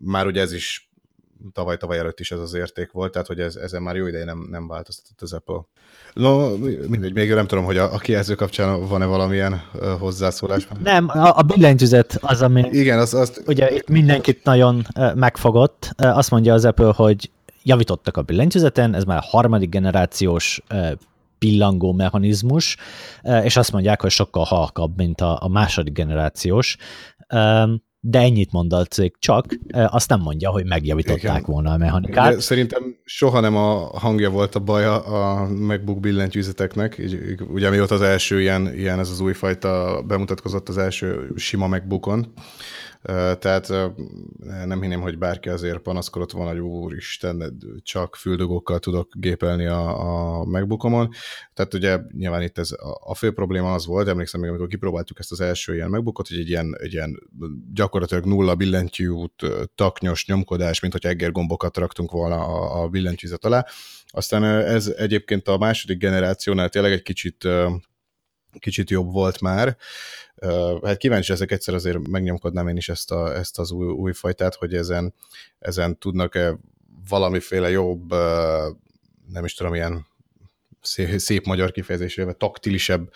már 0.00 0.26
ugye 0.26 0.40
ez 0.40 0.52
is 0.52 0.90
tavaly-tavaly 1.52 1.98
előtt 1.98 2.20
is 2.20 2.30
ez 2.30 2.40
az 2.40 2.54
érték 2.54 2.92
volt, 2.92 3.12
tehát 3.12 3.26
hogy 3.26 3.40
ez, 3.40 3.56
ezen 3.56 3.82
már 3.82 3.96
jó 3.96 4.06
ideje 4.06 4.24
nem, 4.24 4.46
nem 4.50 4.68
változtatott 4.68 5.22
az 5.22 5.32
Apple. 5.32 5.60
No, 6.12 6.56
mindegy, 6.88 7.12
még 7.14 7.34
nem 7.34 7.46
tudom, 7.46 7.64
hogy 7.64 7.76
a, 7.76 7.94
a 7.94 7.98
kijelző 7.98 8.34
kapcsán 8.34 8.88
van-e 8.88 9.04
valamilyen 9.04 9.62
uh, 9.74 9.88
hozzászólás. 9.88 10.68
Nem, 10.82 11.08
a, 11.08 11.38
a 11.38 11.42
billentyűzet 11.42 12.18
az, 12.20 12.42
ami 12.42 12.64
Igen, 12.70 12.98
az, 12.98 13.14
azt... 13.14 13.42
ugye 13.46 13.74
itt 13.74 13.88
mindenkit 13.88 14.44
nagyon 14.44 14.86
uh, 14.96 15.14
megfogott. 15.14 15.94
Uh, 16.02 16.16
azt 16.16 16.30
mondja 16.30 16.54
az 16.54 16.64
Apple, 16.64 16.92
hogy 16.96 17.30
javítottak 17.62 18.16
a 18.16 18.22
billentyűzeten, 18.22 18.94
ez 18.94 19.04
már 19.04 19.18
a 19.18 19.26
harmadik 19.26 19.68
generációs 19.68 20.60
uh, 20.70 20.90
pillangó 21.38 21.92
mechanizmus, 21.92 22.76
és 23.42 23.56
azt 23.56 23.72
mondják, 23.72 24.00
hogy 24.00 24.10
sokkal 24.10 24.44
halkabb, 24.44 24.96
mint 24.96 25.20
a, 25.20 25.38
a 25.42 25.48
második 25.48 25.92
generációs. 25.92 26.76
Um, 27.34 27.82
de 28.10 28.18
ennyit 28.18 28.52
mond 28.52 28.72
a 28.72 28.84
cég 28.84 29.14
csak, 29.18 29.44
azt 29.72 30.08
nem 30.08 30.20
mondja, 30.20 30.50
hogy 30.50 30.66
megjavították 30.66 31.20
Igen. 31.20 31.42
volna 31.46 31.72
a 31.72 31.76
mechanikát. 31.76 32.34
De 32.34 32.40
szerintem 32.40 32.96
soha 33.04 33.40
nem 33.40 33.56
a 33.56 33.98
hangja 33.98 34.30
volt 34.30 34.54
a 34.54 34.60
baj 34.60 34.84
a 34.84 35.48
MacBook 35.58 36.00
billentyűzeteknek, 36.00 37.02
ugye 37.48 37.70
mióta 37.70 37.94
az 37.94 38.02
első 38.02 38.40
ilyen, 38.40 38.74
ilyen 38.74 38.98
ez 38.98 39.10
az 39.10 39.20
újfajta 39.20 40.02
bemutatkozott 40.06 40.68
az 40.68 40.78
első 40.78 41.32
sima 41.36 41.66
MacBookon, 41.66 42.32
tehát 43.38 43.68
nem 44.64 44.80
hinném, 44.80 45.00
hogy 45.00 45.18
bárki 45.18 45.48
azért 45.48 45.78
panaszkodott 45.78 46.32
volna, 46.32 46.50
hogy 46.50 46.60
úristen, 46.60 47.58
csak 47.82 48.16
füldugókkal 48.16 48.78
tudok 48.78 49.12
gépelni 49.16 49.66
a, 49.66 50.40
a 50.40 50.44
MacBookomon. 50.44 51.10
Tehát 51.54 51.74
ugye 51.74 51.98
nyilván 52.12 52.42
itt 52.42 52.58
ez 52.58 52.70
a 53.00 53.14
fő 53.14 53.32
probléma 53.32 53.74
az 53.74 53.86
volt, 53.86 54.08
emlékszem 54.08 54.40
még, 54.40 54.50
amikor 54.50 54.68
kipróbáltuk 54.68 55.18
ezt 55.18 55.32
az 55.32 55.40
első 55.40 55.74
ilyen 55.74 55.90
MacBookot, 55.90 56.28
hogy 56.28 56.38
egy 56.38 56.48
ilyen, 56.48 56.76
egy 56.80 56.92
ilyen 56.92 57.22
gyakorlatilag 57.74 58.24
nulla 58.24 58.54
billentyűút, 58.54 59.42
taknyos 59.74 60.26
nyomkodás, 60.26 60.80
mint 60.80 60.92
hogy 60.92 61.06
egger 61.06 61.32
gombokat 61.32 61.76
raktunk 61.76 62.10
volna 62.10 62.46
a, 62.46 62.82
a 62.82 62.88
billentyűzet 62.88 63.44
alá. 63.44 63.66
Aztán 64.06 64.44
ez 64.44 64.86
egyébként 64.86 65.48
a 65.48 65.58
második 65.58 65.98
generációnál 65.98 66.68
tényleg 66.68 66.92
egy 66.92 67.02
kicsit 67.02 67.48
kicsit 68.58 68.90
jobb 68.90 69.12
volt 69.12 69.40
már, 69.40 69.76
Hát 70.82 70.96
kíváncsi 70.96 71.32
ezek 71.32 71.50
egyszer 71.50 71.74
azért 71.74 72.08
megnyomkodnám 72.08 72.68
én 72.68 72.76
is 72.76 72.88
ezt, 72.88 73.10
a, 73.10 73.36
ezt 73.36 73.58
az 73.58 73.70
új, 73.70 73.86
új 73.86 74.12
fajtát, 74.12 74.54
hogy 74.54 74.74
ezen, 74.74 75.14
ezen 75.58 75.98
tudnak-e 75.98 76.58
valamiféle 77.08 77.70
jobb, 77.70 78.10
nem 79.28 79.44
is 79.44 79.54
tudom, 79.54 79.74
ilyen 79.74 80.06
szép, 80.80 81.18
szép 81.18 81.46
magyar 81.46 81.70
kifejezésével 81.70 82.34
taktilisebb 82.34 83.12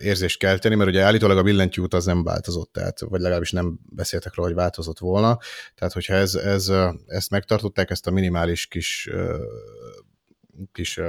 érzést 0.00 0.38
kelteni, 0.38 0.74
mert 0.74 0.90
ugye 0.90 1.02
állítólag 1.02 1.38
a 1.38 1.42
billentyűt 1.42 1.94
az 1.94 2.04
nem 2.04 2.24
változott, 2.24 2.72
tehát, 2.72 3.00
vagy 3.00 3.20
legalábbis 3.20 3.50
nem 3.50 3.78
beszéltek 3.90 4.34
róla, 4.34 4.48
hogy 4.48 4.58
változott 4.58 4.98
volna. 4.98 5.38
Tehát, 5.74 5.94
hogyha 5.94 6.14
ez, 6.14 6.34
ez, 6.34 6.72
ezt 7.06 7.30
megtartották, 7.30 7.90
ezt 7.90 8.06
a 8.06 8.10
minimális 8.10 8.66
kis, 8.66 9.10
kis 10.72 11.00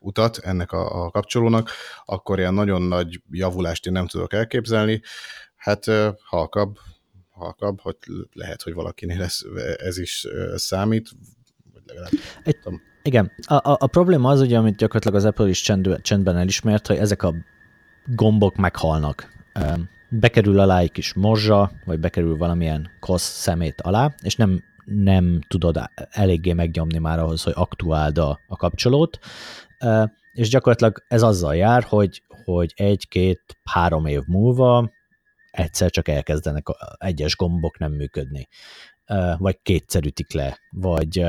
utat 0.00 0.38
ennek 0.38 0.72
a, 0.72 1.04
a 1.04 1.10
kapcsolónak, 1.10 1.70
akkor 2.04 2.38
ilyen 2.38 2.54
nagyon 2.54 2.82
nagy 2.82 3.22
javulást 3.30 3.86
én 3.86 3.92
nem 3.92 4.06
tudok 4.06 4.32
elképzelni. 4.32 5.02
Hát 5.56 5.84
halkabb, 6.22 6.76
halkabb, 7.30 7.80
hogy 7.80 7.96
lehet, 8.32 8.62
hogy 8.62 8.72
valakinél 8.72 9.22
ez, 9.22 9.38
ez 9.76 9.98
is 9.98 10.26
számít, 10.54 11.10
vagy 11.72 11.82
legalább 11.86 12.10
Egy, 12.44 12.56
Igen, 13.02 13.32
a, 13.46 13.54
a, 13.54 13.76
a 13.80 13.86
probléma 13.86 14.30
az 14.30 14.40
ugye, 14.40 14.58
amit 14.58 14.76
gyakorlatilag 14.76 15.16
az 15.16 15.24
Apple 15.24 15.48
is 15.48 15.60
csend, 15.60 16.00
csendben 16.02 16.36
elismert, 16.36 16.86
hogy 16.86 16.96
ezek 16.96 17.22
a 17.22 17.34
gombok 18.06 18.56
meghalnak. 18.56 19.32
Bekerül 20.08 20.58
alá 20.58 20.78
egy 20.78 20.92
kis 20.92 21.14
morzsa, 21.14 21.70
vagy 21.84 22.00
bekerül 22.00 22.36
valamilyen 22.36 22.90
kosz 23.00 23.22
szemét 23.22 23.80
alá, 23.80 24.14
és 24.22 24.36
nem 24.36 24.62
nem 24.84 25.40
tudod 25.48 25.80
eléggé 26.10 26.52
megnyomni 26.52 26.98
már 26.98 27.18
ahhoz, 27.18 27.42
hogy 27.42 27.52
aktuáld 27.56 28.18
a, 28.18 28.40
a 28.46 28.56
kapcsolót, 28.56 29.18
és 30.32 30.48
gyakorlatilag 30.48 31.04
ez 31.08 31.22
azzal 31.22 31.56
jár, 31.56 31.82
hogy, 31.82 32.22
hogy 32.44 32.72
egy-két-három 32.76 34.06
év 34.06 34.22
múlva 34.26 34.90
egyszer 35.50 35.90
csak 35.90 36.08
elkezdenek 36.08 36.66
egyes 36.98 37.36
gombok 37.36 37.78
nem 37.78 37.92
működni, 37.92 38.48
vagy 39.36 39.58
kétszer 39.62 40.04
ütik 40.04 40.32
le, 40.32 40.58
vagy 40.70 41.24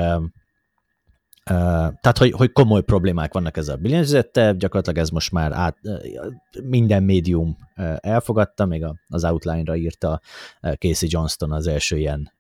tehát, 2.02 2.18
hogy, 2.18 2.32
hogy 2.32 2.52
komoly 2.52 2.82
problémák 2.82 3.34
vannak 3.34 3.58
ezzel 3.58 3.76
a 3.76 3.78
billentyűzettel, 3.78 4.56
gyakorlatilag 4.56 4.98
ez 4.98 5.10
most 5.10 5.32
már 5.32 5.52
át, 5.52 5.78
minden 6.64 7.04
médium 7.04 7.58
elfogadta, 7.98 8.66
még 8.66 8.86
az 9.08 9.24
outline-ra 9.24 9.76
írta 9.76 10.22
Casey 10.62 11.10
Johnston 11.12 11.52
az 11.52 11.68
első 11.68 11.98
ilyen 11.98 12.32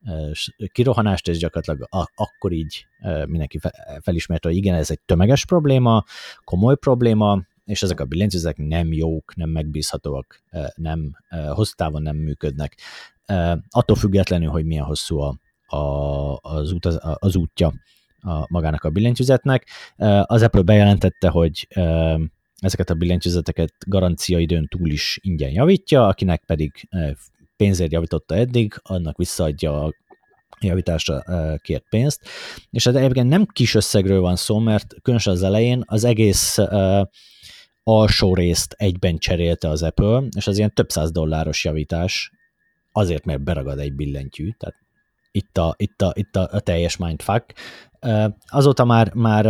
kirohanást, 0.72 1.28
és 1.28 1.38
gyakorlatilag 1.38 2.10
akkor 2.16 2.52
így 2.52 2.86
mindenki 3.26 3.60
felismerte, 4.02 4.48
hogy 4.48 4.58
igen, 4.58 4.76
ez 4.76 4.92
egy 4.92 5.02
tömeges 5.06 5.46
probléma, 5.46 6.04
komoly 6.44 6.76
probléma, 6.76 7.42
és 7.66 7.84
ezek 7.84 8.00
a 8.00 8.06
billentyűzetek 8.06 8.58
nem 8.58 8.94
jók, 8.94 9.36
nem 9.36 9.50
megbízhatóak, 9.50 10.44
nem 10.76 11.16
hosszú 11.50 11.74
távon 11.76 12.02
nem 12.02 12.16
működnek. 12.16 12.78
Attól 13.70 13.96
függetlenül, 13.96 14.50
hogy 14.50 14.66
milyen 14.66 14.86
hosszú 14.86 15.20
a, 15.20 15.36
a, 15.66 15.78
az, 16.42 16.72
út, 16.72 16.86
az, 16.86 17.00
az 17.20 17.36
útja 17.36 17.74
a, 18.22 18.46
magának 18.48 18.84
a 18.84 18.90
billentyűzetnek. 18.90 19.68
Az 20.22 20.42
Apple 20.42 20.62
bejelentette, 20.62 21.30
hogy 21.30 21.68
ezeket 22.60 22.90
a 22.90 22.94
billentyűzeteket 22.94 23.74
garanciaidőn 23.86 24.68
túl 24.68 24.90
is 24.90 25.20
ingyen 25.22 25.52
javítja, 25.52 26.08
akinek 26.08 26.44
pedig 26.46 26.90
pénzért 27.58 27.92
javította 27.92 28.36
eddig, 28.36 28.74
annak 28.84 29.18
visszaadja 29.18 29.84
a 29.84 29.94
javításra 30.60 31.24
kért 31.58 31.90
pénzt. 31.90 32.22
És 32.70 32.86
hát 32.86 32.96
egyébként 32.96 33.30
nem 33.30 33.46
kis 33.46 33.76
összegről 33.76 34.22
van 34.22 34.36
szó, 34.36 34.60
mert 34.60 34.94
különösen 35.02 35.34
az 35.34 35.44
elején 35.44 35.84
az 35.86 36.04
egész 36.04 36.58
alsó 37.84 38.36
részt 38.36 38.74
egyben 38.78 39.18
cserélte 39.18 39.70
az 39.70 39.84
Apple, 39.84 40.24
és 40.36 40.48
az 40.48 40.58
ilyen 40.58 40.74
több 40.74 40.90
száz 40.90 41.12
dolláros 41.12 41.64
javítás 41.64 42.32
azért, 42.92 43.26
mert 43.26 43.44
beragad 43.44 43.80
egy 43.80 43.94
billentyű, 43.94 44.50
tehát 44.50 44.76
itt 45.32 45.58
a, 45.58 45.76
itt 45.78 46.02
a, 46.02 46.12
itt 46.16 46.36
a, 46.36 46.50
a 46.52 46.60
teljes 46.60 46.98
mindfuck. 46.98 47.54
Azóta 48.48 48.86
már, 48.86 49.14
már 49.14 49.46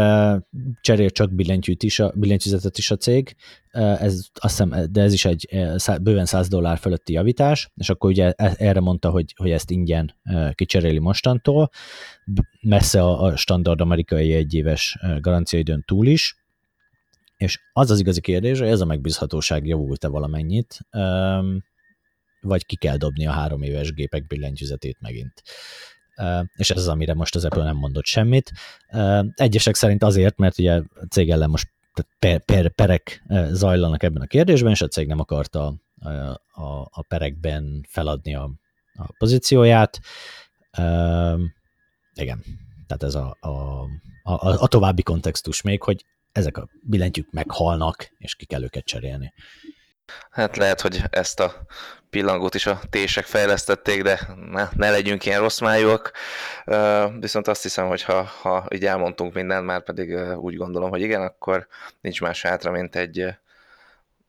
cserél 0.82 1.10
csak 1.10 1.34
billentyűt 1.34 1.84
is, 1.84 2.00
a, 2.00 2.12
billentyűzetet 2.16 2.78
is 2.78 2.92
a 2.92 2.98
cég, 2.98 3.36
ez, 3.72 4.26
azt 4.34 4.64
hiszem, 4.64 4.92
de 4.92 5.02
ez 5.02 5.14
is 5.14 5.26
egy 5.26 5.48
bőven 6.02 6.26
100 6.26 6.48
dollár 6.48 6.78
fölötti 6.78 7.14
javítás, 7.14 7.72
és 7.76 7.90
akkor 7.90 8.10
ugye 8.10 8.32
e, 8.32 8.56
erre 8.58 8.80
mondta, 8.80 9.10
hogy, 9.10 9.34
hogy 9.38 9.52
ezt 9.52 9.72
ingyen 9.72 10.16
kicseréli 10.54 11.00
mostantól, 11.00 11.70
messze 12.62 13.02
a, 13.02 13.22
a 13.22 13.36
standard 13.36 13.82
amerikai 13.82 14.34
egyéves 14.34 14.98
garanciaidőn 15.20 15.84
túl 15.88 16.08
is, 16.08 16.36
és 17.38 17.60
az 17.74 17.92
az 17.92 18.00
igazi 18.00 18.22
kérdés, 18.22 18.60
hogy 18.60 18.68
ez 18.68 18.82
a 18.82 18.86
megbízhatóság 18.86 19.66
javult-e 19.66 20.08
valamennyit, 20.08 20.80
vagy 22.42 22.66
ki 22.66 22.76
kell 22.76 22.98
dobni 22.98 23.28
a 23.28 23.32
három 23.32 23.62
éves 23.62 23.94
gépek 23.94 24.28
billentyűzetét 24.28 24.98
megint. 25.00 25.44
És 26.56 26.70
ez 26.70 26.78
az, 26.78 26.88
amire 26.88 27.14
most 27.14 27.36
az 27.36 27.46
Apple 27.46 27.64
nem 27.64 27.76
mondott 27.76 28.06
semmit. 28.06 28.52
Egyesek 29.34 29.76
szerint 29.76 30.04
azért, 30.04 30.38
mert 30.38 30.60
ugye 30.60 30.74
a 30.74 31.06
cég 31.10 31.30
ellen 31.30 31.50
most 31.50 31.70
per, 32.20 32.46
per, 32.46 32.70
perek 32.70 33.24
zajlanak 33.52 34.04
ebben 34.04 34.22
a 34.22 34.28
kérdésben, 34.28 34.72
és 34.72 34.82
a 34.82 34.88
cég 34.88 35.08
nem 35.08 35.20
akarta 35.20 35.74
a, 36.00 36.10
a, 36.62 36.90
a 36.92 37.02
perekben 37.08 37.86
feladni 37.90 38.36
a, 38.36 38.50
a 38.94 39.14
pozícióját. 39.18 40.00
Igen, 42.14 42.44
tehát 42.88 43.04
ez 43.04 43.16
a, 43.16 43.38
a, 43.40 43.50
a, 44.24 44.62
a 44.62 44.68
további 44.68 45.04
kontextus 45.04 45.62
még, 45.62 45.84
hogy 45.84 46.06
ezek 46.32 46.58
a 46.58 46.70
billentyűk 46.82 47.32
meghalnak, 47.32 48.12
és 48.18 48.36
ki 48.36 48.46
kell 48.46 48.64
őket 48.64 48.86
cserélni. 48.86 49.34
Hát 50.32 50.58
lehet, 50.58 50.82
hogy 50.82 51.02
ezt 51.10 51.40
a 51.40 51.66
pillangót 52.12 52.56
is 52.56 52.66
a 52.66 52.80
tések 52.90 53.26
fejlesztették, 53.26 54.02
de 54.02 54.20
ne, 54.52 54.68
ne 54.76 54.90
legyünk 54.90 55.26
ilyen 55.26 55.40
rossz 55.40 55.60
májúak. 55.60 56.12
Viszont 57.20 57.48
azt 57.48 57.62
hiszem, 57.62 57.88
hogy 57.88 58.02
ha, 58.02 58.24
ha 58.24 58.66
így 58.74 58.86
elmondtunk 58.86 59.34
mindent, 59.34 59.66
már 59.66 59.84
pedig 59.84 60.36
úgy 60.36 60.56
gondolom, 60.56 60.90
hogy 60.90 61.02
igen, 61.02 61.22
akkor 61.22 61.68
nincs 62.02 62.22
más 62.22 62.42
hátra, 62.42 62.72
mint 62.72 62.96
egy 62.96 63.28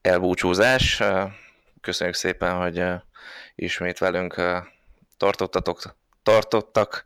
elbúcsúzás. 0.00 1.02
Köszönjük 1.80 2.16
szépen, 2.16 2.54
hogy 2.54 2.84
ismét 3.54 3.98
velünk 3.98 4.34
tartottatok 5.16 5.80
tartottak, 6.22 7.02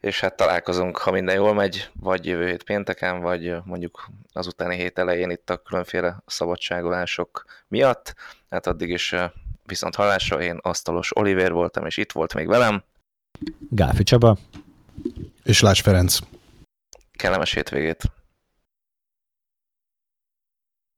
és 0.00 0.20
hát 0.20 0.36
találkozunk, 0.36 0.96
ha 0.98 1.10
minden 1.10 1.34
jól 1.34 1.54
megy, 1.54 1.90
vagy 1.92 2.26
jövő 2.26 2.46
hét 2.46 2.62
pénteken, 2.62 3.20
vagy 3.20 3.54
mondjuk 3.64 4.08
az 4.32 4.46
utáni 4.46 4.76
hét 4.76 4.98
elején 4.98 5.30
itt 5.30 5.50
a 5.50 5.56
különféle 5.56 6.22
szabadságolások 6.26 7.44
miatt. 7.68 8.14
Hát 8.50 8.66
addig 8.66 8.90
is 8.90 9.14
viszont 9.70 9.94
hallásra 9.94 10.42
én 10.42 10.58
Asztalos 10.62 11.16
Oliver 11.16 11.52
voltam, 11.52 11.86
és 11.86 11.96
itt 11.96 12.12
volt 12.12 12.34
még 12.34 12.46
velem. 12.46 12.84
Gáfi 13.70 14.02
Csaba. 14.02 14.36
És 15.42 15.60
Lász 15.60 15.80
Ferenc. 15.80 16.18
Kellemes 17.12 17.54
hétvégét. 17.54 18.02